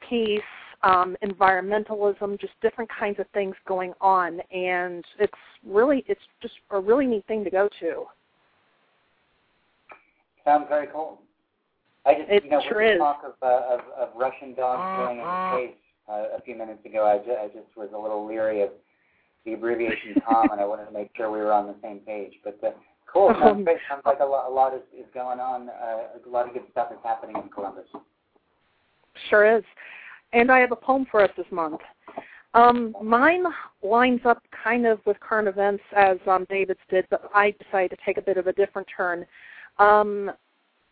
peace, 0.09 0.41
um, 0.83 1.16
environmentalism, 1.22 2.41
just 2.41 2.55
different 2.62 2.91
kinds 2.99 3.20
of 3.20 3.26
things 3.35 3.55
going 3.68 3.93
on, 4.01 4.41
and 4.51 5.05
it's 5.18 5.33
really 5.64 6.05
it's 6.09 6.20
just 6.41 6.55
a 6.70 6.80
really 6.80 7.07
neat 7.07 7.24
thing 7.26 7.45
to 7.45 7.51
go 7.51 7.68
to. 7.78 8.05
Sounds 10.45 10.66
very 10.68 10.89
cool. 10.93 11.20
I 12.05 12.14
just, 12.14 12.30
it 12.30 12.45
you 12.45 12.51
know, 12.51 12.61
sure 12.68 12.78
with 12.78 12.89
the 12.89 12.95
is. 12.95 12.99
talk 12.99 13.22
of, 13.24 13.35
uh, 13.43 13.74
of, 13.74 13.80
of 13.97 14.09
Russian 14.16 14.55
dogs 14.55 14.99
going 14.99 15.18
into 15.18 15.70
space 15.70 15.83
uh, 16.13 16.37
a 16.37 16.41
few 16.43 16.57
minutes 16.57 16.85
ago, 16.85 17.07
I, 17.07 17.25
ju- 17.25 17.37
I 17.41 17.47
just 17.47 17.77
was 17.77 17.89
a 17.95 17.99
little 17.99 18.27
leery 18.27 18.63
of 18.63 18.71
the 19.45 19.55
abbreviation 19.55 20.15
COM, 20.29 20.51
and 20.53 20.61
I 20.61 20.65
wanted 20.65 20.87
to 20.87 20.93
make 20.93 21.11
sure 21.17 21.31
we 21.31 21.39
were 21.39 21.53
on 21.53 21.67
the 21.67 21.77
same 21.83 22.01
page. 22.01 22.35
But 22.45 22.59
uh, 22.63 22.71
cool, 23.13 23.35
sounds 23.41 23.65
great. 23.65 23.79
Sounds 23.89 24.03
like 24.05 24.21
a 24.21 24.25
lot, 24.25 24.51
a 24.51 24.53
lot 24.53 24.75
is, 24.75 24.83
is 24.97 25.07
going 25.15 25.41
on. 25.41 25.69
Uh, 25.69 26.19
a 26.25 26.29
lot 26.29 26.47
of 26.47 26.55
good 26.55 26.65
stuff 26.71 26.89
is 26.93 26.99
happening 27.03 27.37
in 27.43 27.49
Columbus. 27.49 27.87
Sure 29.31 29.59
is. 29.59 29.65
And 30.33 30.51
I 30.51 30.59
have 30.61 30.73
a 30.73 30.77
poem 30.77 31.07
for 31.11 31.23
us 31.23 31.31
this 31.37 31.47
month. 31.51 31.81
Um, 32.55 32.95
mine 33.03 33.45
lines 33.83 34.21
up 34.25 34.43
kind 34.65 34.87
of 34.87 35.01
with 35.07 35.19
current 35.21 35.49
events 35.49 35.83
as 35.97 36.19
um, 36.27 36.47
David's 36.51 36.81
did, 36.91 37.07
but 37.11 37.31
I 37.35 37.55
decided 37.63 37.91
to 37.91 37.97
take 38.05 38.19
a 38.19 38.23
bit 38.23 38.37
of 38.37 38.47
a 38.47 38.53
different 38.53 38.87
turn. 38.95 39.25
Um, 39.79 40.31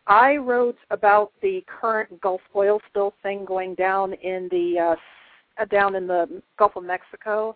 I 0.07 0.37
wrote 0.37 0.77
about 0.89 1.31
the 1.41 1.63
current 1.67 2.19
Gulf 2.21 2.41
oil 2.55 2.81
spill 2.89 3.13
thing 3.21 3.45
going 3.45 3.75
down 3.75 4.13
in 4.13 4.47
the 4.49 4.97
uh, 5.59 5.65
down 5.65 5.95
in 5.95 6.07
the 6.07 6.41
Gulf 6.57 6.75
of 6.75 6.83
Mexico. 6.83 7.55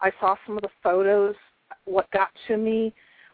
I 0.00 0.12
saw 0.20 0.36
some 0.46 0.56
of 0.56 0.62
the 0.62 0.70
photos. 0.82 1.34
What 1.84 2.10
got 2.10 2.30
to 2.48 2.56
me 2.56 2.92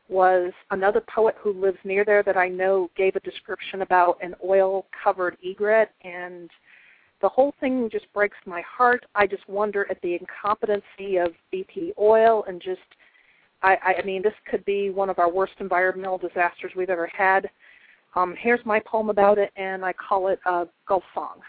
was 0.08 0.52
another 0.70 1.00
poet 1.00 1.34
who 1.40 1.52
lives 1.52 1.78
near 1.84 2.04
there 2.04 2.22
that 2.22 2.36
I 2.36 2.48
know 2.48 2.90
gave 2.96 3.16
a 3.16 3.20
description 3.20 3.82
about 3.82 4.18
an 4.22 4.34
oil-covered 4.44 5.36
egret 5.44 5.90
and 6.04 6.48
the 7.20 7.28
whole 7.28 7.54
thing 7.60 7.88
just 7.90 8.12
breaks 8.12 8.36
my 8.46 8.60
heart. 8.60 9.04
I 9.14 9.26
just 9.26 9.48
wonder 9.48 9.86
at 9.90 10.00
the 10.02 10.14
incompetency 10.14 11.16
of 11.16 11.32
BP 11.52 11.92
oil 11.98 12.44
and 12.46 12.60
just, 12.60 12.80
I, 13.62 13.94
I 13.98 14.02
mean, 14.04 14.22
this 14.22 14.34
could 14.48 14.64
be 14.64 14.90
one 14.90 15.08
of 15.08 15.18
our 15.18 15.30
worst 15.30 15.54
environmental 15.58 16.18
disasters 16.18 16.72
we've 16.76 16.90
ever 16.90 17.06
had. 17.06 17.48
Um, 18.14 18.34
here's 18.38 18.64
my 18.64 18.80
poem 18.80 19.10
about 19.10 19.38
it, 19.38 19.50
and 19.56 19.84
I 19.84 19.92
call 19.92 20.28
it 20.28 20.40
a 20.46 20.66
Gulf 20.86 21.04
Song. 21.14 21.40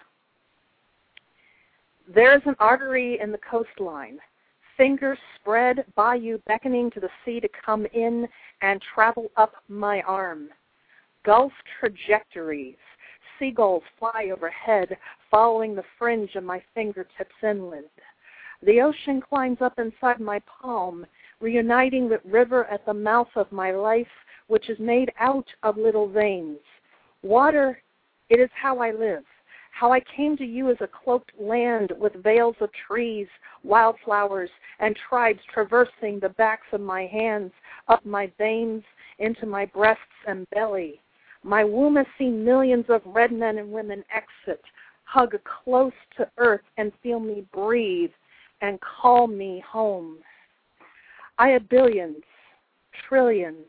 There's 2.13 2.41
an 2.45 2.55
artery 2.59 3.19
in 3.21 3.31
the 3.31 3.39
coastline, 3.49 4.19
fingers 4.77 5.17
spread, 5.39 5.85
bayou 5.95 6.37
beckoning 6.45 6.91
to 6.91 6.99
the 6.99 7.09
sea 7.25 7.39
to 7.39 7.49
come 7.65 7.85
in 7.93 8.27
and 8.61 8.81
travel 8.93 9.29
up 9.35 9.53
my 9.67 10.01
arm. 10.01 10.49
Gulf 11.25 11.51
trajectories, 11.79 12.77
seagulls 13.37 13.83
fly 13.99 14.29
overhead, 14.33 14.95
following 15.29 15.75
the 15.75 15.83
fringe 15.97 16.35
of 16.35 16.43
my 16.43 16.61
fingertips 16.73 17.35
inland. 17.43 17.85
The 18.63 18.81
ocean 18.81 19.21
climbs 19.21 19.57
up 19.61 19.77
inside 19.77 20.19
my 20.19 20.39
palm, 20.61 21.05
reuniting 21.39 22.09
with 22.09 22.21
river 22.23 22.65
at 22.65 22.85
the 22.85 22.93
mouth 22.93 23.29
of 23.35 23.51
my 23.51 23.71
life, 23.71 24.07
which 24.47 24.69
is 24.69 24.79
made 24.79 25.11
out 25.19 25.47
of 25.63 25.77
little 25.77 26.07
veins. 26.07 26.59
Water, 27.21 27.81
it 28.29 28.39
is 28.39 28.49
how 28.53 28.79
I 28.79 28.91
live, 28.91 29.23
how 29.71 29.91
I 29.91 30.01
came 30.15 30.35
to 30.37 30.45
you 30.45 30.69
as 30.71 30.77
a 30.81 30.87
cloaked 30.87 31.31
land 31.39 31.93
with 31.99 32.23
veils 32.23 32.55
of 32.61 32.69
trees, 32.87 33.27
wildflowers, 33.63 34.49
and 34.79 34.97
tribes 35.09 35.39
traversing 35.53 36.19
the 36.19 36.29
backs 36.29 36.67
of 36.71 36.81
my 36.81 37.05
hands, 37.05 37.51
up 37.87 38.05
my 38.05 38.31
veins, 38.37 38.83
into 39.19 39.45
my 39.45 39.65
breasts 39.65 40.01
and 40.27 40.49
belly. 40.51 41.01
My 41.43 41.63
womb 41.63 41.95
has 41.95 42.05
seen 42.17 42.43
millions 42.43 42.85
of 42.89 43.01
red 43.05 43.31
men 43.31 43.57
and 43.57 43.71
women 43.71 44.03
exit, 44.13 44.61
hug 45.05 45.35
close 45.63 45.93
to 46.17 46.29
earth, 46.37 46.61
and 46.77 46.91
feel 47.01 47.19
me 47.19 47.45
breathe 47.53 48.11
and 48.61 48.79
call 48.81 49.27
me 49.27 49.63
home. 49.67 50.17
I 51.37 51.49
have 51.49 51.69
billions, 51.69 52.23
trillions, 53.07 53.65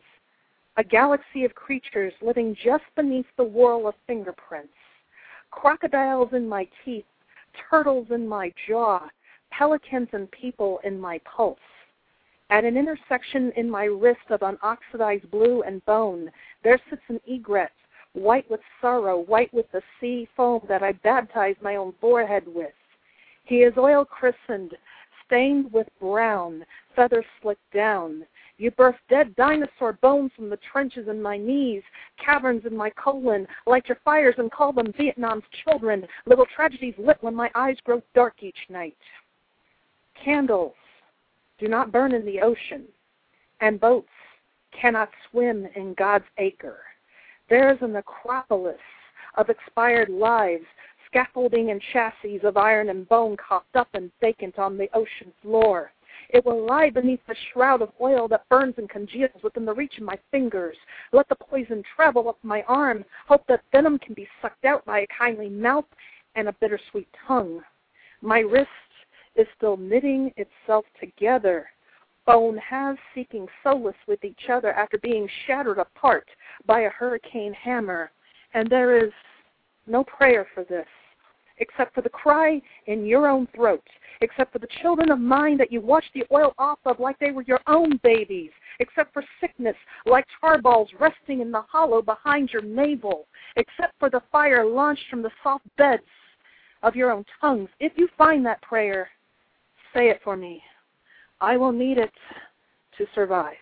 a 0.79 0.85
galaxy 0.85 1.45
of 1.45 1.55
creatures 1.57 2.13
living 2.23 2.57
just 2.65 2.85
beneath 2.95 3.27
the 3.37 3.43
whirl 3.43 3.89
of 3.89 3.95
fingerprints. 4.07 4.73
Crocodiles 5.51 6.29
in 6.33 6.49
my 6.49 6.69
teeth, 6.85 7.05
turtles 7.69 8.07
in 8.11 8.29
my 8.29 8.53
jaw, 8.69 9.01
pelicans 9.51 10.09
and 10.13 10.31
people 10.31 10.79
in 10.85 10.99
my 11.01 11.21
pulse. 11.25 11.59
At 12.51 12.65
an 12.65 12.77
intersection 12.77 13.53
in 13.57 13.69
my 13.69 13.85
wrist 13.87 14.31
of 14.31 14.43
unoxidized 14.43 15.29
blue 15.33 15.63
and 15.63 15.85
bone, 15.85 16.31
there 16.63 16.81
sits 16.89 17.03
an 17.09 17.21
egret, 17.29 17.73
white 18.13 18.49
with 18.49 18.61
sorrow, 18.81 19.19
white 19.19 19.53
with 19.53 19.67
the 19.73 19.83
sea 20.01 20.29
foam 20.37 20.61
that 20.69 20.85
I 20.85 20.93
baptized 20.93 21.61
my 21.61 21.75
own 21.75 21.93
forehead 22.01 22.45
with. 22.47 22.73
He 23.43 23.63
is 23.63 23.75
oil 23.77 24.05
christened, 24.05 24.77
stained 25.27 25.73
with 25.73 25.89
brown, 25.99 26.65
feathers 26.95 27.27
slicked 27.43 27.73
down. 27.75 28.25
You 28.59 28.73
birthed 28.73 28.99
dead 29.09 29.37
dinosaur 29.37 29.93
bones 29.95 30.33
from 30.35 30.51
the 30.51 30.59
trenches 30.73 31.07
in 31.07 31.23
my 31.23 31.39
knees, 31.39 31.83
caverns 32.23 32.67
in 32.67 32.77
my 32.77 32.91
colon, 32.91 33.47
light 33.67 33.89
your 33.89 33.99
fires 34.05 34.35
and 34.39 34.51
call 34.51 34.73
them 34.73 34.93
Vietnam's 34.97 35.45
children, 35.65 36.07
little 36.27 36.47
tragedies 36.57 36.95
lit 36.99 37.19
when 37.21 37.37
my 37.37 37.51
eyes 37.55 37.77
grow 37.85 38.03
dark 38.15 38.43
each 38.43 38.59
night. 38.69 38.97
Candles, 40.23 40.75
do 41.59 41.69
not 41.69 41.93
burn 41.93 42.13
in 42.13 42.27
the 42.27 42.41
ocean, 42.41 42.85
and 43.61 43.81
boats 43.81 44.09
cannot 44.73 45.11
swim 45.31 45.69
in 45.77 45.95
God's 45.95 46.27
acre. 46.39 46.81
There 47.49 47.73
is 47.73 47.79
a 47.81 47.87
necropolis 47.87 48.77
of 49.37 49.51
expired 49.51 50.09
lives, 50.09 50.67
scaffolding 51.07 51.71
and 51.71 51.81
chassis 51.93 52.41
of 52.43 52.57
iron 52.57 52.89
and 52.89 53.09
bone 53.09 53.37
copped 53.37 53.77
up 53.77 53.89
and 53.95 54.11
vacant 54.21 54.59
on 54.59 54.77
the 54.77 54.89
ocean 54.95 55.33
floor. 55.43 55.93
It 56.31 56.45
will 56.45 56.65
lie 56.67 56.91
beneath 56.91 57.21
the 57.27 57.35
shroud 57.53 57.83
of 57.83 57.93
oil 58.01 58.29
that 58.29 58.49
burns 58.49 58.75
and 58.79 58.89
congeals 58.89 59.43
within 59.43 59.65
the 59.65 59.75
reach 59.75 59.99
of 59.99 60.05
my 60.05 60.19
fingers. 60.31 60.77
Let 61.13 61.29
the 61.29 61.35
poison 61.35 61.83
travel 61.97 62.29
up 62.29 62.39
my 62.43 62.63
arm. 62.63 63.05
Hope 63.27 63.47
that 63.49 63.63
venom 63.73 63.99
can 63.99 64.15
be 64.15 64.29
sucked 64.43 64.65
out 64.65 64.85
by 64.85 65.01
a 65.01 65.07
kindly 65.17 65.49
mouth 65.49 65.87
and 66.35 66.49
a 66.49 66.53
bittersweet 66.61 67.09
tongue. 67.27 67.63
My 68.21 68.41
wrist 68.41 68.69
is 69.37 69.47
still 69.57 69.77
knitting 69.77 70.33
itself 70.37 70.85
together. 71.01 71.71
Bone 72.27 72.59
has 72.59 72.97
seeking 73.15 73.47
solace 73.63 73.97
with 74.07 74.23
each 74.25 74.51
other 74.53 74.73
after 74.73 74.99
being 74.99 75.29
shattered 75.47 75.79
apart 75.79 76.29
by 76.67 76.81
a 76.81 76.91
hurricane 76.91 77.55
hammer. 77.55 78.11
And 78.55 78.69
there 78.69 79.03
is 79.03 79.13
no 79.87 80.05
prayer 80.05 80.47
for 80.55 80.65
this, 80.65 80.87
except 81.61 81.95
for 81.95 82.03
the 82.03 82.09
cry 82.09 82.61
in 82.87 83.07
your 83.07 83.27
own 83.27 83.47
throat, 83.55 83.87
except 84.21 84.53
for 84.53 84.59
the 84.59 84.69
children 84.83 85.11
of 85.11 85.19
mine 85.19 85.57
that 85.59 85.73
you 85.73 85.81
washed 85.81 86.13
the 86.15 86.25
oil 86.33 86.55
off 86.59 86.79
of 86.85 87.01
like 87.01 87.19
they 87.19 87.31
were 87.31 87.43
your 87.43 87.61
own 87.67 87.99
babies, 88.03 88.51
except 88.81 89.13
for 89.13 89.25
sickness 89.41 89.77
like 90.07 90.27
tar 90.41 90.61
balls 90.61 90.89
resting 90.99 91.41
in 91.41 91.51
the 91.51 91.63
hollow 91.63 92.03
behind 92.03 92.51
your 92.53 92.63
navel, 92.63 93.27
except 93.57 93.99
for 93.99 94.11
the 94.11 94.23
fire 94.33 94.65
launched 94.65 95.05
from 95.11 95.23
the 95.23 95.31
soft 95.43 95.65
beds 95.77 96.03
of 96.83 96.95
your 96.95 97.11
own 97.11 97.25
tongues. 97.41 97.69
If 97.81 97.93
you 97.97 98.09
find 98.17 98.45
that 98.47 98.63
prayer, 98.63 99.09
Say 99.95 100.11
it 100.11 100.21
for 100.23 100.37
me. 100.37 100.63
I 101.41 101.57
will 101.57 101.73
need 101.73 101.99
it 101.99 102.13
to 102.99 103.07
survive. 103.15 103.55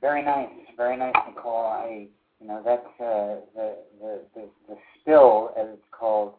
Very 0.00 0.22
nice, 0.22 0.48
very 0.76 0.96
nice, 0.96 1.14
Nicole. 1.28 1.66
I, 1.66 2.06
you 2.40 2.48
know, 2.48 2.62
that's 2.64 2.86
uh, 3.00 3.40
the, 3.54 3.76
the 4.00 4.20
the 4.34 4.48
the 4.68 4.76
spill, 5.00 5.50
as 5.58 5.66
it's 5.74 5.82
called, 5.92 6.34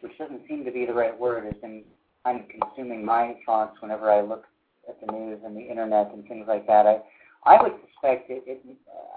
which 0.00 0.16
doesn't 0.18 0.42
seem 0.48 0.64
to 0.64 0.72
be 0.72 0.84
the 0.84 0.92
right 0.92 1.18
word, 1.18 1.44
has 1.44 1.54
been 1.62 1.84
kind 2.24 2.40
of 2.40 2.46
consuming 2.48 3.04
my 3.04 3.36
thoughts 3.46 3.76
whenever 3.80 4.10
I 4.10 4.20
look 4.20 4.44
at 4.88 4.98
the 5.00 5.12
news 5.12 5.40
and 5.44 5.56
the 5.56 5.60
internet 5.60 6.12
and 6.12 6.26
things 6.26 6.46
like 6.48 6.66
that. 6.66 6.86
I 6.86 7.02
I 7.44 7.62
would 7.62 7.72
suspect 7.88 8.30
it. 8.30 8.44
it 8.46 8.62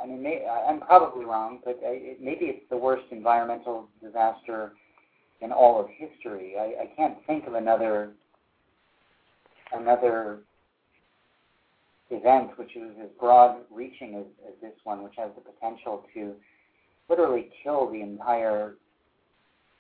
I 0.02 0.06
mean, 0.06 0.22
may, 0.22 0.46
I'm 0.46 0.82
probably 0.82 1.26
wrong, 1.26 1.60
but 1.64 1.80
it, 1.82 2.22
maybe 2.22 2.46
it's 2.46 2.70
the 2.70 2.78
worst 2.78 3.06
environmental 3.12 3.88
disaster 4.04 4.74
in 5.42 5.52
all 5.52 5.80
of 5.80 5.88
history. 5.90 6.54
I, 6.60 6.84
I 6.84 6.96
can't 6.96 7.18
think 7.28 7.48
of 7.48 7.56
another 7.56 8.12
another 9.74 10.40
event 12.18 12.58
which 12.58 12.76
is 12.76 12.92
as 13.02 13.10
broad-reaching 13.20 14.16
as, 14.16 14.26
as 14.48 14.54
this 14.62 14.78
one, 14.84 15.04
which 15.04 15.16
has 15.18 15.30
the 15.36 15.42
potential 15.42 16.04
to 16.14 16.34
literally 17.10 17.50
kill 17.64 17.90
the 17.92 18.02
entire 18.02 18.76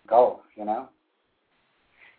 Gulf. 0.08 0.42
You 0.56 0.66
know. 0.66 0.90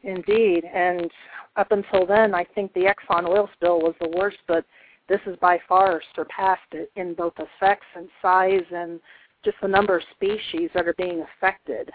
Indeed, 0.02 0.64
and 0.64 1.10
up 1.56 1.72
until 1.72 2.06
then, 2.06 2.34
I 2.34 2.44
think 2.44 2.72
the 2.74 2.92
Exxon 2.92 3.26
oil 3.28 3.48
spill 3.54 3.80
was 3.80 3.94
the 4.00 4.12
worst, 4.16 4.38
but 4.46 4.64
this 5.08 5.20
has 5.24 5.36
by 5.40 5.58
far 5.68 6.00
surpassed 6.14 6.72
it 6.72 6.90
in 6.96 7.14
both 7.14 7.34
effects 7.38 7.86
and 7.94 8.08
size 8.20 8.64
and 8.72 9.00
just 9.44 9.56
the 9.62 9.68
number 9.68 9.96
of 9.96 10.02
species 10.14 10.70
that 10.74 10.86
are 10.86 10.94
being 10.94 11.24
affected. 11.38 11.90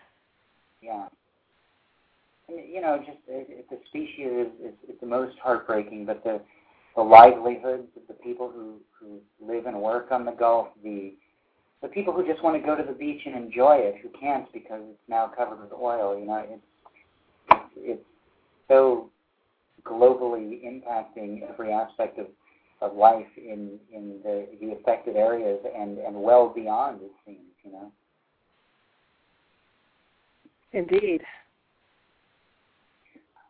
Yeah. 0.82 1.08
you 2.50 2.82
know, 2.82 2.98
just 3.00 3.20
it, 3.28 3.70
the 3.70 3.78
species 3.90 4.28
is, 4.28 4.48
is, 4.66 4.90
is 4.90 5.00
the 5.00 5.08
most 5.08 5.38
heartbreaking, 5.40 6.06
but 6.06 6.24
the 6.24 6.42
the 6.96 7.02
livelihoods 7.02 7.88
of 7.96 8.04
the 8.08 8.14
people 8.14 8.50
who 8.50 8.76
who 9.00 9.20
live 9.46 9.66
and 9.66 9.80
work 9.80 10.12
on 10.12 10.26
the 10.26 10.32
Gulf, 10.32 10.68
the 10.84 11.14
the 11.82 11.88
people 11.88 12.14
who 12.14 12.26
just 12.26 12.44
want 12.44 12.62
to 12.62 12.66
go 12.66 12.76
to 12.76 12.84
the 12.84 12.94
beach 12.94 13.22
and 13.26 13.36
enjoy 13.36 13.78
it, 13.78 13.96
who 14.02 14.10
can't 14.20 14.52
because 14.54 14.82
it's 14.84 15.10
now 15.10 15.32
covered 15.36 15.62
with 15.62 15.72
oil. 15.74 16.18
You 16.20 16.26
know, 16.26 16.46
it's 16.48 16.62
it's, 17.50 17.72
it's 17.78 18.06
so 18.68 19.10
globally 19.84 20.62
impacting 20.64 21.42
every 21.50 21.72
aspect 21.72 22.20
of 22.20 22.28
of 22.82 22.96
life 22.96 23.28
in 23.38 23.80
in 23.94 24.20
the 24.24 24.48
the 24.60 24.72
affected 24.74 25.16
areas 25.16 25.60
and 25.78 25.98
and 26.00 26.16
well 26.16 26.50
beyond 26.50 27.02
it 27.02 27.12
seems 27.26 27.40
you 27.64 27.72
know 27.72 27.92
indeed 30.74 31.22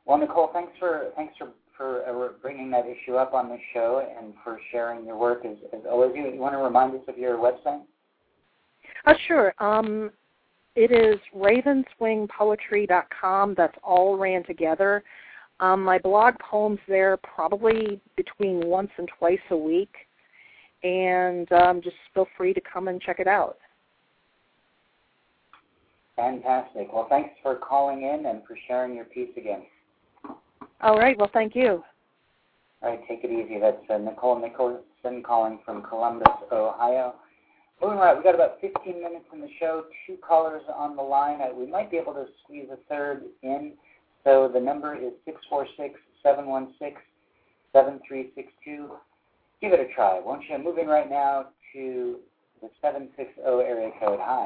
well 0.06 0.18
nicole 0.18 0.50
thanks 0.54 0.74
for 0.80 1.12
thanks 1.16 1.34
for 1.38 1.50
for 1.82 2.08
uh, 2.08 2.30
bringing 2.42 2.70
that 2.70 2.86
issue 2.86 3.16
up 3.16 3.34
on 3.34 3.50
this 3.50 3.60
show 3.74 4.06
and 4.18 4.34
for 4.44 4.60
sharing 4.72 5.06
your 5.06 5.18
work 5.18 5.44
as, 5.46 5.58
as 5.74 5.80
always 5.90 6.12
you, 6.16 6.28
you 6.28 6.40
want 6.40 6.54
to 6.54 6.60
remind 6.60 6.94
us 6.94 7.02
of 7.08 7.18
your 7.18 7.38
website 7.38 7.82
uh, 9.06 9.14
sure 9.28 9.54
um 9.60 10.12
it 10.76 10.92
is 10.92 11.20
ravenswingpoetry.com. 11.36 13.56
That's 13.58 13.78
all 13.84 14.18
ran 14.18 14.46
together. 14.46 15.04
Um, 15.60 15.84
my 15.84 16.00
blog 16.00 16.36
poems 16.40 16.80
there 16.88 17.18
probably 17.18 18.00
between 18.16 18.66
once 18.66 18.90
and 18.98 19.10
twice 19.20 19.38
a 19.50 19.58
week, 19.58 19.94
and 20.84 21.52
um, 21.52 21.82
just 21.82 21.98
feel 22.14 22.26
free 22.38 22.54
to 22.54 22.62
come 22.62 22.88
and 22.88 23.02
check 23.02 23.20
it 23.20 23.28
out. 23.28 23.58
Fantastic. 26.16 26.88
Well, 26.94 27.08
thanks 27.10 27.32
for 27.44 27.56
calling 27.56 28.04
in 28.04 28.28
and 28.28 28.44
for 28.48 28.56
sharing 28.68 28.96
your 28.96 29.06
piece 29.06 29.36
again. 29.38 29.64
All 30.82 30.98
right. 30.98 31.18
Well, 31.18 31.30
thank 31.34 31.56
you. 31.56 31.84
All 32.82 32.90
right, 32.90 33.00
take 33.08 33.24
it 33.24 33.30
easy. 33.30 33.60
That's 33.60 33.78
uh, 33.90 33.98
Nicole 33.98 34.42
Nicholson 34.42 35.22
calling 35.24 35.60
from 35.64 35.84
Columbus, 35.84 36.28
Ohio. 36.52 37.14
Moving 37.82 37.98
right, 37.98 38.16
we've 38.16 38.24
got 38.24 38.36
about 38.36 38.60
15 38.60 39.02
minutes 39.02 39.26
in 39.34 39.42
the 39.42 39.50
show, 39.60 39.86
two 40.08 40.18
callers 40.18 40.64
on 40.74 40.96
the 40.96 41.02
line. 41.02 41.42
Uh, 41.42 41.54
we 41.54 41.68
might 41.68 41.92
be 41.92 41.98
able 41.98 42.14
to 42.14 42.26
squeeze 42.44 42.68
a 42.72 42.78
third 42.90 43.24
in. 43.44 43.74
So 44.24 44.50
the 44.52 44.60
number 44.60 44.96
is 44.96 45.14
646 45.26 46.00
716 46.24 46.98
7362. 47.74 48.92
Give 49.62 49.74
it 49.74 49.80
a 49.80 49.94
try, 49.94 50.20
won't 50.20 50.44
you? 50.50 50.58
Moving 50.58 50.88
right 50.88 51.10
now 51.10 51.48
to 51.74 52.18
the 52.62 52.70
760 52.82 53.42
area 53.42 53.92
code. 54.00 54.20
Hi. 54.22 54.46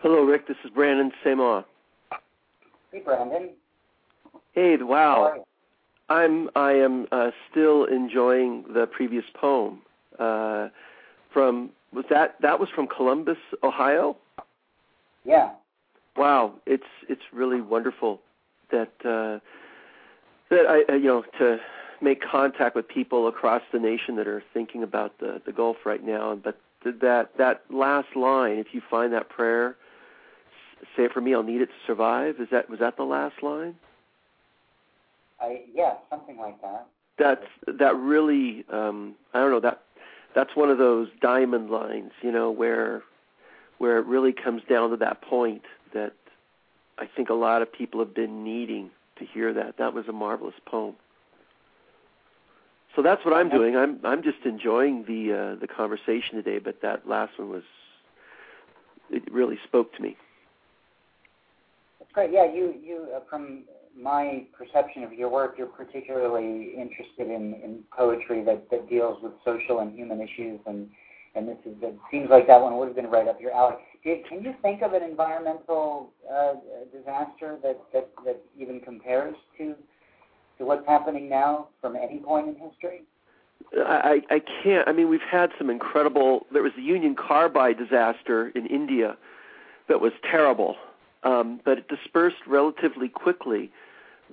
Hello, 0.00 0.22
Rick. 0.24 0.46
This 0.46 0.56
is 0.64 0.70
Brandon 0.70 1.10
Cesmat. 1.24 1.64
Hey, 2.92 3.00
Brandon. 3.04 3.50
Hey, 4.52 4.76
wow. 4.76 5.44
I'm 6.08 6.48
I 6.56 6.72
am 6.72 7.06
uh, 7.12 7.30
still 7.50 7.84
enjoying 7.84 8.64
the 8.72 8.86
previous 8.86 9.24
poem. 9.34 9.82
Uh, 10.18 10.68
from 11.32 11.70
was 11.92 12.06
that 12.10 12.36
that 12.40 12.58
was 12.58 12.68
from 12.74 12.86
Columbus, 12.86 13.38
Ohio? 13.62 14.16
Yeah. 15.24 15.50
Wow, 16.16 16.54
it's 16.66 16.84
it's 17.08 17.22
really 17.32 17.60
wonderful 17.60 18.20
that 18.70 18.92
uh, 19.04 19.38
that 20.50 20.66
I 20.66 20.92
uh, 20.92 20.96
you 20.96 21.04
know 21.04 21.24
to 21.38 21.58
make 22.00 22.22
contact 22.22 22.74
with 22.74 22.88
people 22.88 23.28
across 23.28 23.62
the 23.72 23.78
nation 23.78 24.16
that 24.16 24.26
are 24.26 24.42
thinking 24.54 24.82
about 24.82 25.18
the 25.18 25.42
the 25.44 25.52
Gulf 25.52 25.78
right 25.84 26.04
now. 26.04 26.34
But 26.42 26.58
that 26.84 27.30
that 27.36 27.62
last 27.70 28.16
line, 28.16 28.58
if 28.58 28.68
you 28.72 28.80
find 28.88 29.12
that 29.12 29.28
prayer, 29.28 29.76
s- 30.80 30.86
say 30.96 31.04
it 31.04 31.12
for 31.12 31.20
me. 31.20 31.34
I'll 31.34 31.42
need 31.42 31.60
it 31.60 31.66
to 31.66 31.86
survive. 31.86 32.36
Is 32.40 32.48
that 32.50 32.70
was 32.70 32.78
that 32.80 32.96
the 32.96 33.04
last 33.04 33.42
line? 33.42 33.74
I 35.40 35.62
yeah, 35.74 35.94
something 36.10 36.38
like 36.38 36.60
that. 36.62 36.86
That's 37.18 37.78
that 37.78 37.96
really 37.96 38.64
um, 38.72 39.14
I 39.34 39.40
don't 39.40 39.50
know 39.50 39.60
that 39.60 39.82
that's 40.34 40.54
one 40.54 40.70
of 40.70 40.78
those 40.78 41.08
diamond 41.20 41.70
lines, 41.70 42.12
you 42.22 42.32
know, 42.32 42.50
where 42.50 43.02
where 43.78 43.98
it 43.98 44.06
really 44.06 44.32
comes 44.32 44.62
down 44.68 44.90
to 44.90 44.96
that 44.96 45.22
point 45.22 45.62
that 45.94 46.12
I 46.98 47.08
think 47.14 47.28
a 47.28 47.34
lot 47.34 47.62
of 47.62 47.72
people 47.72 48.00
have 48.00 48.14
been 48.14 48.44
needing 48.44 48.90
to 49.18 49.24
hear 49.24 49.52
that. 49.54 49.78
That 49.78 49.94
was 49.94 50.06
a 50.08 50.12
marvelous 50.12 50.54
poem. 50.66 50.94
So 52.96 53.02
that's 53.02 53.24
what 53.24 53.34
I'm 53.34 53.48
doing. 53.48 53.76
I'm 53.76 54.00
I'm 54.04 54.22
just 54.22 54.38
enjoying 54.44 55.04
the 55.06 55.32
uh, 55.32 55.60
the 55.60 55.68
conversation 55.68 56.34
today, 56.34 56.58
but 56.58 56.82
that 56.82 57.08
last 57.08 57.38
one 57.38 57.50
was 57.50 57.62
it 59.10 59.30
really 59.30 59.58
spoke 59.64 59.94
to 59.94 60.02
me. 60.02 60.16
That's 61.98 62.10
great. 62.12 62.32
Yeah, 62.32 62.52
you 62.52 62.74
you 62.82 63.06
uh, 63.14 63.20
from 63.30 63.64
my 64.00 64.44
perception 64.56 65.02
of 65.02 65.12
your 65.12 65.28
work, 65.28 65.56
you're 65.58 65.66
particularly 65.66 66.74
interested 66.76 67.28
in, 67.28 67.54
in 67.62 67.80
poetry 67.96 68.44
that, 68.44 68.70
that 68.70 68.88
deals 68.88 69.18
with 69.22 69.32
social 69.44 69.80
and 69.80 69.96
human 69.96 70.20
issues, 70.20 70.60
and 70.66 70.88
and 71.34 71.46
this 71.46 71.58
is 71.66 71.74
it 71.82 71.96
seems 72.10 72.30
like 72.30 72.46
that 72.46 72.60
one 72.60 72.76
would 72.78 72.86
have 72.88 72.96
been 72.96 73.10
right 73.10 73.28
up 73.28 73.40
your 73.40 73.52
alley. 73.52 73.74
Did, 74.02 74.26
can 74.26 74.42
you 74.42 74.54
think 74.62 74.82
of 74.82 74.92
an 74.92 75.02
environmental 75.02 76.10
uh, 76.32 76.54
disaster 76.90 77.58
that, 77.62 77.78
that 77.92 78.08
that 78.24 78.40
even 78.58 78.80
compares 78.80 79.34
to 79.58 79.74
to 80.58 80.64
what's 80.64 80.86
happening 80.86 81.28
now 81.28 81.68
from 81.80 81.96
any 81.96 82.18
point 82.18 82.48
in 82.48 82.54
history? 82.54 83.02
I, 83.76 84.22
I 84.30 84.40
can't. 84.62 84.88
I 84.88 84.92
mean, 84.92 85.08
we've 85.08 85.20
had 85.20 85.50
some 85.58 85.68
incredible. 85.68 86.46
There 86.52 86.62
was 86.62 86.72
the 86.76 86.82
Union 86.82 87.14
Carbide 87.14 87.76
disaster 87.76 88.48
in 88.54 88.66
India 88.66 89.16
that 89.88 90.00
was 90.00 90.12
terrible, 90.22 90.76
um, 91.24 91.60
but 91.64 91.78
it 91.78 91.88
dispersed 91.88 92.46
relatively 92.46 93.08
quickly. 93.08 93.70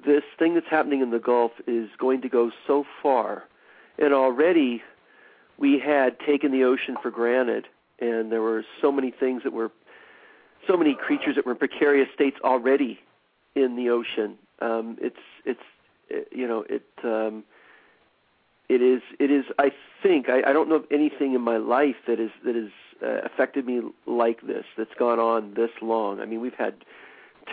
This 0.04 0.24
thing 0.38 0.54
that's 0.56 0.68
happening 0.70 1.02
in 1.02 1.12
the 1.12 1.20
Gulf 1.20 1.52
is 1.68 1.90
going 1.98 2.22
to 2.22 2.30
go 2.30 2.52
so 2.68 2.86
far, 3.02 3.44
and 3.98 4.14
already 4.14 4.84
we 5.58 5.80
had 5.80 6.20
taken 6.20 6.52
the 6.52 6.64
ocean 6.64 6.98
for 7.02 7.12
granted, 7.12 7.68
and 8.00 8.32
there 8.32 8.42
were 8.42 8.66
so 8.82 8.92
many 8.92 9.12
things 9.12 9.44
that 9.44 9.54
were, 9.54 9.72
so 10.68 10.76
many 10.76 10.96
creatures 10.96 11.36
that 11.36 11.46
were 11.46 11.54
in 11.54 11.58
precarious 11.58 12.10
states 12.14 12.38
already 12.44 13.00
in 13.56 13.76
the 13.76 13.90
ocean. 13.90 14.38
Um, 14.60 14.98
it's 15.02 15.16
it's 15.46 15.60
it, 16.10 16.28
you 16.32 16.48
know 16.48 16.66
it. 16.70 16.86
Um, 17.04 17.44
it 18.70 18.82
is 18.82 19.02
it 19.20 19.32
is 19.32 19.46
i 19.60 19.72
think 20.02 20.30
i, 20.30 20.50
I 20.50 20.54
don't 20.54 20.70
know 20.70 20.76
of 20.76 20.86
anything 20.92 21.34
in 21.34 21.42
my 21.42 21.58
life 21.58 21.96
that 22.08 22.20
is 22.20 22.32
that 22.44 22.56
has 22.56 22.72
uh, 23.04 23.26
affected 23.26 23.66
me 23.66 23.82
like 24.06 24.42
this 24.42 24.66
that's 24.78 24.94
gone 24.98 25.20
on 25.20 25.54
this 25.54 25.70
long 25.82 26.20
i 26.20 26.26
mean 26.26 26.42
we've 26.42 26.56
had 26.56 26.74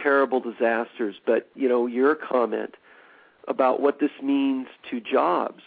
terrible 0.03 0.41
disasters 0.41 1.17
but 1.27 1.49
you 1.55 1.69
know 1.69 1.87
your 1.87 2.15
comment 2.15 2.75
about 3.49 3.81
what 3.81 3.99
this 3.99 4.11
means 4.23 4.67
to 4.91 5.01
jobs 5.01 5.63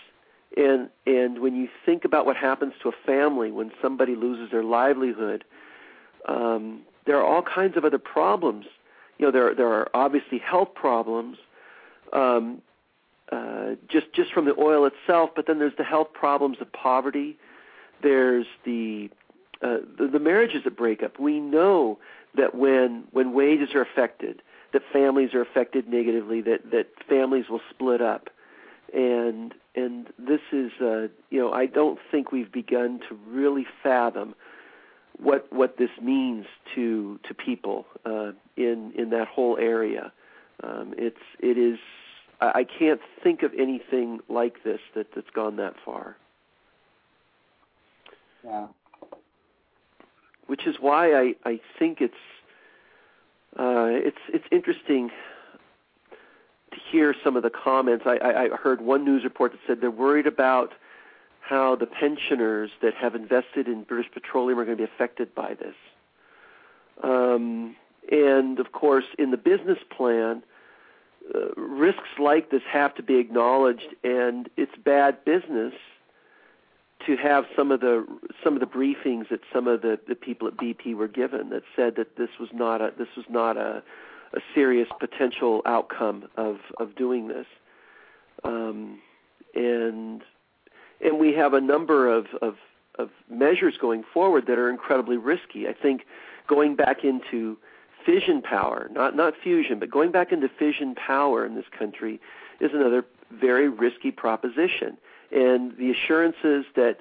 and 0.58 0.90
and 1.06 1.40
when 1.40 1.56
you 1.56 1.68
think 1.86 2.06
about 2.06 2.26
what 2.26 2.38
happens 2.38 2.74
to 2.82 2.90
a 2.90 2.94
family 3.06 3.52
when 3.52 3.72
somebody 3.82 4.16
loses 4.16 4.52
their 4.52 4.64
livelihood 4.64 5.44
um 6.28 6.82
there 7.06 7.18
are 7.18 7.26
all 7.26 7.42
kinds 7.42 7.78
of 7.78 7.86
other 7.86 8.00
problems 8.00 8.66
you 9.18 9.26
know 9.26 9.32
there 9.32 9.54
there 9.54 9.72
are 9.72 9.90
obviously 9.94 10.38
health 10.40 10.74
problems 10.74 11.38
um 12.14 12.62
uh, 13.32 13.76
just 13.88 14.12
just 14.14 14.32
from 14.34 14.46
the 14.46 14.56
oil 14.60 14.86
itself, 14.86 15.32
but 15.36 15.48
then 15.48 15.58
there's 15.60 15.76
the 15.78 15.84
health 15.84 16.14
problems 16.14 16.58
of 16.62 16.72
poverty. 16.72 17.38
There's 18.04 18.46
the, 18.66 19.10
uh, 19.62 19.78
the 19.98 20.08
the 20.08 20.20
marriages 20.20 20.64
that 20.64 20.78
break 20.78 21.02
up. 21.02 21.20
We 21.20 21.40
know 21.40 21.98
that 22.38 22.56
when 22.56 23.06
when 23.12 23.34
wages 23.34 23.74
are 23.76 23.82
affected, 23.82 24.42
that 24.74 24.82
families 24.92 25.34
are 25.34 25.42
affected 25.42 25.88
negatively. 25.88 26.42
That 26.42 26.72
that 26.72 26.88
families 27.08 27.46
will 27.50 27.62
split 27.70 28.02
up, 28.02 28.30
and 28.94 29.54
and 29.76 30.08
this 30.18 30.42
is 30.52 30.72
uh, 30.82 31.08
you 31.30 31.40
know 31.40 31.52
I 31.52 31.66
don't 31.66 32.00
think 32.12 32.32
we've 32.32 32.52
begun 32.52 33.00
to 33.10 33.16
really 33.28 33.66
fathom 33.84 34.36
what 35.18 35.52
what 35.52 35.78
this 35.78 35.92
means 36.02 36.46
to 36.76 37.20
to 37.28 37.34
people 37.34 37.86
uh, 38.06 38.32
in 38.56 38.92
in 38.96 39.10
that 39.12 39.28
whole 39.28 39.58
area. 39.58 40.12
Um, 40.64 40.94
it's 40.98 41.18
it 41.40 41.58
is 41.58 41.80
I 42.42 42.66
can't 42.66 43.02
think 43.24 43.44
of 43.44 43.54
anything 43.58 44.20
like 44.28 44.64
this 44.64 44.80
that 44.94 45.08
that's 45.16 45.30
gone 45.30 45.56
that 45.58 45.76
far. 45.84 46.18
Yeah. 48.44 48.68
Which 50.48 50.68
is 50.68 50.76
why 50.80 51.14
I 51.14 51.36
I 51.44 51.60
think 51.80 52.02
it's 52.02 52.14
uh, 53.58 53.88
it's 53.90 54.18
it's 54.30 54.46
interesting 54.52 55.10
to 56.72 56.78
hear 56.92 57.16
some 57.24 57.36
of 57.36 57.44
the 57.44 57.50
comments. 57.50 58.06
I, 58.06 58.18
I, 58.18 58.44
I 58.44 58.50
heard 58.56 58.82
one 58.82 59.06
news 59.06 59.24
report 59.24 59.54
that 59.54 59.60
said 59.66 59.82
they're 59.82 59.90
worried 59.90 60.28
about 60.28 60.74
how 61.40 61.76
the 61.76 61.86
pensioners 61.86 62.72
that 62.82 62.94
have 62.96 63.16
invested 63.16 63.68
in 63.68 63.84
British 63.84 64.12
Petroleum 64.12 64.60
are 64.60 64.66
going 64.66 64.78
to 64.78 64.84
be 64.84 64.92
affected 64.92 65.34
by 65.36 65.54
this. 65.54 65.76
Um, 67.04 67.76
and 68.12 68.60
of 68.60 68.72
course, 68.72 69.06
in 69.18 69.32
the 69.32 69.38
business 69.38 69.78
plan, 69.96 70.44
uh, 71.34 71.54
risks 71.56 72.10
like 72.20 72.52
this 72.52 72.62
have 72.72 72.96
to 72.96 73.04
be 73.04 73.18
acknowledged, 73.18 73.96
and 74.04 74.50
it's 74.58 74.76
bad 74.84 75.24
business 75.24 75.74
to 77.06 77.18
have 77.18 77.46
some 77.56 77.72
of 77.72 77.82
the 77.82 78.06
some 78.44 78.54
of 78.54 78.60
the 78.60 78.66
briefings 78.66 79.30
that 79.30 79.42
some 79.54 79.68
of 79.68 79.82
the, 79.82 80.00
the 80.08 80.16
people 80.16 80.48
at 80.48 80.58
BP 80.58 80.96
were 80.96 81.08
given 81.08 81.50
that 81.50 81.64
said 81.76 81.96
that 81.98 82.18
this 82.18 82.30
was 82.40 82.50
not 82.54 82.82
a 82.82 82.92
this 82.98 83.10
was 83.16 83.26
not 83.30 83.58
a 83.58 83.84
a 84.34 84.40
serious 84.54 84.88
potential 85.00 85.62
outcome 85.66 86.28
of 86.38 86.58
of 86.80 86.96
doing 86.96 87.28
this, 87.28 87.46
um, 88.44 89.00
and 89.54 90.24
and 91.02 91.20
we 91.20 91.34
have 91.34 91.54
a 91.54 91.62
number 91.62 92.12
of, 92.12 92.28
of 92.42 92.56
of 92.98 93.10
measures 93.30 93.76
going 93.80 94.04
forward 94.14 94.46
that 94.48 94.58
are 94.58 94.70
incredibly 94.70 95.18
risky. 95.18 95.68
I 95.68 95.74
think 95.74 96.06
going 96.48 96.76
back 96.76 97.04
into 97.04 97.58
fission 98.06 98.42
power, 98.42 98.90
not 98.92 99.16
not 99.16 99.34
fusion, 99.42 99.80
but 99.80 99.90
going 99.90 100.12
back 100.12 100.32
into 100.32 100.50
fission 100.50 100.96
power 100.96 101.46
in 101.46 101.56
this 101.56 101.66
country 101.78 102.20
is 102.60 102.72
another 102.74 103.06
very 103.32 103.68
risky 103.68 104.12
proposition. 104.12 104.98
And 105.36 105.78
the 105.78 105.92
assurances 105.92 106.66
that 106.76 107.00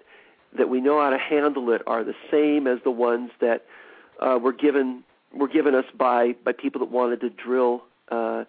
that 0.57 0.69
we 0.69 0.81
know 0.81 1.01
how 1.01 1.11
to 1.11 1.19
handle 1.19 1.71
it 1.71 1.83
are 1.87 2.05
the 2.05 2.15
same 2.31 2.67
as 2.67 2.79
the 2.85 2.91
ones 2.91 3.31
that 3.41 3.65
uh, 4.21 4.39
were 4.43 4.53
given 4.53 5.05
were 5.33 5.49
given 5.49 5.75
us 5.75 5.87
by 5.97 6.35
by 6.45 6.53
people 6.53 6.81
that 6.81 6.91
wanted 6.91 7.21
to 7.23 7.31
drill 7.31 7.85
uh, 8.11 8.45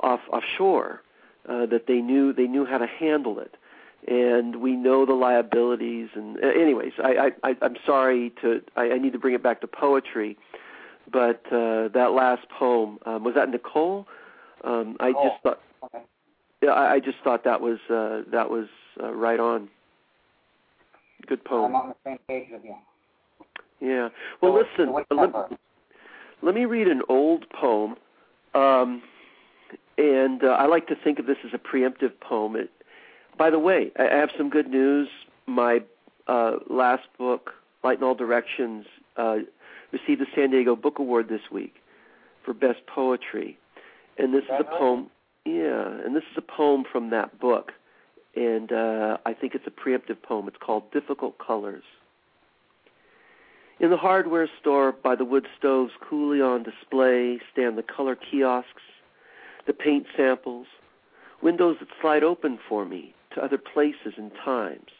off 0.00 0.20
offshore. 0.32 1.02
Uh, 1.48 1.64
that 1.66 1.86
they 1.86 2.00
knew 2.00 2.32
they 2.32 2.48
knew 2.48 2.64
how 2.66 2.78
to 2.78 2.88
handle 2.88 3.38
it, 3.38 3.54
and 4.08 4.56
we 4.56 4.72
know 4.72 5.06
the 5.06 5.12
liabilities. 5.14 6.08
And 6.14 6.36
uh, 6.42 6.48
anyways, 6.48 6.94
I, 6.98 7.30
I, 7.44 7.50
I 7.50 7.56
I'm 7.62 7.76
sorry 7.86 8.32
to 8.42 8.62
I, 8.74 8.90
I 8.92 8.98
need 8.98 9.12
to 9.12 9.18
bring 9.20 9.34
it 9.34 9.42
back 9.44 9.60
to 9.60 9.68
poetry 9.68 10.36
but 11.10 11.40
uh, 11.52 11.88
that 11.94 12.12
last 12.14 12.48
poem 12.48 12.98
um, 13.06 13.24
was 13.24 13.34
that 13.34 13.48
Nicole. 13.50 14.06
Um, 14.64 14.96
I 15.00 15.12
Oh, 15.16 15.28
just 15.28 15.42
thought, 15.42 15.60
Okay. 15.84 16.04
I, 16.68 16.94
I 16.94 17.00
just 17.00 17.18
thought 17.24 17.44
that 17.44 17.60
was 17.60 17.78
uh, 17.90 18.22
that 18.30 18.50
was 18.50 18.66
uh, 19.02 19.12
right 19.12 19.40
on. 19.40 19.68
Good 21.26 21.44
poem. 21.44 21.74
I'm 21.74 21.80
on 21.82 21.88
the 21.88 21.94
same 22.04 22.18
page 22.28 22.48
with 22.52 22.62
you. 22.64 22.74
Yeah. 23.80 24.08
Well, 24.40 24.52
So- 24.76 24.82
listen. 24.82 25.04
so 25.08 25.14
let, 25.14 25.58
let 26.42 26.54
me 26.54 26.64
read 26.64 26.86
an 26.88 27.02
old 27.08 27.48
poem, 27.50 27.96
um, 28.54 29.02
and 29.98 30.44
uh, 30.44 30.48
I 30.48 30.66
like 30.66 30.86
to 30.88 30.94
think 31.02 31.18
of 31.18 31.26
this 31.26 31.36
as 31.44 31.52
a 31.54 31.58
preemptive 31.58 32.12
poem. 32.20 32.56
It, 32.56 32.70
by 33.38 33.50
the 33.50 33.58
way, 33.58 33.90
I 33.98 34.08
I 34.08 34.14
have 34.16 34.30
some 34.36 34.50
good 34.50 34.68
news. 34.68 35.08
My 35.46 35.80
uh, 36.26 36.52
last 36.68 37.04
book, 37.18 37.52
Light 37.84 37.98
in 37.98 38.04
All 38.04 38.14
Directions, 38.14 38.84
uh, 39.16 39.38
received 39.92 40.20
the 40.20 40.26
San 40.34 40.50
Diego 40.50 40.74
Book 40.76 40.98
Award 40.98 41.28
this 41.28 41.50
week 41.52 41.74
for 42.44 42.52
best 42.54 42.80
poetry, 42.86 43.58
and 44.18 44.32
this 44.34 44.44
is 44.44 44.50
a 44.60 44.64
poem. 44.64 45.10
Yeah, 45.46 45.86
and 46.04 46.16
this 46.16 46.24
is 46.24 46.36
a 46.36 46.42
poem 46.42 46.82
from 46.90 47.10
that 47.10 47.38
book, 47.38 47.70
and 48.34 48.72
uh, 48.72 49.18
I 49.24 49.32
think 49.32 49.54
it's 49.54 49.66
a 49.68 49.70
preemptive 49.70 50.20
poem. 50.20 50.48
It's 50.48 50.56
called 50.58 50.90
"Difficult 50.90 51.38
Colors." 51.38 51.84
In 53.78 53.90
the 53.90 53.96
hardware 53.96 54.50
store 54.60 54.90
by 54.90 55.14
the 55.14 55.24
wood 55.24 55.46
stoves 55.56 55.92
coolly 56.00 56.40
on 56.40 56.64
display 56.64 57.38
stand 57.52 57.78
the 57.78 57.84
color 57.84 58.16
kiosks, 58.16 58.82
the 59.68 59.72
paint 59.72 60.06
samples, 60.16 60.66
windows 61.42 61.76
that 61.78 61.88
slide 62.00 62.24
open 62.24 62.58
for 62.68 62.84
me 62.84 63.14
to 63.34 63.44
other 63.44 63.58
places 63.58 64.14
and 64.16 64.32
times. 64.44 64.90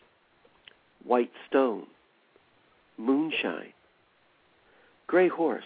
White 1.03 1.32
stone, 1.49 1.86
moonshine, 2.99 3.72
gray 5.09 5.26
horse. 5.26 5.64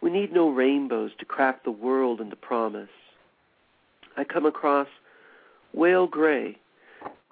We 0.00 0.10
need 0.10 0.32
no 0.32 0.48
rainbows 0.48 1.10
to 1.18 1.24
crack 1.24 1.64
the 1.64 1.72
world 1.72 2.20
into 2.20 2.36
promise. 2.36 2.88
I 4.16 4.24
come 4.24 4.46
across 4.46 4.88
whale 5.72 6.06
gray 6.06 6.58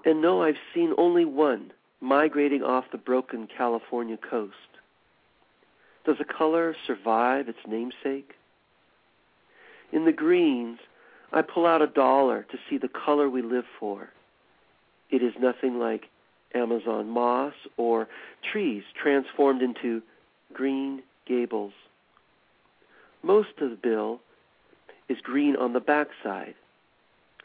and 0.05 0.21
know 0.21 0.43
I've 0.43 0.59
seen 0.75 0.93
only 0.99 1.25
one 1.25 1.73
migrating 2.01 2.63
off 2.63 2.85
the 2.93 2.99
broken 2.99 3.49
California 3.57 4.19
coast. 4.19 4.55
Does 6.05 6.17
a 6.21 6.25
color 6.25 6.77
survive 6.87 7.49
its 7.49 7.59
namesake? 7.67 8.33
In 9.93 10.05
the 10.05 10.13
greens, 10.13 10.79
I 11.33 11.41
pull 11.43 11.67
out 11.67 11.81
a 11.81 11.87
dollar 11.87 12.47
to 12.51 12.59
see 12.69 12.77
the 12.77 12.89
color 12.89 13.31
we 13.31 13.41
live 13.41 13.65
for. 13.81 14.11
It 15.11 15.23
is 15.23 15.33
nothing 15.41 15.79
like 15.79 16.05
Amazon 16.55 17.09
moss 17.09 17.55
or 17.77 18.09
trees 18.53 18.83
transformed 19.01 19.63
into 19.63 20.03
green 20.53 21.03
gables. 21.27 21.73
Most 23.23 23.61
of 23.61 23.71
the 23.71 23.77
bill 23.77 24.21
is 25.09 25.19
green 25.23 25.57
on 25.57 25.73
the 25.73 25.81
backside, 25.81 26.55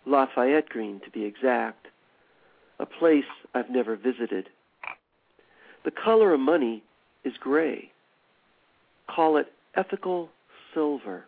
Lafayette 0.10 0.70
green 0.70 1.00
to 1.02 1.12
be 1.12 1.24
exact 1.24 1.88
a 2.80 2.86
place 2.86 3.26
I've 3.54 3.70
never 3.70 3.96
visited. 3.96 4.50
The 5.84 5.92
color 5.92 6.34
of 6.34 6.40
money 6.40 6.82
is 7.24 7.34
gray. 7.40 7.92
Call 9.08 9.38
it 9.38 9.52
ethical 9.76 10.30
silver. 10.74 11.26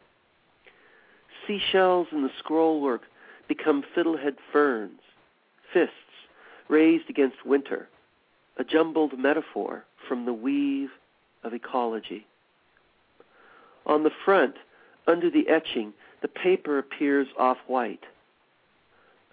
Seashells 1.46 2.08
in 2.12 2.24
the 2.24 2.32
scrollwork 2.44 3.02
become 3.48 3.84
fiddlehead 3.96 4.38
ferns, 4.52 5.02
fists 5.74 5.94
raised 6.70 7.10
against 7.10 7.46
winter, 7.46 7.90
a 8.58 8.64
jumbled 8.64 9.20
metaphor 9.20 9.84
from 10.08 10.26
the 10.26 10.34
weave 10.34 10.92
of 11.44 11.54
ecology. 11.54 12.26
On 13.86 14.04
the 14.04 14.12
front, 14.24 14.56
under 15.06 15.30
the 15.30 15.50
etching, 15.50 15.94
the 16.22 16.28
paper 16.28 16.78
appears 16.78 17.28
off 17.38 17.58
white. 17.68 18.06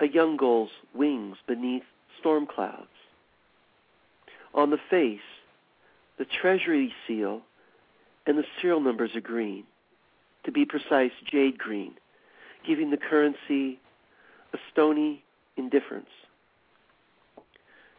A 0.01 0.07
young 0.07 0.37
gull's 0.37 0.71
wings 0.95 1.37
beneath 1.47 1.83
storm 2.21 2.47
clouds. 2.47 2.87
On 4.55 4.71
the 4.71 4.79
face, 4.91 5.21
the 6.19 6.25
treasury 6.25 6.93
seal 7.07 7.43
and 8.27 8.39
the 8.39 8.45
serial 8.61 8.81
numbers 8.81 9.11
are 9.15 9.21
green, 9.21 9.65
to 10.45 10.53
be 10.53 10.65
precise, 10.65 11.13
jade 11.25 11.59
green, 11.59 11.95
giving 12.67 12.91
the 12.91 12.97
currency 12.97 13.81
a 14.53 14.59
stony 14.71 15.23
indifference. 15.57 16.11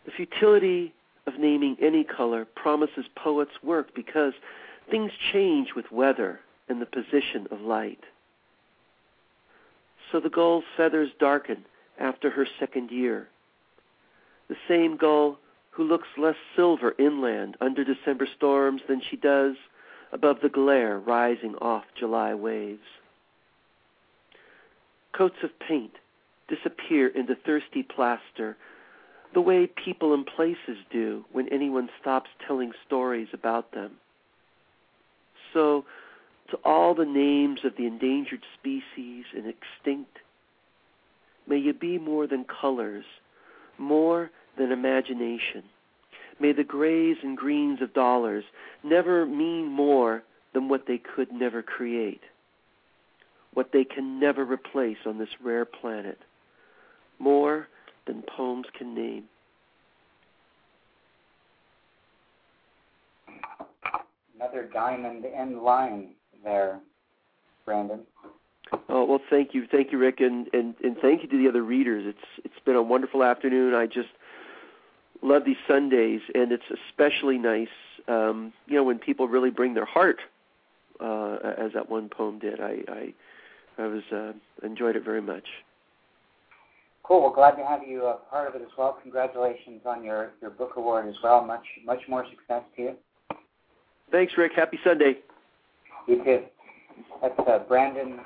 The 0.05 0.11
futility 0.11 0.93
of 1.27 1.39
naming 1.39 1.77
any 1.81 2.03
color 2.03 2.45
promises 2.45 3.05
poets 3.15 3.51
work 3.61 3.93
because 3.93 4.33
things 4.89 5.11
change 5.31 5.69
with 5.75 5.91
weather 5.91 6.39
and 6.67 6.81
the 6.81 6.85
position 6.85 7.47
of 7.51 7.61
light. 7.61 8.03
So 10.11 10.19
the 10.19 10.29
gull's 10.29 10.63
feathers 10.75 11.09
darken 11.19 11.65
after 11.99 12.29
her 12.29 12.47
second 12.59 12.91
year 12.91 13.27
the 14.49 14.57
same 14.67 14.97
gull 14.97 15.37
who 15.71 15.83
looks 15.83 16.07
less 16.17 16.35
silver 16.55 16.93
inland 16.99 17.55
under 17.61 17.85
December 17.85 18.27
storms 18.35 18.81
than 18.89 19.01
she 19.09 19.15
does 19.15 19.55
above 20.11 20.37
the 20.41 20.49
glare 20.49 20.99
rising 20.99 21.55
off 21.61 21.85
July 21.97 22.33
waves. 22.33 22.81
Coats 25.15 25.37
of 25.43 25.51
paint 25.59 25.93
disappear 26.47 27.07
into 27.07 27.35
thirsty 27.35 27.83
plaster 27.83 28.57
the 29.33 29.41
way 29.41 29.67
people 29.67 30.15
and 30.15 30.25
places 30.25 30.77
do 30.91 31.23
when 31.31 31.47
anyone 31.49 31.89
stops 32.01 32.29
telling 32.47 32.71
stories 32.87 33.27
about 33.31 33.71
them. 33.71 33.91
So, 35.53 35.85
to 36.49 36.57
all 36.65 36.95
the 36.95 37.05
names 37.05 37.59
of 37.63 37.75
the 37.77 37.85
endangered 37.85 38.41
species 38.59 39.25
and 39.35 39.45
extinct, 39.45 40.17
may 41.49 41.57
you 41.57 41.73
be 41.73 41.97
more 41.97 42.27
than 42.27 42.45
colors, 42.45 43.05
more 43.77 44.29
than 44.57 44.71
imagination. 44.71 45.63
May 46.39 46.53
the 46.53 46.63
grays 46.63 47.17
and 47.21 47.37
greens 47.37 47.81
of 47.81 47.93
dollars 47.93 48.45
never 48.83 49.25
mean 49.25 49.65
more 49.65 50.23
than 50.53 50.69
what 50.69 50.85
they 50.87 50.97
could 50.97 51.31
never 51.31 51.61
create, 51.61 52.21
what 53.53 53.71
they 53.73 53.83
can 53.83 54.19
never 54.19 54.45
replace 54.45 54.97
on 55.05 55.17
this 55.17 55.29
rare 55.43 55.65
planet, 55.65 56.19
more 57.17 57.67
than 58.07 58.23
poems 58.35 58.65
can 58.77 58.95
name. 58.95 59.23
Another 64.35 64.69
diamond 64.73 65.25
end 65.25 65.61
line 65.61 66.11
there, 66.43 66.79
Brandon. 67.65 67.99
Oh 68.87 69.03
well, 69.05 69.19
thank 69.29 69.53
you, 69.53 69.65
thank 69.71 69.91
you, 69.91 69.97
Rick, 69.97 70.19
and, 70.19 70.47
and 70.53 70.75
and 70.83 70.95
thank 71.01 71.23
you 71.23 71.29
to 71.29 71.37
the 71.37 71.49
other 71.49 71.63
readers. 71.63 72.03
It's 72.07 72.45
it's 72.45 72.65
been 72.65 72.75
a 72.75 72.83
wonderful 72.83 73.23
afternoon. 73.23 73.73
I 73.73 73.85
just 73.85 74.09
love 75.21 75.43
these 75.45 75.57
Sundays, 75.67 76.21
and 76.33 76.51
it's 76.51 76.63
especially 76.89 77.37
nice, 77.37 77.67
um, 78.07 78.53
you 78.67 78.75
know, 78.75 78.83
when 78.83 78.99
people 78.99 79.27
really 79.27 79.49
bring 79.49 79.73
their 79.73 79.85
heart, 79.85 80.19
uh, 80.99 81.37
as 81.57 81.73
that 81.73 81.89
one 81.89 82.09
poem 82.09 82.39
did. 82.39 82.59
I 82.61 82.77
I, 82.87 83.13
I 83.83 83.87
was 83.87 84.03
uh, 84.11 84.33
enjoyed 84.65 84.95
it 84.95 85.03
very 85.03 85.21
much. 85.21 85.45
Cool. 87.03 87.21
Well, 87.21 87.33
glad 87.33 87.51
to 87.55 87.65
have 87.65 87.81
you 87.87 88.05
a 88.05 88.17
part 88.29 88.47
of 88.47 88.61
it 88.61 88.61
as 88.61 88.69
well. 88.77 88.99
Congratulations 89.01 89.81
on 89.83 90.03
your, 90.03 90.31
your 90.41 90.51
book 90.51 90.73
award 90.77 91.07
as 91.07 91.15
well. 91.23 91.43
Much 91.43 91.65
much 91.83 92.01
more 92.07 92.23
success 92.29 92.61
to 92.75 92.81
you. 92.81 92.95
Thanks, 94.11 94.33
Rick. 94.37 94.51
Happy 94.55 94.79
Sunday. 94.83 95.17
You 96.07 96.23
too. 96.23 96.43
That's 97.21 97.39
uh, 97.47 97.59
Brandon 97.67 98.19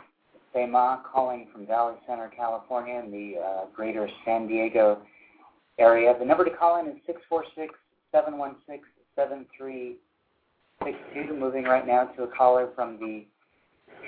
Cesmat 0.56 1.04
calling 1.12 1.48
from 1.52 1.66
Valley 1.66 1.96
Center, 2.08 2.32
California, 2.36 3.02
in 3.04 3.12
the 3.12 3.40
uh, 3.40 3.66
greater 3.76 4.08
San 4.26 4.48
Diego 4.48 5.02
area. 5.80 6.16
The 6.18 6.26
number 6.26 6.46
to 6.46 6.52
call 6.52 6.80
in 6.80 6.88
is 6.88 6.98
six 7.06 7.22
four 7.28 7.44
six 7.56 7.74
seven 8.12 8.38
one 8.38 8.56
six 8.68 8.84
seven 9.16 9.46
three 9.58 9.98
six 10.84 10.98
two. 11.14 11.34
Moving 11.34 11.64
right 11.64 11.86
now 11.86 12.06
to 12.06 12.24
a 12.24 12.28
caller 12.28 12.70
from 12.76 12.98
the 13.00 13.26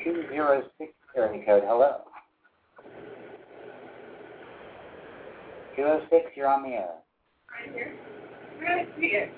206 0.04 0.94
area 1.16 1.46
code. 1.46 1.64
Hello. 1.66 2.02
206, 5.76 6.32
you're 6.36 6.48
on 6.48 6.64
the 6.64 6.70
air. 6.70 6.90
Right 7.50 7.74
here. 7.74 7.94
Right 8.62 8.88
here. 8.98 9.32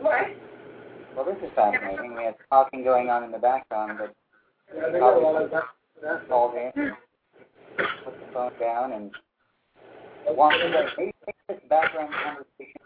What? 0.00 0.26
Well, 1.16 1.24
this 1.24 1.36
is 1.42 1.50
fascinating. 1.54 2.14
We 2.14 2.24
had 2.24 2.34
talking 2.50 2.84
going 2.84 3.08
on 3.08 3.24
in 3.24 3.32
the 3.32 3.38
background, 3.38 3.98
but 3.98 4.14
called 6.28 6.54
in, 6.54 6.92
put 8.04 8.14
the 8.20 8.32
phone 8.34 8.52
down, 8.60 8.92
and 8.92 9.10
walked 10.36 10.56
away. 10.56 10.86
Maybe 10.98 11.12
take 11.24 11.34
this 11.48 11.58
background 11.70 12.12
conversation. 12.22 12.82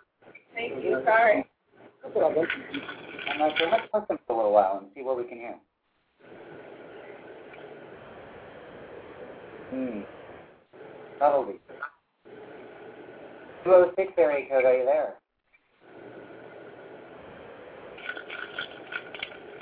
Thank 0.54 0.84
you. 0.84 1.02
Sorry. 1.04 1.44
I'm 2.04 3.38
not 3.38 3.58
sure. 3.58 3.68
Let's 3.68 3.88
listen 3.92 4.18
for 4.26 4.32
a 4.32 4.36
little 4.36 4.52
while 4.52 4.78
and 4.80 4.86
see 4.94 5.02
what 5.02 5.16
we 5.16 5.24
can 5.24 5.38
hear. 5.38 5.56
Hmm. 9.70 10.00
Subtlety. 11.18 11.58
206 13.64 14.12
area 14.18 14.48
code, 14.48 14.64
are 14.64 14.76
you 14.76 14.84
there? 14.84 15.19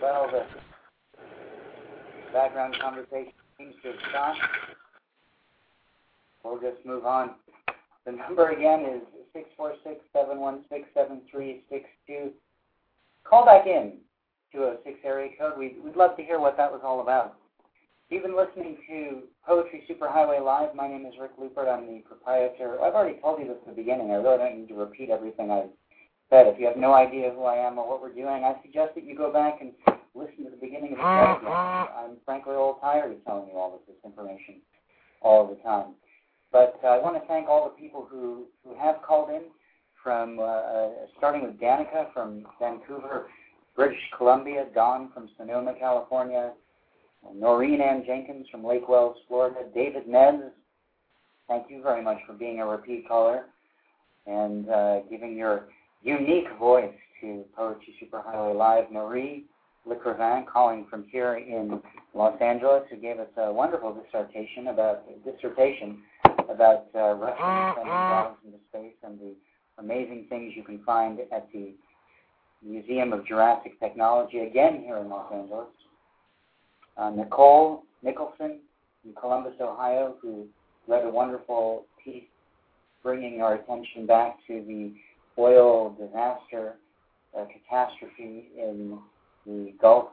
Well, 0.00 0.28
the 0.30 0.44
background 2.32 2.76
conversation 2.80 3.32
seems 3.58 3.74
to 3.82 3.88
have 3.88 3.96
stopped. 4.10 4.38
We'll 6.44 6.60
just 6.60 6.84
move 6.86 7.04
on. 7.04 7.32
The 8.06 8.12
number 8.12 8.50
again 8.50 8.84
is 8.84 9.02
six 9.32 9.48
four 9.56 9.74
six 9.84 10.00
seven 10.12 10.38
one 10.38 10.60
six 10.70 10.88
seven 10.94 11.22
three 11.30 11.64
six 11.68 11.84
two. 12.06 12.30
Call 13.24 13.44
back 13.44 13.66
in 13.66 13.94
to 14.54 14.64
a 14.64 14.76
six 14.84 14.98
area 15.04 15.30
code. 15.38 15.58
We'd, 15.58 15.76
we'd 15.84 15.96
love 15.96 16.16
to 16.16 16.22
hear 16.22 16.38
what 16.38 16.56
that 16.56 16.70
was 16.70 16.80
all 16.84 17.00
about. 17.00 17.34
You've 18.08 18.22
been 18.22 18.36
listening 18.36 18.78
to 18.88 19.22
Poetry 19.44 19.82
Superhighway 19.90 20.42
Live. 20.42 20.74
My 20.74 20.88
name 20.88 21.04
is 21.06 21.14
Rick 21.20 21.32
Lupert. 21.38 21.68
I'm 21.68 21.86
the 21.86 22.02
proprietor. 22.06 22.80
I've 22.82 22.94
already 22.94 23.20
told 23.20 23.40
you 23.40 23.48
this 23.48 23.58
at 23.66 23.76
the 23.76 23.82
beginning. 23.82 24.12
I 24.12 24.14
really 24.14 24.38
don't 24.38 24.60
need 24.60 24.68
to 24.68 24.74
repeat 24.74 25.10
everything 25.10 25.50
I've 25.50 25.68
said. 26.30 26.46
If 26.46 26.58
you 26.58 26.66
have 26.66 26.76
no 26.76 26.94
idea 26.94 27.32
who 27.34 27.44
I 27.44 27.56
am 27.56 27.78
or 27.78 27.88
what 27.88 28.00
we're 28.00 28.12
doing, 28.12 28.44
I 28.44 28.54
suggest 28.62 28.94
that 28.94 29.04
you 29.04 29.16
go 29.16 29.32
back 29.32 29.60
and 29.60 29.72
listen 30.14 30.44
to 30.44 30.50
the 30.50 30.56
beginning 30.56 30.92
of 30.92 30.98
the 30.98 31.02
show. 31.02 31.38
Again. 31.40 31.52
I'm 31.52 32.16
frankly 32.24 32.54
a 32.54 32.58
little 32.58 32.78
tired 32.80 33.12
of 33.12 33.24
telling 33.24 33.48
you 33.48 33.58
all 33.58 33.74
of 33.74 33.80
this 33.86 33.96
information 34.04 34.56
all 35.22 35.46
the 35.46 35.56
time. 35.62 35.94
But 36.52 36.78
uh, 36.82 36.88
I 36.88 36.98
want 36.98 37.20
to 37.20 37.26
thank 37.28 37.48
all 37.48 37.64
the 37.64 37.80
people 37.80 38.06
who, 38.10 38.46
who 38.64 38.74
have 38.78 39.02
called 39.02 39.30
in, 39.30 39.42
from 40.02 40.38
uh, 40.38 40.42
uh, 40.42 40.88
starting 41.18 41.42
with 41.42 41.60
Danica 41.60 42.12
from 42.14 42.46
Vancouver, 42.60 43.26
British 43.76 44.00
Columbia, 44.16 44.66
Don 44.74 45.10
from 45.12 45.28
Sonoma, 45.36 45.74
California, 45.78 46.52
Noreen 47.34 47.80
Ann 47.80 48.04
Jenkins 48.06 48.46
from 48.50 48.64
Lake 48.64 48.88
Wales, 48.88 49.16
Florida, 49.26 49.60
David 49.74 50.06
Nez, 50.06 50.52
thank 51.48 51.70
you 51.70 51.82
very 51.82 52.02
much 52.02 52.18
for 52.26 52.32
being 52.32 52.60
a 52.60 52.66
repeat 52.66 53.08
caller 53.08 53.46
and 54.26 54.68
uh, 54.68 55.00
giving 55.10 55.36
your 55.36 55.68
unique 56.02 56.48
voice 56.58 56.94
to 57.20 57.44
Poetry 57.56 57.94
Superhighway 58.02 58.56
Live. 58.56 58.90
Marie 58.90 59.44
Lecrivain 59.86 60.46
calling 60.46 60.86
from 60.90 61.04
here 61.10 61.36
in 61.36 61.80
Los 62.14 62.40
Angeles, 62.40 62.82
who 62.90 62.96
gave 62.96 63.18
us 63.18 63.28
a 63.36 63.52
wonderful 63.52 63.94
dissertation 63.94 64.68
about 64.68 65.04
dissertation 65.24 65.98
about 66.48 66.86
uh, 66.94 67.14
Russian 67.14 67.74
sending 67.76 67.92
dogs 67.92 68.38
into 68.44 68.58
space 68.70 68.96
and 69.02 69.18
the 69.18 69.34
amazing 69.78 70.26
things 70.28 70.52
you 70.56 70.62
can 70.62 70.82
find 70.84 71.20
at 71.32 71.48
the 71.52 71.72
Museum 72.62 73.12
of 73.12 73.26
Jurassic 73.26 73.78
Technology, 73.78 74.38
again 74.38 74.82
here 74.84 74.98
in 74.98 75.08
Los 75.08 75.32
Angeles. 75.32 75.68
Uh, 76.96 77.10
Nicole 77.10 77.84
Nicholson 78.02 78.58
from 79.02 79.14
Columbus, 79.20 79.54
Ohio, 79.60 80.16
who 80.20 80.46
read 80.88 81.04
a 81.04 81.10
wonderful 81.10 81.84
piece 82.04 82.24
bringing 83.02 83.40
our 83.40 83.54
attention 83.54 84.06
back 84.06 84.38
to 84.48 84.64
the 84.66 84.92
oil 85.38 85.90
disaster 85.90 86.74
uh, 87.38 87.44
catastrophe 87.44 88.48
in 88.56 88.98
the 89.46 89.72
Gulf 89.80 90.08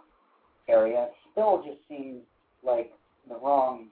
area. 0.67 1.09
Still 1.31 1.63
just 1.65 1.79
seems 1.89 2.21
like 2.63 2.91
the 3.27 3.35
wrong 3.35 3.87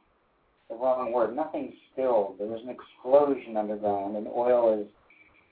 the 0.70 0.76
wrong 0.76 1.12
word. 1.12 1.36
Nothing 1.36 1.74
spilled. 1.92 2.36
There 2.40 2.48
was 2.48 2.62
an 2.64 2.70
explosion 2.70 3.58
underground, 3.58 4.16
and 4.16 4.28
oil 4.28 4.80
is 4.80 4.88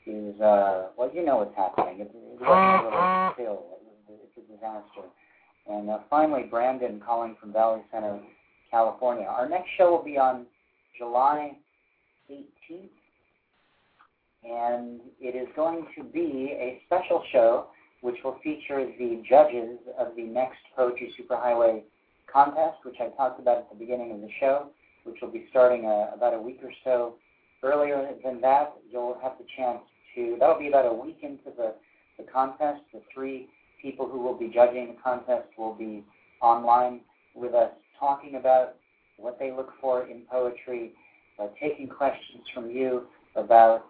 is 0.08 0.40
uh, 0.42 0.88
well, 0.98 1.12
you 1.14 1.24
know 1.26 1.38
what's 1.38 1.56
happening. 1.56 2.02
It, 2.02 2.12
it 2.14 2.42
wasn't 2.42 2.50
a 2.50 2.84
little 2.86 3.32
spill. 3.34 3.66
It's 4.10 4.38
a 4.38 4.54
disaster. 4.54 5.08
And 5.68 5.90
uh, 5.90 6.00
finally, 6.10 6.44
Brandon 6.50 7.02
calling 7.06 7.36
from 7.40 7.54
Valley 7.54 7.82
Center, 7.92 8.20
California. 8.72 9.26
Our 9.26 9.48
next 9.48 9.70
show 9.78 9.92
will 9.92 10.04
be 10.04 10.18
on 10.18 10.46
July 10.98 11.52
18th, 12.32 12.90
and 14.44 15.00
it 15.20 15.36
is 15.36 15.48
going 15.56 15.86
to 15.98 16.04
be 16.04 16.56
a 16.60 16.82
special 16.86 17.24
show 17.32 17.68
which 18.02 18.16
will 18.24 18.40
feature 18.44 18.86
the 18.98 19.22
judges 19.30 19.78
of 19.98 20.16
the 20.16 20.24
next 20.24 20.60
Poetry 20.76 21.14
Superhighway 21.20 21.84
contest, 22.32 22.78
which 22.84 22.96
I 23.00 23.10
talked 23.10 23.40
about 23.40 23.58
at 23.58 23.70
the 23.70 23.76
beginning 23.76 24.12
of 24.12 24.22
the 24.22 24.30
show, 24.40 24.68
which 25.04 25.18
will 25.22 25.32
be 25.32 25.46
starting 25.50 25.86
uh, 25.86 26.16
about 26.16 26.34
a 26.34 26.42
week 26.42 26.60
or 26.64 26.72
so 26.84 27.16
earlier 27.64 28.14
than 28.24 28.42
that. 28.42 28.74
You'll 28.92 29.20
have 29.22 29.34
the 29.38 29.46
chance 29.56 29.82
to, 30.16 30.38
that'll 30.40 30.60
be 30.60 30.68
about 30.68 30.86
a 30.86 30.94
week 30.94 31.20
into 31.22 31.56
the, 31.56 31.74
the 32.18 32.24
contest. 32.32 32.82
The 32.92 33.02
three 33.14 33.48
people 33.82 34.10
who 34.10 34.20
will 34.20 34.38
be 34.38 34.48
judging 34.48 34.96
the 34.96 35.02
contest 35.04 35.48
will 35.58 35.76
be 35.76 36.04
online 36.42 37.02
with 37.36 37.54
us 37.54 37.72
talking 38.00 38.36
about 38.36 38.76
what 39.18 39.38
they 39.38 39.52
look 39.52 39.70
for 39.80 40.08
in 40.08 40.24
poetry, 40.30 40.94
uh, 41.40 41.48
taking 41.62 41.88
questions 41.88 42.44
from 42.54 42.72
you 42.72 43.04
about 43.36 43.86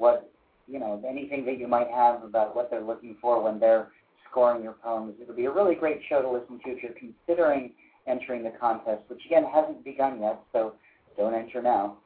what, 0.00 0.32
you 0.66 0.80
know, 0.80 1.02
anything 1.08 1.44
that 1.44 1.58
you 1.58 1.68
might 1.68 1.88
have 1.88 2.24
about 2.24 2.56
what 2.56 2.70
they're 2.70 2.80
looking 2.80 3.16
for 3.20 3.42
when 3.42 3.60
they're 3.60 3.88
scoring 4.30 4.62
your 4.62 4.72
poems. 4.72 5.14
It'll 5.20 5.34
be 5.34 5.44
a 5.44 5.50
really 5.50 5.74
great 5.74 6.00
show 6.08 6.22
to 6.22 6.30
listen 6.30 6.58
to 6.64 6.70
if 6.70 6.82
you're 6.82 6.92
considering 6.92 7.72
entering 8.06 8.42
the 8.42 8.52
contest, 8.58 9.02
which 9.08 9.20
again 9.26 9.44
hasn't 9.52 9.84
begun 9.84 10.20
yet, 10.20 10.40
so 10.52 10.72
don't 11.16 11.34
enter 11.34 11.60
now. 11.60 11.98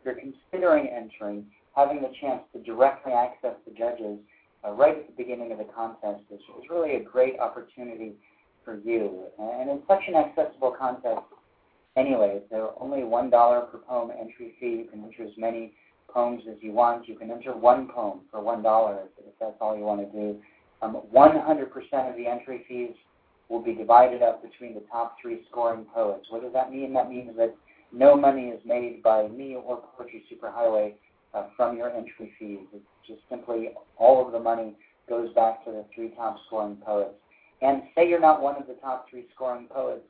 If 0.00 0.04
you're 0.04 0.14
considering 0.14 0.88
entering, 0.88 1.46
having 1.74 2.02
the 2.02 2.10
chance 2.20 2.42
to 2.52 2.62
directly 2.62 3.12
access 3.12 3.54
the 3.66 3.72
judges 3.72 4.18
uh, 4.66 4.72
right 4.72 4.98
at 4.98 5.06
the 5.06 5.22
beginning 5.22 5.52
of 5.52 5.58
the 5.58 5.68
contest 5.74 6.22
is, 6.30 6.40
is 6.40 6.70
really 6.70 6.96
a 6.96 7.00
great 7.00 7.38
opportunity 7.38 8.12
for 8.64 8.78
you. 8.78 9.24
And 9.38 9.70
it's 9.70 9.86
such 9.88 10.02
an 10.06 10.16
accessible 10.16 10.74
contest 10.78 11.22
anyway. 11.96 12.42
It's 12.42 12.72
only 12.78 13.00
$1 13.00 13.70
per 13.70 13.78
poem 13.78 14.10
entry 14.10 14.54
fee. 14.60 14.84
You 14.84 14.88
can 14.90 15.04
enter 15.04 15.24
as 15.24 15.36
many 15.38 15.72
poems 16.18 16.42
as 16.50 16.56
you 16.60 16.72
want. 16.72 17.06
You 17.06 17.14
can 17.14 17.30
enter 17.30 17.56
one 17.56 17.86
poem 17.86 18.22
for 18.28 18.40
$1 18.40 18.98
if 19.18 19.34
that's 19.38 19.54
all 19.60 19.76
you 19.76 19.84
want 19.84 20.00
to 20.00 20.18
do. 20.18 20.36
Um, 20.82 21.00
100% 21.14 22.10
of 22.10 22.16
the 22.16 22.26
entry 22.26 22.64
fees 22.66 22.96
will 23.48 23.62
be 23.62 23.72
divided 23.72 24.20
up 24.20 24.42
between 24.42 24.74
the 24.74 24.82
top 24.90 25.14
three 25.22 25.42
scoring 25.48 25.86
poets. 25.94 26.26
What 26.28 26.42
does 26.42 26.52
that 26.54 26.72
mean? 26.72 26.92
That 26.92 27.08
means 27.08 27.36
that 27.36 27.54
no 27.92 28.16
money 28.16 28.48
is 28.48 28.60
made 28.66 29.00
by 29.00 29.28
me 29.28 29.54
or 29.54 29.80
Poetry 29.96 30.24
Superhighway 30.28 30.94
uh, 31.34 31.46
from 31.56 31.76
your 31.76 31.90
entry 31.90 32.32
fees. 32.36 32.66
It's 32.74 32.84
just 33.06 33.20
simply 33.30 33.70
all 33.96 34.26
of 34.26 34.32
the 34.32 34.40
money 34.40 34.74
goes 35.08 35.32
back 35.34 35.64
to 35.66 35.70
the 35.70 35.84
three 35.94 36.10
top 36.16 36.36
scoring 36.48 36.78
poets. 36.84 37.14
And 37.62 37.82
say 37.94 38.08
you're 38.08 38.20
not 38.20 38.42
one 38.42 38.56
of 38.56 38.66
the 38.66 38.74
top 38.74 39.06
three 39.08 39.26
scoring 39.36 39.68
poets, 39.70 40.04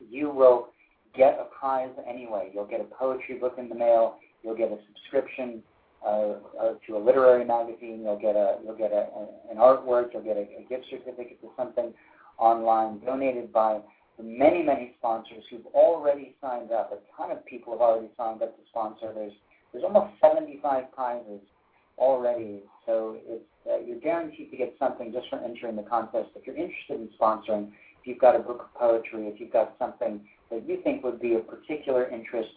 you 0.00 0.30
will 0.30 0.68
get 1.14 1.38
a 1.38 1.44
prize 1.54 1.92
anyway. 2.08 2.50
You'll 2.54 2.66
get 2.66 2.80
a 2.80 2.84
poetry 2.84 3.36
book 3.38 3.56
in 3.58 3.68
the 3.68 3.74
mail. 3.74 4.16
You'll 4.42 4.56
get 4.56 4.70
a 4.70 4.78
subscription 4.88 5.62
uh, 6.04 6.34
uh, 6.60 6.74
to 6.86 6.96
a 6.96 6.98
literary 6.98 7.44
magazine. 7.44 8.02
You'll 8.02 8.18
get 8.18 8.34
a 8.34 8.58
you'll 8.64 8.76
get 8.76 8.92
a, 8.92 9.06
a, 9.14 9.28
an 9.50 9.56
artwork. 9.58 10.12
You'll 10.12 10.24
get 10.24 10.36
a, 10.36 10.40
a 10.40 10.66
gift 10.68 10.86
certificate 10.90 11.40
to 11.42 11.48
something 11.56 11.92
online 12.38 12.98
donated 13.04 13.52
by 13.52 13.80
the 14.18 14.24
many 14.24 14.62
many 14.62 14.94
sponsors 14.98 15.44
who've 15.50 15.66
already 15.74 16.34
signed 16.40 16.72
up. 16.72 16.92
A 16.92 16.98
ton 17.16 17.30
of 17.30 17.44
people 17.46 17.72
have 17.72 17.80
already 17.80 18.08
signed 18.16 18.42
up 18.42 18.56
to 18.56 18.62
sponsor. 18.68 19.12
There's 19.14 19.32
there's 19.72 19.84
almost 19.84 20.12
75 20.20 20.92
prizes 20.92 21.40
already, 21.98 22.60
so 22.84 23.16
it's, 23.26 23.44
uh, 23.66 23.78
you're 23.78 24.00
guaranteed 24.00 24.50
to 24.50 24.56
get 24.56 24.74
something 24.78 25.12
just 25.12 25.28
for 25.30 25.38
entering 25.38 25.76
the 25.76 25.82
contest. 25.82 26.30
If 26.34 26.46
you're 26.46 26.56
interested 26.56 27.00
in 27.00 27.08
sponsoring, 27.18 27.68
if 28.00 28.06
you've 28.06 28.18
got 28.18 28.36
a 28.36 28.40
book 28.40 28.68
of 28.68 28.74
poetry, 28.74 29.28
if 29.28 29.40
you've 29.40 29.52
got 29.52 29.74
something 29.78 30.20
that 30.50 30.68
you 30.68 30.82
think 30.82 31.04
would 31.04 31.20
be 31.20 31.34
of 31.34 31.46
particular 31.48 32.08
interest 32.08 32.50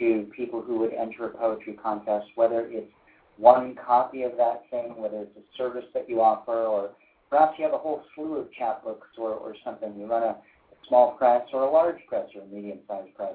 to 0.00 0.28
people 0.36 0.60
who 0.60 0.80
would 0.80 0.92
enter 0.92 1.26
a 1.26 1.28
poetry 1.30 1.74
contest, 1.80 2.26
whether 2.34 2.66
it's 2.68 2.90
one 3.36 3.76
copy 3.86 4.24
of 4.24 4.32
that 4.36 4.62
thing, 4.70 4.94
whether 4.96 5.18
it's 5.18 5.36
a 5.36 5.56
service 5.56 5.84
that 5.94 6.08
you 6.08 6.20
offer, 6.20 6.64
or 6.64 6.90
perhaps 7.30 7.54
you 7.56 7.64
have 7.64 7.74
a 7.74 7.78
whole 7.78 8.02
slew 8.14 8.38
of 8.38 8.48
chapbooks 8.60 9.16
or, 9.16 9.30
or 9.30 9.54
something. 9.64 9.94
You 9.96 10.06
run 10.06 10.24
a, 10.24 10.36
small 10.88 11.12
press 11.12 11.42
or 11.52 11.62
a 11.62 11.70
large 11.70 11.98
press 12.08 12.26
or 12.34 12.42
a 12.42 12.46
medium-sized 12.46 13.14
press 13.14 13.34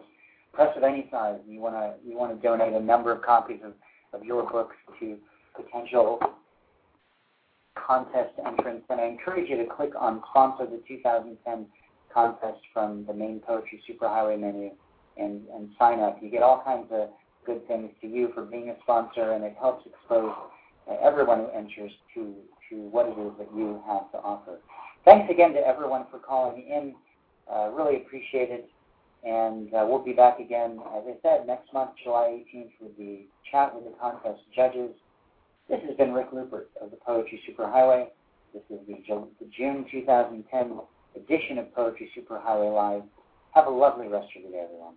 press 0.55 0.69
of 0.77 0.83
any 0.83 1.07
size, 1.11 1.37
you 1.47 1.59
want 1.59 1.75
to 1.75 1.93
you 2.07 2.17
want 2.17 2.35
to 2.35 2.47
donate 2.47 2.73
a 2.73 2.79
number 2.79 3.11
of 3.11 3.21
copies 3.21 3.59
of, 3.63 3.73
of 4.13 4.25
your 4.25 4.49
books 4.49 4.75
to 4.99 5.17
potential 5.55 6.19
contest 7.75 8.31
entrants, 8.45 8.85
then 8.89 8.99
I 8.99 9.05
encourage 9.05 9.49
you 9.49 9.57
to 9.57 9.65
click 9.65 9.91
on 9.99 10.21
sponsor 10.29 10.65
the 10.65 10.81
2010 10.87 11.65
contest 12.13 12.59
from 12.73 13.05
the 13.05 13.13
main 13.13 13.41
Poetry 13.45 13.81
Superhighway 13.87 14.39
menu 14.39 14.71
and, 15.17 15.41
and 15.53 15.69
sign 15.79 15.99
up. 15.99 16.17
You 16.21 16.29
get 16.29 16.43
all 16.43 16.61
kinds 16.63 16.87
of 16.91 17.09
good 17.45 17.67
things 17.67 17.91
to 18.01 18.07
you 18.07 18.31
for 18.33 18.43
being 18.43 18.69
a 18.69 18.75
sponsor, 18.83 19.31
and 19.31 19.43
it 19.43 19.55
helps 19.59 19.85
expose 19.85 20.33
everyone 21.03 21.39
who 21.39 21.49
enters 21.49 21.91
to, 22.13 22.33
to 22.69 22.75
what 22.89 23.07
it 23.07 23.19
is 23.19 23.31
that 23.37 23.47
you 23.55 23.81
have 23.87 24.11
to 24.11 24.17
offer. 24.17 24.59
Thanks 25.03 25.31
again 25.31 25.53
to 25.53 25.59
everyone 25.59 26.05
for 26.09 26.19
calling 26.19 26.63
in. 26.67 26.95
Uh, 27.51 27.69
really 27.69 27.97
appreciate 27.97 28.49
it. 28.49 28.69
And 29.23 29.73
uh, 29.73 29.85
we'll 29.87 30.03
be 30.03 30.13
back 30.13 30.39
again, 30.39 30.79
as 30.95 31.03
I 31.07 31.15
said, 31.23 31.47
next 31.47 31.73
month, 31.73 31.91
July 32.03 32.43
18th, 32.53 32.71
with 32.79 32.97
the 32.97 33.25
chat 33.51 33.73
with 33.73 33.85
the 33.85 33.97
contest 33.99 34.41
judges. 34.55 34.91
This 35.67 35.79
has 35.87 35.97
been 35.97 36.13
Rick 36.13 36.27
Lupert 36.31 36.69
of 36.79 36.91
the 36.91 36.97
Poetry 36.97 37.41
Superhighway. 37.49 38.07
This 38.53 38.61
is 38.69 38.79
the, 38.87 38.93
the 39.39 39.49
June 39.57 39.85
2010 39.91 40.79
edition 41.15 41.57
of 41.57 41.73
Poetry 41.73 42.11
Superhighway 42.15 42.73
Live. 42.73 43.03
Have 43.55 43.65
a 43.65 43.71
lovely 43.71 44.07
rest 44.07 44.27
of 44.35 44.43
your 44.43 44.51
day, 44.51 44.63
everyone. 44.65 44.93